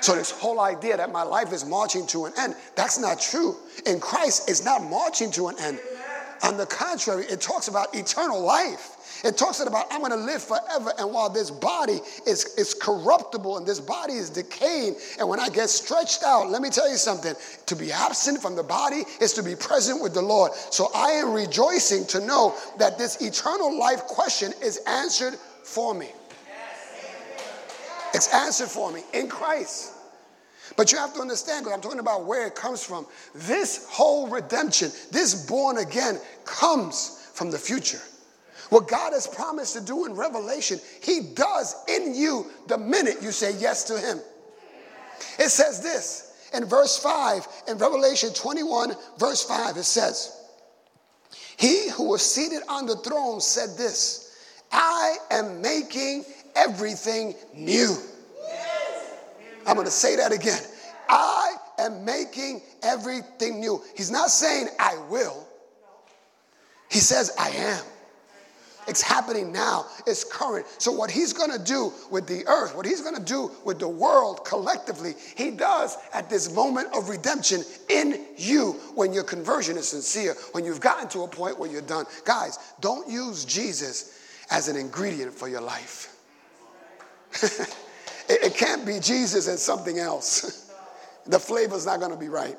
So, 0.00 0.16
this 0.16 0.32
whole 0.32 0.58
idea 0.58 0.96
that 0.96 1.12
my 1.12 1.22
life 1.22 1.52
is 1.52 1.64
marching 1.64 2.06
to 2.08 2.24
an 2.24 2.32
end, 2.36 2.56
that's 2.74 2.98
not 2.98 3.20
true. 3.20 3.56
In 3.86 4.00
Christ, 4.00 4.50
it's 4.50 4.64
not 4.64 4.82
marching 4.82 5.30
to 5.32 5.48
an 5.48 5.56
end. 5.60 5.78
On 6.42 6.56
the 6.56 6.66
contrary, 6.66 7.24
it 7.26 7.40
talks 7.40 7.68
about 7.68 7.94
eternal 7.94 8.40
life. 8.40 8.96
It 9.24 9.36
talks 9.36 9.60
about 9.60 9.86
I'm 9.90 10.00
going 10.00 10.10
to 10.10 10.16
live 10.16 10.42
forever. 10.42 10.92
And 10.98 11.12
while 11.12 11.28
this 11.30 11.50
body 11.50 12.00
is, 12.26 12.54
is 12.56 12.74
corruptible 12.74 13.56
and 13.56 13.66
this 13.66 13.78
body 13.78 14.14
is 14.14 14.30
decaying, 14.30 14.96
and 15.18 15.28
when 15.28 15.38
I 15.38 15.48
get 15.48 15.70
stretched 15.70 16.24
out, 16.24 16.50
let 16.50 16.60
me 16.60 16.70
tell 16.70 16.90
you 16.90 16.96
something 16.96 17.34
to 17.66 17.76
be 17.76 17.92
absent 17.92 18.42
from 18.42 18.56
the 18.56 18.62
body 18.62 19.02
is 19.20 19.32
to 19.34 19.42
be 19.42 19.54
present 19.54 20.02
with 20.02 20.14
the 20.14 20.22
Lord. 20.22 20.52
So 20.54 20.90
I 20.94 21.10
am 21.12 21.32
rejoicing 21.32 22.06
to 22.06 22.20
know 22.20 22.54
that 22.78 22.98
this 22.98 23.20
eternal 23.22 23.78
life 23.78 24.02
question 24.02 24.52
is 24.62 24.78
answered 24.86 25.34
for 25.62 25.94
me. 25.94 26.08
It's 28.14 28.32
answered 28.34 28.68
for 28.68 28.92
me 28.92 29.02
in 29.14 29.28
Christ. 29.28 29.94
But 30.76 30.90
you 30.90 30.98
have 30.98 31.14
to 31.14 31.20
understand, 31.20 31.64
because 31.64 31.74
I'm 31.74 31.82
talking 31.82 31.98
about 31.98 32.24
where 32.24 32.46
it 32.46 32.54
comes 32.54 32.84
from. 32.84 33.06
This 33.34 33.86
whole 33.88 34.26
redemption, 34.28 34.90
this 35.10 35.46
born 35.46 35.78
again, 35.78 36.18
comes 36.44 37.28
from 37.34 37.50
the 37.50 37.58
future. 37.58 38.00
What 38.70 38.88
God 38.88 39.12
has 39.12 39.26
promised 39.26 39.74
to 39.74 39.80
do 39.80 40.06
in 40.06 40.14
Revelation, 40.14 40.78
He 41.02 41.20
does 41.34 41.74
in 41.88 42.14
you 42.14 42.46
the 42.68 42.78
minute 42.78 43.16
you 43.22 43.32
say 43.32 43.54
yes 43.58 43.84
to 43.84 43.98
Him. 43.98 44.20
It 45.38 45.48
says 45.48 45.82
this 45.82 46.32
in 46.54 46.64
verse 46.64 46.98
5, 46.98 47.46
in 47.68 47.78
Revelation 47.78 48.32
21, 48.34 48.92
verse 49.18 49.42
5, 49.44 49.76
it 49.76 49.84
says, 49.84 50.38
He 51.56 51.88
who 51.90 52.08
was 52.08 52.22
seated 52.22 52.62
on 52.68 52.86
the 52.86 52.96
throne 52.96 53.40
said 53.40 53.76
this 53.76 54.36
I 54.70 55.16
am 55.30 55.62
making 55.62 56.24
everything 56.54 57.34
new. 57.54 57.96
I'm 59.66 59.74
going 59.74 59.86
to 59.86 59.92
say 59.92 60.16
that 60.16 60.32
again. 60.32 60.60
I 61.08 61.54
am 61.78 62.04
making 62.04 62.62
everything 62.82 63.60
new. 63.60 63.82
He's 63.96 64.10
not 64.10 64.30
saying 64.30 64.68
I 64.78 64.98
will, 65.08 65.46
he 66.90 66.98
says 66.98 67.32
I 67.38 67.50
am. 67.50 67.84
It's 68.88 69.02
happening 69.02 69.52
now. 69.52 69.86
It's 70.06 70.24
current. 70.24 70.66
So, 70.78 70.90
what 70.90 71.10
he's 71.10 71.32
going 71.32 71.52
to 71.52 71.58
do 71.58 71.92
with 72.10 72.26
the 72.26 72.46
earth, 72.46 72.74
what 72.74 72.84
he's 72.84 73.00
going 73.00 73.14
to 73.14 73.22
do 73.22 73.50
with 73.64 73.78
the 73.78 73.88
world 73.88 74.44
collectively, 74.44 75.14
he 75.36 75.50
does 75.50 75.96
at 76.12 76.28
this 76.28 76.52
moment 76.52 76.88
of 76.94 77.08
redemption 77.08 77.62
in 77.88 78.24
you 78.36 78.72
when 78.94 79.12
your 79.12 79.24
conversion 79.24 79.76
is 79.76 79.88
sincere, 79.88 80.34
when 80.52 80.64
you've 80.64 80.80
gotten 80.80 81.08
to 81.10 81.22
a 81.22 81.28
point 81.28 81.58
where 81.58 81.70
you're 81.70 81.82
done. 81.82 82.06
Guys, 82.24 82.58
don't 82.80 83.08
use 83.08 83.44
Jesus 83.44 84.18
as 84.50 84.68
an 84.68 84.76
ingredient 84.76 85.32
for 85.32 85.48
your 85.48 85.60
life. 85.60 86.16
it, 88.28 88.44
it 88.44 88.54
can't 88.54 88.84
be 88.84 88.98
Jesus 89.00 89.48
and 89.48 89.58
something 89.58 89.98
else. 89.98 90.72
the 91.26 91.38
flavor's 91.38 91.86
not 91.86 92.00
going 92.00 92.12
to 92.12 92.18
be 92.18 92.28
right. 92.28 92.56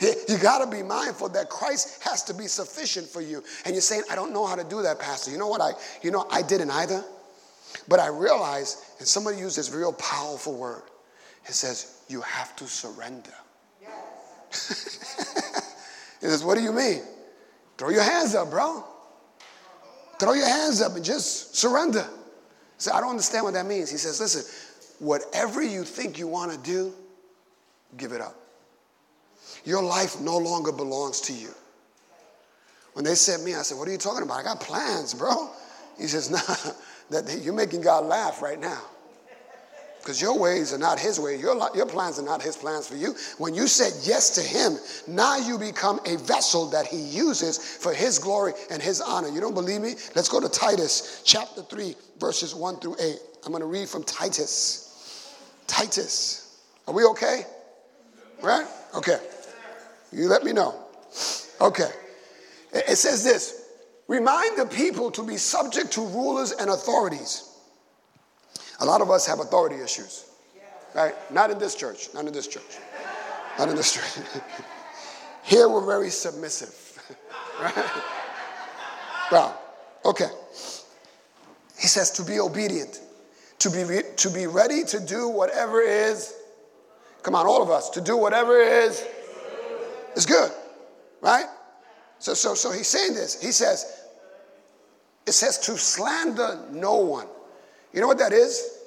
You 0.00 0.38
got 0.38 0.64
to 0.64 0.70
be 0.70 0.82
mindful 0.82 1.28
that 1.30 1.48
Christ 1.48 2.02
has 2.04 2.22
to 2.24 2.34
be 2.34 2.46
sufficient 2.46 3.06
for 3.06 3.20
you. 3.20 3.42
And 3.64 3.74
you're 3.74 3.82
saying, 3.82 4.02
I 4.10 4.14
don't 4.14 4.32
know 4.32 4.46
how 4.46 4.54
to 4.54 4.64
do 4.64 4.82
that, 4.82 4.98
Pastor. 4.98 5.30
You 5.30 5.38
know 5.38 5.48
what? 5.48 5.60
I, 5.60 5.72
you 6.02 6.10
know, 6.10 6.26
I 6.30 6.42
didn't 6.42 6.70
either. 6.70 7.04
But 7.88 8.00
I 8.00 8.08
realized, 8.08 8.78
and 8.98 9.06
somebody 9.06 9.38
used 9.38 9.56
this 9.56 9.70
real 9.70 9.92
powerful 9.92 10.54
word. 10.54 10.82
It 11.46 11.52
says, 11.52 12.02
you 12.08 12.20
have 12.22 12.54
to 12.56 12.66
surrender. 12.66 13.30
Yes. 14.48 16.16
he 16.20 16.26
says, 16.26 16.44
what 16.44 16.56
do 16.56 16.62
you 16.62 16.72
mean? 16.72 17.02
Throw 17.76 17.90
your 17.90 18.02
hands 18.02 18.34
up, 18.34 18.50
bro. 18.50 18.84
Throw 20.18 20.32
your 20.32 20.48
hands 20.48 20.80
up 20.80 20.96
and 20.96 21.04
just 21.04 21.56
surrender. 21.56 22.06
So 22.78 22.92
I 22.92 23.00
don't 23.00 23.10
understand 23.10 23.44
what 23.44 23.54
that 23.54 23.66
means. 23.66 23.90
He 23.90 23.96
says, 23.96 24.20
listen, 24.20 24.44
whatever 24.98 25.62
you 25.62 25.84
think 25.84 26.18
you 26.18 26.26
want 26.26 26.52
to 26.52 26.58
do, 26.58 26.92
give 27.96 28.12
it 28.12 28.20
up. 28.20 28.36
Your 29.66 29.82
life 29.82 30.20
no 30.20 30.38
longer 30.38 30.72
belongs 30.72 31.20
to 31.22 31.32
you. 31.32 31.50
When 32.94 33.04
they 33.04 33.16
said 33.16 33.40
me, 33.40 33.54
I 33.54 33.62
said, 33.62 33.76
What 33.76 33.88
are 33.88 33.92
you 33.92 33.98
talking 33.98 34.22
about? 34.22 34.38
I 34.38 34.42
got 34.44 34.60
plans, 34.60 35.12
bro. 35.12 35.50
He 35.98 36.06
says, 36.06 36.30
Nah, 36.30 36.72
that 37.10 37.42
you're 37.42 37.52
making 37.52 37.82
God 37.82 38.06
laugh 38.06 38.40
right 38.40 38.58
now. 38.58 38.80
Because 39.98 40.22
your 40.22 40.38
ways 40.38 40.72
are 40.72 40.78
not 40.78 41.00
his 41.00 41.18
way. 41.18 41.36
Your, 41.36 41.58
your 41.74 41.86
plans 41.86 42.20
are 42.20 42.24
not 42.24 42.40
his 42.40 42.56
plans 42.56 42.86
for 42.86 42.94
you. 42.94 43.16
When 43.38 43.54
you 43.54 43.66
said 43.66 43.92
yes 44.06 44.36
to 44.36 44.40
him, 44.40 44.78
now 45.12 45.36
you 45.36 45.58
become 45.58 45.98
a 46.06 46.16
vessel 46.16 46.66
that 46.70 46.86
he 46.86 46.98
uses 46.98 47.58
for 47.58 47.92
his 47.92 48.20
glory 48.20 48.52
and 48.70 48.80
his 48.80 49.00
honor. 49.00 49.28
You 49.28 49.40
don't 49.40 49.54
believe 49.54 49.80
me? 49.80 49.94
Let's 50.14 50.28
go 50.28 50.38
to 50.38 50.48
Titus 50.48 51.22
chapter 51.24 51.62
3, 51.62 51.96
verses 52.20 52.54
1 52.54 52.78
through 52.78 52.94
8. 53.00 53.16
I'm 53.44 53.50
going 53.50 53.62
to 53.62 53.66
read 53.66 53.88
from 53.88 54.04
Titus. 54.04 55.34
Titus. 55.66 56.62
Are 56.86 56.94
we 56.94 57.04
okay? 57.06 57.42
Right? 58.40 58.66
Okay. 58.94 59.18
You 60.16 60.28
let 60.28 60.44
me 60.44 60.52
know. 60.54 60.74
Okay. 61.60 61.90
It 62.72 62.96
says 62.96 63.22
this 63.22 63.68
remind 64.08 64.56
the 64.56 64.64
people 64.64 65.10
to 65.10 65.22
be 65.22 65.36
subject 65.36 65.92
to 65.92 66.00
rulers 66.00 66.52
and 66.52 66.70
authorities. 66.70 67.52
A 68.80 68.84
lot 68.84 69.02
of 69.02 69.10
us 69.10 69.26
have 69.26 69.40
authority 69.40 69.76
issues, 69.76 70.24
right? 70.94 71.14
Not 71.30 71.50
in 71.50 71.58
this 71.58 71.74
church, 71.74 72.08
not 72.14 72.26
in 72.26 72.32
this 72.32 72.46
church, 72.46 72.78
not 73.58 73.68
in 73.68 73.76
this 73.76 73.92
church. 73.92 74.24
Here 75.42 75.68
we're 75.68 75.84
very 75.84 76.10
submissive, 76.10 76.74
right? 77.60 77.90
Well, 79.30 79.60
okay. 80.04 80.28
He 81.78 81.88
says 81.88 82.10
to 82.12 82.22
be 82.22 82.40
obedient, 82.40 83.00
to 83.58 83.70
be, 83.70 83.84
re- 83.84 84.02
to 84.16 84.30
be 84.30 84.46
ready 84.46 84.82
to 84.84 85.00
do 85.00 85.28
whatever 85.28 85.82
is, 85.82 86.34
come 87.22 87.34
on, 87.34 87.46
all 87.46 87.62
of 87.62 87.70
us, 87.70 87.90
to 87.90 88.00
do 88.00 88.16
whatever 88.16 88.58
is 88.58 89.06
it's 90.16 90.26
good, 90.26 90.50
right? 91.20 91.44
So, 92.18 92.32
so, 92.32 92.54
so 92.54 92.72
he's 92.72 92.86
saying 92.86 93.14
this. 93.14 93.40
He 93.40 93.52
says, 93.52 94.04
it 95.26 95.32
says 95.32 95.58
to 95.58 95.76
slander 95.76 96.58
no 96.70 96.96
one. 96.96 97.26
You 97.92 98.00
know 98.00 98.06
what 98.06 98.18
that 98.18 98.32
is? 98.32 98.78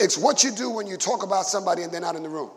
It's 0.00 0.18
what 0.18 0.42
you 0.42 0.50
do 0.50 0.68
when 0.70 0.88
you 0.88 0.96
talk 0.96 1.22
about 1.22 1.46
somebody 1.46 1.82
and 1.82 1.92
they're 1.92 2.00
not 2.00 2.16
in 2.16 2.24
the 2.24 2.28
room. 2.28 2.50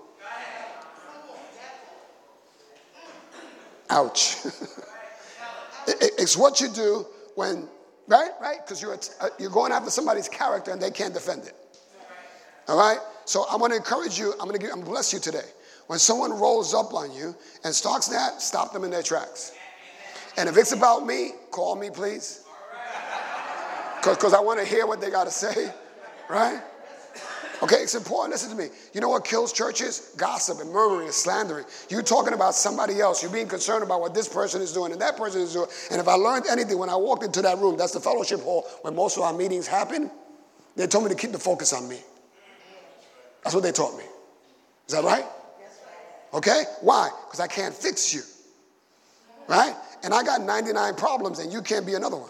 Ouch. 3.92 4.38
it's 5.88 6.36
what 6.36 6.60
you 6.60 6.70
do 6.70 7.06
when, 7.36 7.70
right, 8.08 8.32
right? 8.42 8.58
Because 8.66 8.82
you're, 8.82 8.98
uh, 9.22 9.30
you're 9.38 9.52
going 9.52 9.72
after 9.72 9.92
somebody's 9.92 10.28
character 10.28 10.72
and 10.72 10.82
they 10.82 10.90
can't 10.90 11.14
defend 11.14 11.44
it. 11.44 11.56
All 12.68 12.80
right? 12.80 12.98
So 13.26 13.46
I'm 13.48 13.60
going 13.60 13.72
to 13.72 13.78
encourage 13.78 14.18
you, 14.18 14.34
I'm 14.40 14.48
going 14.48 14.60
to, 14.60 14.66
I'm 14.66 14.72
going 14.72 14.86
to 14.86 14.90
bless 14.90 15.14
you 15.14 15.20
today. 15.20 15.46
When 15.88 16.00
someone 16.00 16.32
rolls 16.32 16.74
up 16.74 16.94
on 16.94 17.14
you 17.14 17.36
and 17.64 17.74
stalks 17.74 18.08
that, 18.08 18.42
stop 18.42 18.74
them 18.74 18.84
in 18.84 18.92
their 18.92 19.04
tracks. 19.04 19.54
And 20.38 20.50
if 20.50 20.58
it's 20.58 20.72
about 20.72 21.06
me, 21.06 21.32
call 21.52 21.76
me, 21.76 21.90
please. 21.90 22.44
Because 24.00 24.34
I 24.34 24.40
want 24.40 24.60
to 24.60 24.66
hear 24.66 24.86
what 24.86 25.02
they 25.02 25.10
got 25.10 25.24
to 25.24 25.32
say, 25.32 25.72
right? 26.30 26.62
Okay, 27.64 27.78
it's 27.78 27.96
important. 27.96 28.32
Listen 28.32 28.50
to 28.50 28.56
me. 28.56 28.70
You 28.94 29.02
know 29.02 29.10
what 29.10 29.24
kills 29.24 29.54
churches? 29.54 30.14
Gossip 30.18 30.60
and 30.60 30.70
murmuring 30.72 31.06
and 31.06 31.14
slandering. 31.14 31.66
You're 31.90 32.04
talking 32.04 32.34
about 32.34 32.54
somebody 32.54 33.00
else. 33.00 33.24
You're 33.24 33.32
being 33.32 33.48
concerned 33.48 33.84
about 33.84 34.02
what 34.02 34.14
this 34.14 34.28
person 34.28 34.62
is 34.62 34.74
doing 34.74 34.92
and 34.92 35.02
that 35.02 35.18
person 35.18 35.42
is 35.42 35.54
doing. 35.54 35.68
And 35.90 36.02
if 36.02 36.08
I 36.08 36.16
learned 36.16 36.46
anything 36.50 36.78
when 36.78 36.90
I 36.90 36.96
walked 36.96 37.24
into 37.24 37.42
that 37.44 37.58
room, 37.60 37.78
that's 37.78 37.94
the 37.94 38.00
fellowship 38.00 38.42
hall 38.42 38.68
where 38.82 38.94
most 38.94 39.18
of 39.18 39.24
our 39.24 39.34
meetings 39.34 39.68
happen, 39.68 40.12
they 40.76 40.86
told 40.86 41.06
me 41.06 41.10
to 41.12 41.16
keep 41.16 41.32
the 41.32 41.40
focus 41.40 41.72
on 41.72 41.88
me. 41.88 42.00
That's 43.44 43.56
what 43.56 43.64
they 43.64 43.72
taught 43.72 43.98
me. 43.98 44.04
Is 44.88 44.94
that 44.94 45.04
right? 45.04 45.26
Okay? 46.36 46.64
Why? 46.82 47.10
Because 47.26 47.40
I 47.40 47.48
can't 47.48 47.74
fix 47.74 48.14
you. 48.14 48.22
Right? 49.48 49.74
And 50.04 50.14
I 50.14 50.22
got 50.22 50.42
99 50.42 50.96
problems 50.96 51.40
and 51.40 51.52
you 51.52 51.62
can't 51.62 51.86
be 51.86 51.94
another 51.94 52.18
one. 52.18 52.30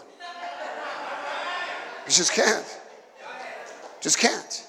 You 2.06 2.12
just 2.12 2.32
can't. 2.32 2.64
Just 4.00 4.20
can't. 4.20 4.66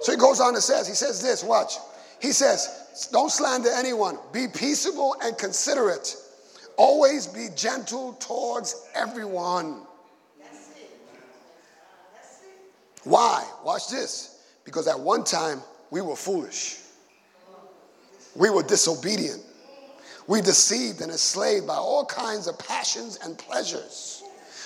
So 0.00 0.10
he 0.10 0.18
goes 0.18 0.40
on 0.40 0.54
and 0.54 0.62
says, 0.62 0.88
he 0.88 0.94
says 0.94 1.22
this, 1.22 1.44
watch. 1.44 1.74
He 2.20 2.32
says, 2.32 3.08
don't 3.12 3.30
slander 3.30 3.68
anyone. 3.74 4.18
Be 4.32 4.48
peaceable 4.48 5.16
and 5.22 5.36
considerate. 5.36 6.16
Always 6.78 7.26
be 7.26 7.48
gentle 7.54 8.14
towards 8.14 8.88
everyone. 8.94 9.82
Why? 13.04 13.46
Watch 13.64 13.90
this. 13.90 14.46
Because 14.64 14.88
at 14.88 14.98
one 14.98 15.24
time 15.24 15.60
we 15.90 16.00
were 16.00 16.16
foolish. 16.16 16.81
We 18.34 18.50
were 18.50 18.62
disobedient. 18.62 19.42
We 20.26 20.40
deceived 20.40 21.00
and 21.00 21.10
enslaved 21.10 21.66
by 21.66 21.74
all 21.74 22.04
kinds 22.04 22.46
of 22.46 22.58
passions 22.58 23.18
and 23.22 23.36
pleasures. 23.36 24.22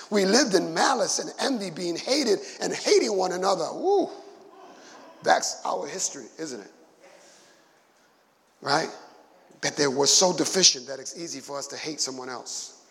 We 0.09 0.25
lived 0.25 0.55
in 0.55 0.73
malice 0.73 1.19
and 1.19 1.33
envy, 1.39 1.69
being 1.69 1.97
hated 1.97 2.39
and 2.61 2.73
hating 2.73 3.15
one 3.17 3.33
another. 3.33 3.67
Woo. 3.73 4.09
That's 5.23 5.61
our 5.65 5.87
history, 5.87 6.25
isn't 6.37 6.61
it? 6.61 6.71
Right? 8.61 8.89
That 9.61 9.75
they 9.75 9.87
were 9.87 10.07
so 10.07 10.35
deficient 10.35 10.87
that 10.87 10.99
it's 10.99 11.17
easy 11.17 11.39
for 11.39 11.57
us 11.57 11.67
to 11.67 11.77
hate 11.77 11.99
someone 11.99 12.29
else. 12.29 12.85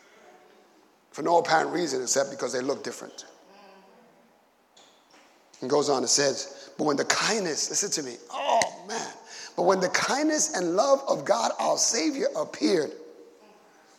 For 1.12 1.22
no 1.22 1.38
apparent 1.38 1.70
reason 1.70 2.02
except 2.02 2.30
because 2.30 2.52
they 2.52 2.60
look 2.60 2.84
different. 2.84 3.24
And 5.62 5.70
goes 5.70 5.88
on 5.88 5.98
and 5.98 6.08
says, 6.08 6.70
but 6.76 6.84
when 6.84 6.98
the 6.98 7.06
kindness, 7.06 7.70
listen 7.70 7.90
to 7.92 8.02
me, 8.02 8.16
oh 8.30 8.84
man, 8.86 9.12
but 9.56 9.62
when 9.62 9.80
the 9.80 9.88
kindness 9.88 10.54
and 10.54 10.76
love 10.76 11.02
of 11.08 11.24
God 11.24 11.52
our 11.58 11.78
Savior 11.78 12.26
appeared, 12.36 12.92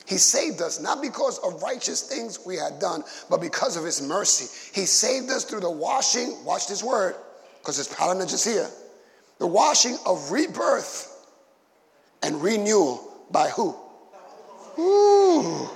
he 0.05 0.17
saved 0.17 0.61
us 0.61 0.79
not 0.79 1.01
because 1.01 1.39
of 1.39 1.61
righteous 1.61 2.01
things 2.01 2.39
we 2.45 2.55
had 2.55 2.79
done, 2.79 3.03
but 3.29 3.41
because 3.41 3.75
of 3.75 3.83
his 3.83 4.01
mercy. 4.01 4.45
He 4.73 4.85
saved 4.85 5.29
us 5.29 5.43
through 5.43 5.59
the 5.59 5.69
washing, 5.69 6.45
watch 6.45 6.67
this 6.67 6.81
word, 6.81 7.15
because 7.59 7.79
it's 7.79 7.93
here. 8.45 8.69
The 9.39 9.47
washing 9.47 9.97
of 10.05 10.31
rebirth 10.31 11.13
and 12.23 12.41
renewal 12.41 13.11
by 13.31 13.49
who? 13.49 13.75
Ooh. 14.79 15.69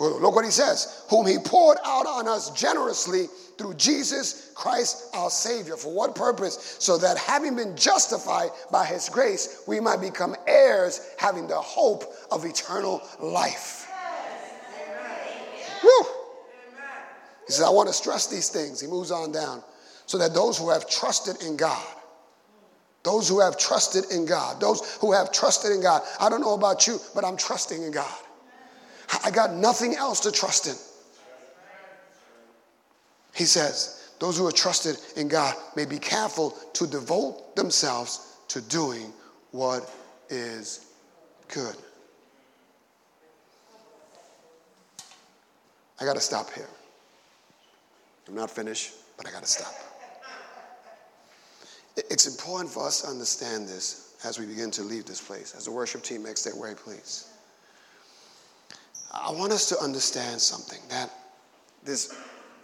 Look 0.00 0.34
what 0.34 0.46
he 0.46 0.50
says. 0.50 1.04
Whom 1.10 1.26
he 1.26 1.36
poured 1.38 1.76
out 1.84 2.06
on 2.06 2.26
us 2.26 2.50
generously 2.50 3.26
through 3.58 3.74
Jesus 3.74 4.50
Christ 4.54 5.10
our 5.14 5.28
Savior. 5.28 5.76
For 5.76 5.92
what 5.92 6.14
purpose? 6.14 6.76
So 6.78 6.96
that 6.98 7.18
having 7.18 7.54
been 7.54 7.76
justified 7.76 8.48
by 8.72 8.86
his 8.86 9.10
grace, 9.10 9.62
we 9.68 9.78
might 9.78 10.00
become 10.00 10.34
heirs, 10.46 11.10
having 11.18 11.46
the 11.46 11.56
hope 11.56 12.04
of 12.30 12.46
eternal 12.46 13.02
life. 13.20 13.92
Woo! 15.84 16.06
He 17.46 17.52
says, 17.52 17.64
I 17.64 17.70
want 17.70 17.88
to 17.88 17.94
stress 17.94 18.26
these 18.26 18.48
things. 18.48 18.80
He 18.80 18.86
moves 18.86 19.10
on 19.10 19.32
down. 19.32 19.62
So 20.06 20.16
that 20.16 20.32
those 20.32 20.56
who 20.56 20.70
have 20.70 20.88
trusted 20.88 21.42
in 21.42 21.58
God, 21.58 21.86
those 23.02 23.28
who 23.28 23.40
have 23.40 23.58
trusted 23.58 24.04
in 24.10 24.24
God, 24.24 24.60
those 24.60 24.96
who 25.00 25.12
have 25.12 25.30
trusted 25.30 25.72
in 25.72 25.82
God. 25.82 26.02
I 26.18 26.30
don't 26.30 26.40
know 26.40 26.54
about 26.54 26.86
you, 26.86 26.98
but 27.14 27.24
I'm 27.24 27.36
trusting 27.36 27.82
in 27.82 27.90
God. 27.90 28.18
I 29.24 29.30
got 29.30 29.54
nothing 29.54 29.94
else 29.94 30.20
to 30.20 30.32
trust 30.32 30.66
in. 30.66 30.74
He 33.34 33.44
says, 33.44 34.10
those 34.18 34.36
who 34.36 34.46
are 34.46 34.52
trusted 34.52 34.96
in 35.16 35.28
God 35.28 35.54
may 35.76 35.86
be 35.86 35.98
careful 35.98 36.50
to 36.74 36.86
devote 36.86 37.56
themselves 37.56 38.36
to 38.48 38.60
doing 38.60 39.12
what 39.50 39.90
is 40.28 40.86
good. 41.48 41.74
I 46.00 46.04
got 46.04 46.14
to 46.14 46.20
stop 46.20 46.52
here. 46.52 46.68
I'm 48.28 48.34
not 48.34 48.50
finished, 48.50 48.92
but 49.16 49.26
I 49.26 49.32
got 49.32 49.42
to 49.42 49.48
stop. 49.48 49.74
It's 51.96 52.26
important 52.26 52.70
for 52.70 52.86
us 52.86 53.02
to 53.02 53.08
understand 53.08 53.66
this 53.66 54.14
as 54.24 54.38
we 54.38 54.46
begin 54.46 54.70
to 54.72 54.82
leave 54.82 55.04
this 55.06 55.20
place, 55.20 55.54
as 55.56 55.64
the 55.64 55.70
worship 55.70 56.02
team 56.02 56.22
makes 56.22 56.44
their 56.44 56.54
way, 56.54 56.74
please. 56.74 57.29
I 59.10 59.32
want 59.32 59.52
us 59.52 59.68
to 59.70 59.78
understand 59.78 60.40
something 60.40 60.80
that 60.88 61.10
this 61.84 62.14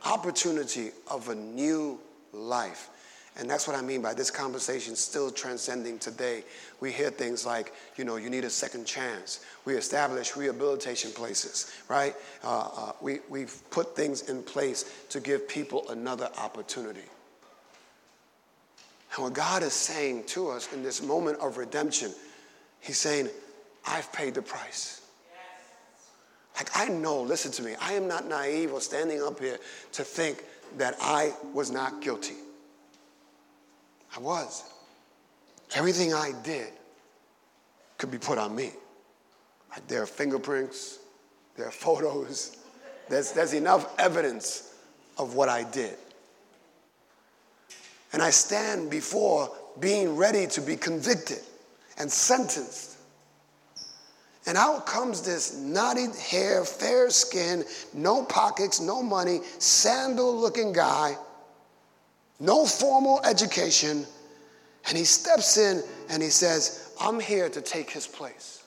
opportunity 0.04 0.90
of 1.10 1.28
a 1.28 1.34
new 1.34 1.98
life, 2.32 2.90
and 3.38 3.50
that's 3.50 3.66
what 3.66 3.76
I 3.76 3.82
mean 3.82 4.00
by 4.00 4.14
this 4.14 4.30
conversation 4.30 4.94
still 4.94 5.30
transcending 5.30 5.98
today. 5.98 6.44
We 6.80 6.92
hear 6.92 7.10
things 7.10 7.44
like, 7.44 7.74
you 7.96 8.04
know, 8.04 8.16
you 8.16 8.30
need 8.30 8.44
a 8.44 8.50
second 8.50 8.86
chance. 8.86 9.44
We 9.64 9.74
establish 9.74 10.36
rehabilitation 10.36 11.10
places, 11.10 11.72
right? 11.88 12.14
Uh, 12.44 12.68
uh, 12.76 12.92
we, 13.00 13.18
we've 13.28 13.60
put 13.70 13.96
things 13.96 14.28
in 14.30 14.42
place 14.42 15.04
to 15.10 15.20
give 15.20 15.48
people 15.48 15.90
another 15.90 16.30
opportunity. 16.38 17.04
And 19.14 19.24
what 19.24 19.34
God 19.34 19.62
is 19.62 19.72
saying 19.72 20.24
to 20.28 20.50
us 20.50 20.72
in 20.72 20.82
this 20.82 21.02
moment 21.02 21.38
of 21.40 21.56
redemption, 21.56 22.12
He's 22.80 22.98
saying, 22.98 23.28
I've 23.86 24.10
paid 24.12 24.34
the 24.34 24.42
price. 24.42 25.05
Like, 26.56 26.70
I 26.74 26.88
know, 26.88 27.20
listen 27.20 27.52
to 27.52 27.62
me, 27.62 27.74
I 27.80 27.92
am 27.92 28.08
not 28.08 28.26
naive 28.26 28.72
or 28.72 28.80
standing 28.80 29.22
up 29.22 29.38
here 29.40 29.58
to 29.92 30.02
think 30.02 30.42
that 30.78 30.96
I 31.00 31.32
was 31.52 31.70
not 31.70 32.00
guilty. 32.00 32.36
I 34.16 34.20
was. 34.20 34.64
Everything 35.74 36.14
I 36.14 36.32
did 36.42 36.68
could 37.98 38.10
be 38.10 38.18
put 38.18 38.38
on 38.38 38.54
me. 38.54 38.72
Like, 39.70 39.86
there 39.88 40.02
are 40.02 40.06
fingerprints, 40.06 40.98
there 41.56 41.66
are 41.66 41.70
photos, 41.72 42.56
there's, 43.08 43.32
there's 43.32 43.52
enough 43.52 43.94
evidence 43.98 44.74
of 45.18 45.34
what 45.34 45.48
I 45.48 45.62
did. 45.64 45.94
And 48.12 48.22
I 48.22 48.30
stand 48.30 48.90
before 48.90 49.54
being 49.78 50.16
ready 50.16 50.46
to 50.48 50.60
be 50.60 50.76
convicted 50.76 51.40
and 51.98 52.10
sentenced. 52.10 52.95
And 54.46 54.56
out 54.56 54.86
comes 54.86 55.22
this 55.22 55.56
knotted 55.56 56.14
hair, 56.14 56.64
fair 56.64 57.10
skin, 57.10 57.64
no 57.92 58.24
pockets, 58.24 58.80
no 58.80 59.02
money, 59.02 59.40
sandal 59.58 60.36
looking 60.36 60.72
guy, 60.72 61.16
no 62.38 62.64
formal 62.64 63.20
education. 63.24 64.06
And 64.88 64.96
he 64.96 65.04
steps 65.04 65.56
in 65.56 65.82
and 66.08 66.22
he 66.22 66.28
says, 66.28 66.92
I'm 67.00 67.18
here 67.18 67.48
to 67.48 67.60
take 67.60 67.90
his 67.90 68.06
place. 68.06 68.62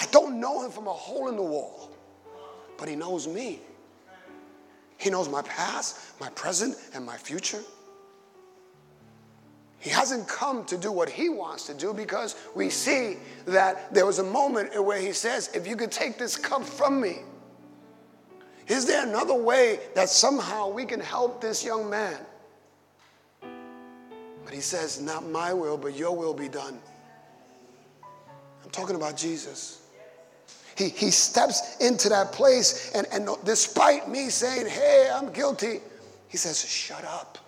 I 0.00 0.06
don't 0.12 0.38
know 0.40 0.64
him 0.64 0.70
from 0.70 0.86
a 0.86 0.92
hole 0.92 1.28
in 1.28 1.36
the 1.36 1.42
wall, 1.42 1.90
but 2.78 2.88
he 2.88 2.94
knows 2.94 3.26
me. 3.26 3.60
He 4.98 5.10
knows 5.10 5.28
my 5.28 5.42
past, 5.42 5.98
my 6.20 6.28
present, 6.30 6.76
and 6.94 7.04
my 7.04 7.16
future. 7.16 7.62
He 9.80 9.88
hasn't 9.88 10.28
come 10.28 10.66
to 10.66 10.76
do 10.76 10.92
what 10.92 11.08
he 11.08 11.30
wants 11.30 11.66
to 11.66 11.74
do 11.74 11.94
because 11.94 12.36
we 12.54 12.68
see 12.68 13.16
that 13.46 13.92
there 13.94 14.04
was 14.04 14.18
a 14.18 14.22
moment 14.22 14.84
where 14.84 15.00
he 15.00 15.12
says, 15.12 15.50
If 15.54 15.66
you 15.66 15.74
could 15.74 15.90
take 15.90 16.18
this 16.18 16.36
cup 16.36 16.64
from 16.64 17.00
me, 17.00 17.20
is 18.68 18.84
there 18.84 19.06
another 19.06 19.34
way 19.34 19.80
that 19.94 20.10
somehow 20.10 20.68
we 20.68 20.84
can 20.84 21.00
help 21.00 21.40
this 21.40 21.64
young 21.64 21.88
man? 21.88 22.18
But 24.44 24.52
he 24.52 24.60
says, 24.60 25.00
Not 25.00 25.26
my 25.26 25.54
will, 25.54 25.78
but 25.78 25.96
your 25.96 26.14
will 26.14 26.34
be 26.34 26.48
done. 26.48 26.78
I'm 28.62 28.70
talking 28.70 28.96
about 28.96 29.16
Jesus. 29.16 29.80
He, 30.76 30.90
he 30.90 31.10
steps 31.10 31.78
into 31.80 32.10
that 32.10 32.32
place, 32.32 32.92
and, 32.94 33.06
and 33.12 33.30
despite 33.44 34.10
me 34.10 34.28
saying, 34.28 34.66
Hey, 34.66 35.10
I'm 35.10 35.32
guilty, 35.32 35.80
he 36.28 36.36
says, 36.36 36.62
Shut 36.62 37.02
up. 37.04 37.38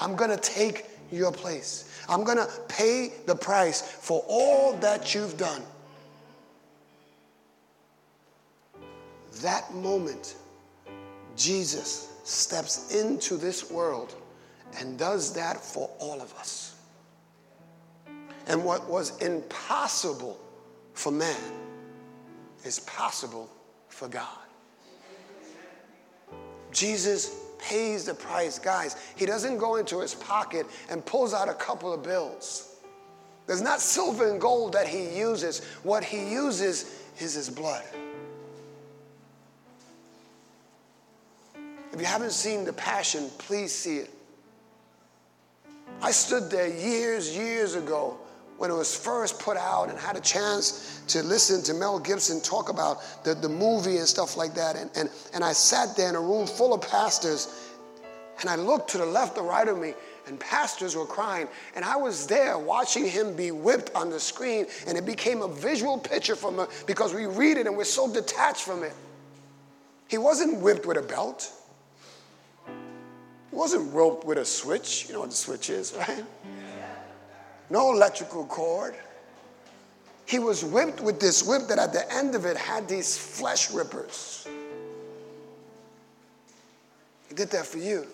I'm 0.00 0.16
going 0.16 0.30
to 0.30 0.36
take 0.36 0.86
your 1.14 1.32
place. 1.32 1.90
I'm 2.08 2.24
going 2.24 2.38
to 2.38 2.48
pay 2.68 3.12
the 3.26 3.34
price 3.34 3.80
for 3.80 4.24
all 4.28 4.74
that 4.78 5.14
you've 5.14 5.36
done. 5.36 5.62
That 9.42 9.72
moment, 9.74 10.36
Jesus 11.36 12.12
steps 12.24 12.94
into 12.94 13.36
this 13.36 13.70
world 13.70 14.14
and 14.78 14.98
does 14.98 15.32
that 15.34 15.60
for 15.60 15.90
all 15.98 16.20
of 16.20 16.32
us. 16.34 16.74
And 18.46 18.64
what 18.64 18.88
was 18.88 19.18
impossible 19.18 20.38
for 20.92 21.10
man 21.10 21.36
is 22.64 22.80
possible 22.80 23.50
for 23.88 24.08
God. 24.08 24.28
Jesus 26.72 27.43
pays 27.64 28.04
the 28.04 28.14
price. 28.14 28.58
Guys, 28.58 28.96
he 29.16 29.26
doesn't 29.26 29.58
go 29.58 29.76
into 29.76 30.00
his 30.00 30.14
pocket 30.14 30.66
and 30.90 31.04
pulls 31.04 31.32
out 31.32 31.48
a 31.48 31.54
couple 31.54 31.92
of 31.92 32.02
bills. 32.02 32.76
There's 33.46 33.62
not 33.62 33.80
silver 33.80 34.30
and 34.30 34.40
gold 34.40 34.72
that 34.74 34.86
he 34.86 35.16
uses. 35.16 35.64
What 35.82 36.04
he 36.04 36.30
uses 36.30 37.00
is 37.18 37.34
his 37.34 37.50
blood. 37.50 37.84
If 41.92 42.00
you 42.00 42.06
haven't 42.06 42.32
seen 42.32 42.64
The 42.64 42.72
Passion, 42.72 43.30
please 43.38 43.72
see 43.72 43.98
it. 43.98 44.10
I 46.02 46.10
stood 46.10 46.50
there 46.50 46.66
years, 46.68 47.36
years 47.36 47.76
ago 47.76 48.18
when 48.58 48.70
it 48.70 48.74
was 48.74 48.94
first 48.94 49.38
put 49.38 49.56
out 49.56 49.90
and 49.90 49.98
had 49.98 50.16
a 50.16 50.20
chance 50.20 51.02
to 51.08 51.22
listen 51.22 51.62
to 51.64 51.74
Mel 51.74 51.98
Gibson 51.98 52.40
talk 52.40 52.68
about 52.68 52.98
the, 53.24 53.34
the 53.34 53.48
movie 53.48 53.96
and 53.96 54.06
stuff 54.06 54.36
like 54.36 54.54
that. 54.54 54.76
And, 54.76 54.90
and, 54.94 55.10
and 55.32 55.42
I 55.42 55.52
sat 55.52 55.96
there 55.96 56.08
in 56.08 56.14
a 56.14 56.20
room 56.20 56.46
full 56.46 56.72
of 56.72 56.80
pastors 56.80 57.70
and 58.40 58.48
I 58.48 58.56
looked 58.56 58.90
to 58.90 58.98
the 58.98 59.06
left 59.06 59.38
or 59.38 59.44
right 59.44 59.66
of 59.66 59.78
me 59.78 59.94
and 60.26 60.38
pastors 60.38 60.96
were 60.96 61.06
crying. 61.06 61.48
And 61.74 61.84
I 61.84 61.96
was 61.96 62.26
there 62.26 62.58
watching 62.58 63.06
him 63.06 63.34
be 63.34 63.50
whipped 63.50 63.94
on 63.94 64.10
the 64.10 64.20
screen 64.20 64.66
and 64.86 64.96
it 64.96 65.04
became 65.04 65.42
a 65.42 65.48
visual 65.48 65.98
picture 65.98 66.36
from 66.36 66.56
me 66.56 66.64
because 66.86 67.12
we 67.12 67.26
read 67.26 67.56
it 67.56 67.66
and 67.66 67.76
we're 67.76 67.84
so 67.84 68.12
detached 68.12 68.62
from 68.62 68.82
it. 68.82 68.92
He 70.08 70.18
wasn't 70.18 70.60
whipped 70.60 70.86
with 70.86 70.96
a 70.96 71.02
belt. 71.02 71.50
He 72.66 73.56
wasn't 73.56 73.92
roped 73.92 74.24
with 74.24 74.38
a 74.38 74.44
switch. 74.44 75.06
You 75.08 75.14
know 75.14 75.20
what 75.20 75.30
the 75.30 75.36
switch 75.36 75.70
is, 75.70 75.94
right? 76.08 76.24
No 77.70 77.92
electrical 77.92 78.44
cord. 78.46 78.94
He 80.26 80.38
was 80.38 80.64
whipped 80.64 81.00
with 81.00 81.20
this 81.20 81.42
whip 81.42 81.68
that 81.68 81.78
at 81.78 81.92
the 81.92 82.10
end 82.12 82.34
of 82.34 82.44
it 82.44 82.56
had 82.56 82.88
these 82.88 83.16
flesh 83.16 83.70
rippers. 83.70 84.46
He 87.28 87.34
did 87.34 87.50
that 87.50 87.66
for 87.66 87.78
you. 87.78 88.06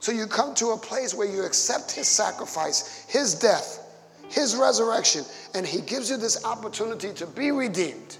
So 0.00 0.12
you 0.12 0.26
come 0.26 0.54
to 0.56 0.68
a 0.68 0.76
place 0.76 1.14
where 1.14 1.26
you 1.26 1.44
accept 1.44 1.90
his 1.90 2.06
sacrifice, 2.06 3.06
his 3.08 3.34
death, 3.34 3.82
his 4.28 4.54
resurrection, 4.54 5.24
and 5.54 5.66
he 5.66 5.80
gives 5.80 6.10
you 6.10 6.16
this 6.16 6.44
opportunity 6.44 7.12
to 7.14 7.26
be 7.26 7.50
redeemed, 7.50 8.16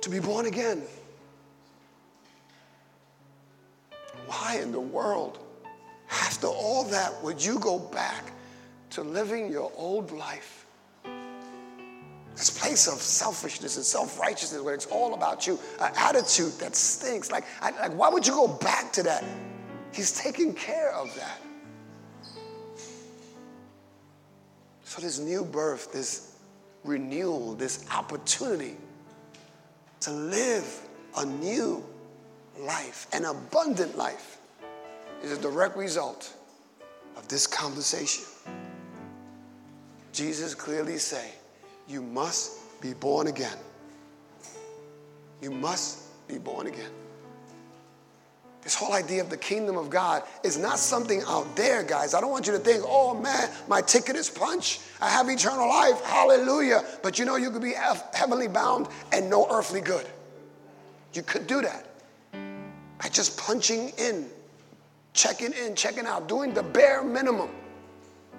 to 0.00 0.10
be 0.10 0.20
born 0.20 0.46
again. 0.46 0.82
Why 4.26 4.58
in 4.62 4.72
the 4.72 4.80
world 4.80 5.38
after 6.10 6.46
all 6.46 6.84
that, 6.84 7.22
would 7.22 7.44
you 7.44 7.58
go 7.58 7.78
back 7.78 8.32
to 8.90 9.02
living 9.02 9.50
your 9.50 9.72
old 9.76 10.12
life? 10.12 10.66
This 12.36 12.50
place 12.50 12.86
of 12.86 13.00
selfishness 13.00 13.76
and 13.76 13.84
self 13.84 14.20
righteousness 14.20 14.60
where 14.60 14.74
it's 14.74 14.86
all 14.86 15.14
about 15.14 15.46
you, 15.46 15.58
an 15.80 15.90
attitude 15.96 16.52
that 16.58 16.76
stinks. 16.76 17.30
Like, 17.30 17.44
I, 17.62 17.70
like, 17.70 17.92
why 17.92 18.10
would 18.10 18.26
you 18.26 18.34
go 18.34 18.46
back 18.46 18.92
to 18.92 19.02
that? 19.04 19.24
He's 19.92 20.12
taking 20.12 20.52
care 20.52 20.92
of 20.92 21.14
that. 21.16 21.40
So, 24.84 25.00
this 25.00 25.18
new 25.18 25.44
birth, 25.44 25.92
this 25.92 26.36
renewal, 26.84 27.54
this 27.54 27.86
opportunity 27.90 28.76
to 30.00 30.10
live 30.10 30.80
a 31.16 31.24
new 31.24 31.82
life, 32.60 33.06
an 33.12 33.24
abundant 33.24 33.96
life, 33.96 34.35
is 35.26 35.38
a 35.38 35.40
direct 35.42 35.76
result 35.76 36.32
of 37.16 37.26
this 37.28 37.46
conversation. 37.46 38.24
Jesus 40.12 40.54
clearly 40.54 40.98
say, 40.98 41.30
you 41.88 42.02
must 42.02 42.80
be 42.80 42.94
born 42.94 43.26
again. 43.26 43.56
You 45.42 45.50
must 45.50 46.26
be 46.28 46.38
born 46.38 46.66
again. 46.66 46.90
This 48.62 48.74
whole 48.74 48.94
idea 48.94 49.20
of 49.20 49.30
the 49.30 49.36
kingdom 49.36 49.76
of 49.76 49.90
God 49.90 50.22
is 50.42 50.58
not 50.58 50.78
something 50.78 51.22
out 51.28 51.54
there, 51.54 51.82
guys. 51.84 52.14
I 52.14 52.20
don't 52.20 52.30
want 52.30 52.46
you 52.46 52.52
to 52.52 52.58
think, 52.58 52.82
oh 52.84 53.14
man, 53.14 53.48
my 53.68 53.80
ticket 53.80 54.16
is 54.16 54.28
punched. 54.28 54.80
I 55.00 55.08
have 55.08 55.28
eternal 55.28 55.68
life. 55.68 56.00
Hallelujah. 56.02 56.84
But 57.02 57.18
you 57.18 57.24
know, 57.24 57.36
you 57.36 57.50
could 57.50 57.62
be 57.62 57.74
heavenly 58.12 58.48
bound 58.48 58.88
and 59.12 59.30
no 59.30 59.46
earthly 59.50 59.80
good. 59.80 60.06
You 61.12 61.22
could 61.22 61.46
do 61.46 61.62
that 61.62 61.86
by 62.32 63.08
just 63.08 63.38
punching 63.38 63.90
in, 63.98 64.26
checking 65.16 65.52
in, 65.54 65.74
checking 65.74 66.06
out, 66.06 66.28
doing 66.28 66.54
the 66.54 66.62
bare 66.62 67.02
minimum 67.02 67.48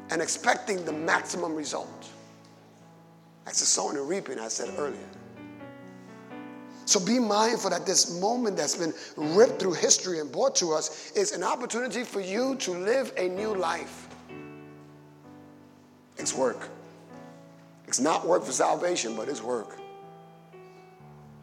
and 0.10 0.22
expecting 0.22 0.86
the 0.86 0.94
maximum 0.94 1.56
result. 1.56 2.08
That's 3.44 3.60
the 3.60 3.66
sowing 3.66 3.98
and 3.98 4.08
reaping 4.08 4.40
I 4.40 4.48
said 4.48 4.74
earlier. 4.78 5.10
So 6.86 7.04
be 7.06 7.20
mindful 7.20 7.72
that 7.72 7.86
this 7.86 8.22
moment 8.22 8.56
that's 8.56 8.76
been 8.78 8.94
ripped 9.18 9.60
through 9.60 9.74
history 9.74 10.20
and 10.20 10.32
brought 10.32 10.56
to 10.58 10.72
us 10.72 11.12
is 11.12 11.34
an 11.34 11.44
opportunity 11.44 12.04
for 12.04 12.22
you 12.22 12.56
to 12.58 12.72
live 12.72 13.12
a 13.18 13.28
new 13.28 13.54
life. 13.54 14.08
It's 16.16 16.34
work. 16.34 16.70
It's 17.88 18.00
not 18.00 18.26
work 18.26 18.44
for 18.44 18.54
salvation, 18.54 19.18
but 19.18 19.28
it's 19.28 19.42
work. 19.42 19.78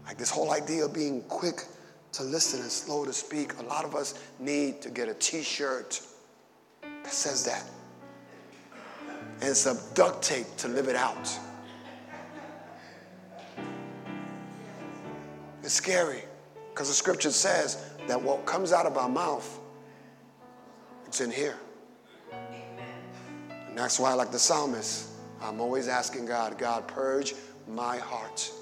Like 0.07 0.17
this 0.17 0.31
whole 0.31 0.53
idea 0.53 0.87
of 0.87 0.95
being 0.95 1.23
quick 1.23 1.65
to 2.15 2.23
listen 2.23 2.61
and 2.61 2.71
slow 2.71 3.05
to 3.05 3.13
speak. 3.13 3.59
A 3.59 3.63
lot 3.63 3.85
of 3.85 3.97
us 3.97 4.15
need 4.39 4.81
to 4.83 4.91
get 4.91 5.09
a 5.09 5.15
t 5.15 5.43
shirt 5.43 6.01
that 6.83 7.13
says 7.13 7.45
that. 7.45 7.65
And 9.41 9.57
some 9.57 9.79
duct 9.95 10.23
tape 10.23 10.47
to 10.59 10.69
live 10.69 10.89
it 10.89 10.97
out. 10.97 11.39
It's 15.65 15.75
scary 15.75 16.23
because 16.71 16.89
the 16.89 16.95
scripture 16.95 17.31
says 17.31 17.85
that 18.07 18.21
what 18.21 18.47
comes 18.47 18.73
out 18.73 18.87
of 18.87 18.97
our 18.97 19.09
mouth, 19.09 19.59
it's 21.07 21.21
in 21.21 21.33
here. 21.33 21.57
And 23.69 23.77
that's 23.77 23.99
why, 23.99 24.15
like 24.15 24.31
the 24.31 24.39
psalmist, 24.39 25.09
I'm 25.43 25.61
always 25.61 25.89
asking 25.89 26.27
God, 26.27 26.59
God, 26.59 26.87
purge 26.87 27.35
my 27.67 27.97
heart. 27.97 28.53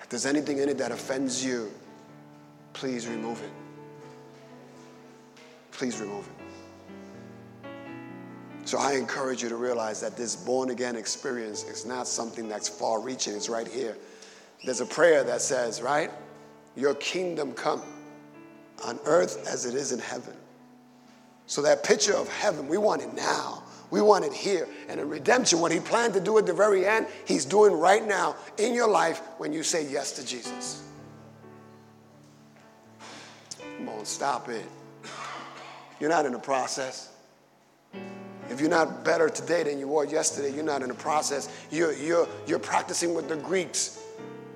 If 0.00 0.08
there's 0.08 0.26
anything 0.26 0.58
in 0.58 0.68
it 0.68 0.78
that 0.78 0.90
offends 0.90 1.44
you, 1.44 1.70
please 2.74 3.08
remove 3.08 3.42
it. 3.42 3.50
Please 5.72 5.98
remove 6.00 6.28
it. 6.28 6.32
So 8.66 8.78
I 8.78 8.92
encourage 8.92 9.42
you 9.42 9.48
to 9.48 9.56
realize 9.56 10.00
that 10.00 10.16
this 10.16 10.36
born 10.36 10.70
again 10.70 10.96
experience 10.96 11.64
is 11.64 11.86
not 11.86 12.06
something 12.06 12.48
that's 12.48 12.68
far 12.68 13.00
reaching, 13.00 13.34
it's 13.34 13.48
right 13.48 13.66
here. 13.68 13.96
There's 14.64 14.80
a 14.80 14.86
prayer 14.86 15.22
that 15.24 15.40
says, 15.40 15.82
right? 15.82 16.10
Your 16.76 16.94
kingdom 16.94 17.52
come 17.52 17.82
on 18.84 18.98
earth 19.04 19.46
as 19.46 19.66
it 19.66 19.74
is 19.74 19.92
in 19.92 19.98
heaven. 19.98 20.34
So 21.46 21.60
that 21.62 21.84
picture 21.84 22.14
of 22.14 22.28
heaven, 22.28 22.68
we 22.68 22.78
want 22.78 23.02
it 23.02 23.12
now. 23.14 23.62
We 23.90 24.00
want 24.00 24.24
it 24.24 24.32
here. 24.32 24.66
And 24.88 24.98
in 24.98 25.08
redemption, 25.08 25.60
what 25.60 25.70
he 25.70 25.78
planned 25.78 26.14
to 26.14 26.20
do 26.20 26.38
at 26.38 26.46
the 26.46 26.54
very 26.54 26.86
end, 26.86 27.06
he's 27.26 27.44
doing 27.44 27.72
right 27.72 28.04
now 28.04 28.34
in 28.58 28.74
your 28.74 28.88
life 28.88 29.20
when 29.36 29.52
you 29.52 29.62
say 29.62 29.86
yes 29.86 30.12
to 30.12 30.26
Jesus. 30.26 30.82
Stop 34.04 34.48
it. 34.48 34.66
You're 36.00 36.10
not 36.10 36.26
in 36.26 36.34
a 36.34 36.38
process. 36.38 37.10
If 38.50 38.60
you're 38.60 38.70
not 38.70 39.04
better 39.04 39.28
today 39.28 39.62
than 39.62 39.78
you 39.78 39.88
were 39.88 40.04
yesterday, 40.04 40.54
you're 40.54 40.64
not 40.64 40.82
in 40.82 40.90
a 40.90 40.94
process. 40.94 41.48
You're, 41.70 41.94
you're, 41.94 42.28
you're 42.46 42.58
practicing 42.58 43.14
with 43.14 43.28
the 43.28 43.36
Greeks 43.36 44.00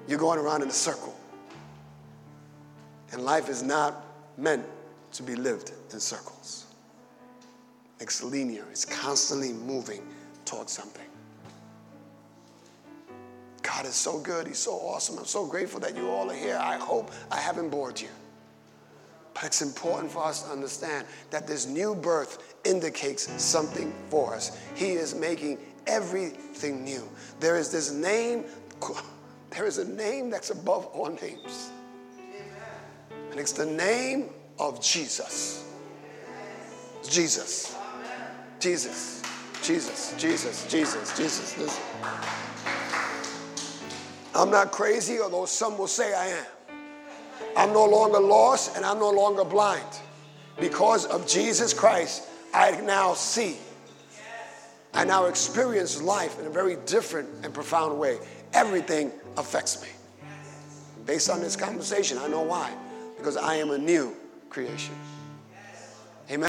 you're 0.08 0.18
going 0.18 0.38
around 0.38 0.62
in 0.62 0.68
a 0.68 0.72
circle. 0.72 1.14
And 3.12 3.22
life 3.22 3.48
is 3.48 3.62
not 3.62 4.04
meant 4.36 4.64
to 5.12 5.22
be 5.22 5.36
lived 5.36 5.72
in 5.92 6.00
circles. 6.00 6.66
It's 8.00 8.22
linear, 8.22 8.64
it's 8.70 8.84
constantly 8.84 9.52
moving 9.52 10.02
towards 10.44 10.72
something. 10.72 11.04
God 13.62 13.84
is 13.84 13.94
so 13.94 14.18
good, 14.18 14.46
He's 14.46 14.58
so 14.58 14.72
awesome. 14.72 15.18
I'm 15.18 15.26
so 15.26 15.46
grateful 15.46 15.80
that 15.80 15.94
you 15.94 16.08
all 16.08 16.30
are 16.30 16.34
here. 16.34 16.58
I 16.60 16.78
hope 16.78 17.10
I 17.30 17.40
haven't 17.40 17.68
bored 17.68 18.00
you. 18.00 18.08
But 19.38 19.46
it's 19.46 19.62
important 19.62 20.10
for 20.10 20.24
us 20.24 20.42
to 20.42 20.50
understand 20.50 21.06
that 21.30 21.46
this 21.46 21.64
new 21.64 21.94
birth 21.94 22.56
indicates 22.64 23.30
something 23.40 23.94
for 24.10 24.34
us. 24.34 24.58
He 24.74 24.92
is 24.92 25.14
making 25.14 25.58
everything 25.86 26.82
new. 26.82 27.08
There 27.38 27.56
is 27.56 27.70
this 27.70 27.92
name 27.92 28.44
there 29.50 29.64
is 29.64 29.78
a 29.78 29.88
name 29.88 30.28
that's 30.28 30.50
above 30.50 30.86
all 30.86 31.08
names. 31.08 31.70
And 33.30 33.38
it's 33.38 33.52
the 33.52 33.66
name 33.66 34.30
of 34.58 34.82
Jesus. 34.82 35.64
Jesus. 37.08 37.76
Jesus. 38.58 39.22
Jesus. 39.62 40.14
Jesus. 40.18 40.66
Jesus. 40.68 41.16
Jesus. 41.16 41.58
Listen. 41.58 41.84
I'm 44.34 44.50
not 44.50 44.72
crazy, 44.72 45.20
although 45.20 45.46
some 45.46 45.78
will 45.78 45.86
say 45.86 46.12
I 46.12 46.26
am. 46.26 46.57
I'm 47.56 47.72
no 47.72 47.84
longer 47.84 48.20
lost 48.20 48.76
and 48.76 48.84
I'm 48.84 48.98
no 48.98 49.10
longer 49.10 49.44
blind. 49.44 49.84
Because 50.60 51.06
of 51.06 51.26
Jesus 51.26 51.72
Christ, 51.72 52.28
I 52.52 52.80
now 52.80 53.14
see. 53.14 53.56
I 54.94 55.04
now 55.04 55.26
experience 55.26 56.02
life 56.02 56.38
in 56.40 56.46
a 56.46 56.50
very 56.50 56.76
different 56.86 57.28
and 57.44 57.52
profound 57.52 57.98
way. 57.98 58.18
Everything 58.52 59.12
affects 59.36 59.82
me. 59.82 59.88
Based 61.06 61.30
on 61.30 61.40
this 61.40 61.56
conversation, 61.56 62.18
I 62.18 62.26
know 62.28 62.42
why. 62.42 62.72
Because 63.16 63.36
I 63.36 63.56
am 63.56 63.70
a 63.70 63.78
new 63.78 64.14
creation. 64.50 64.94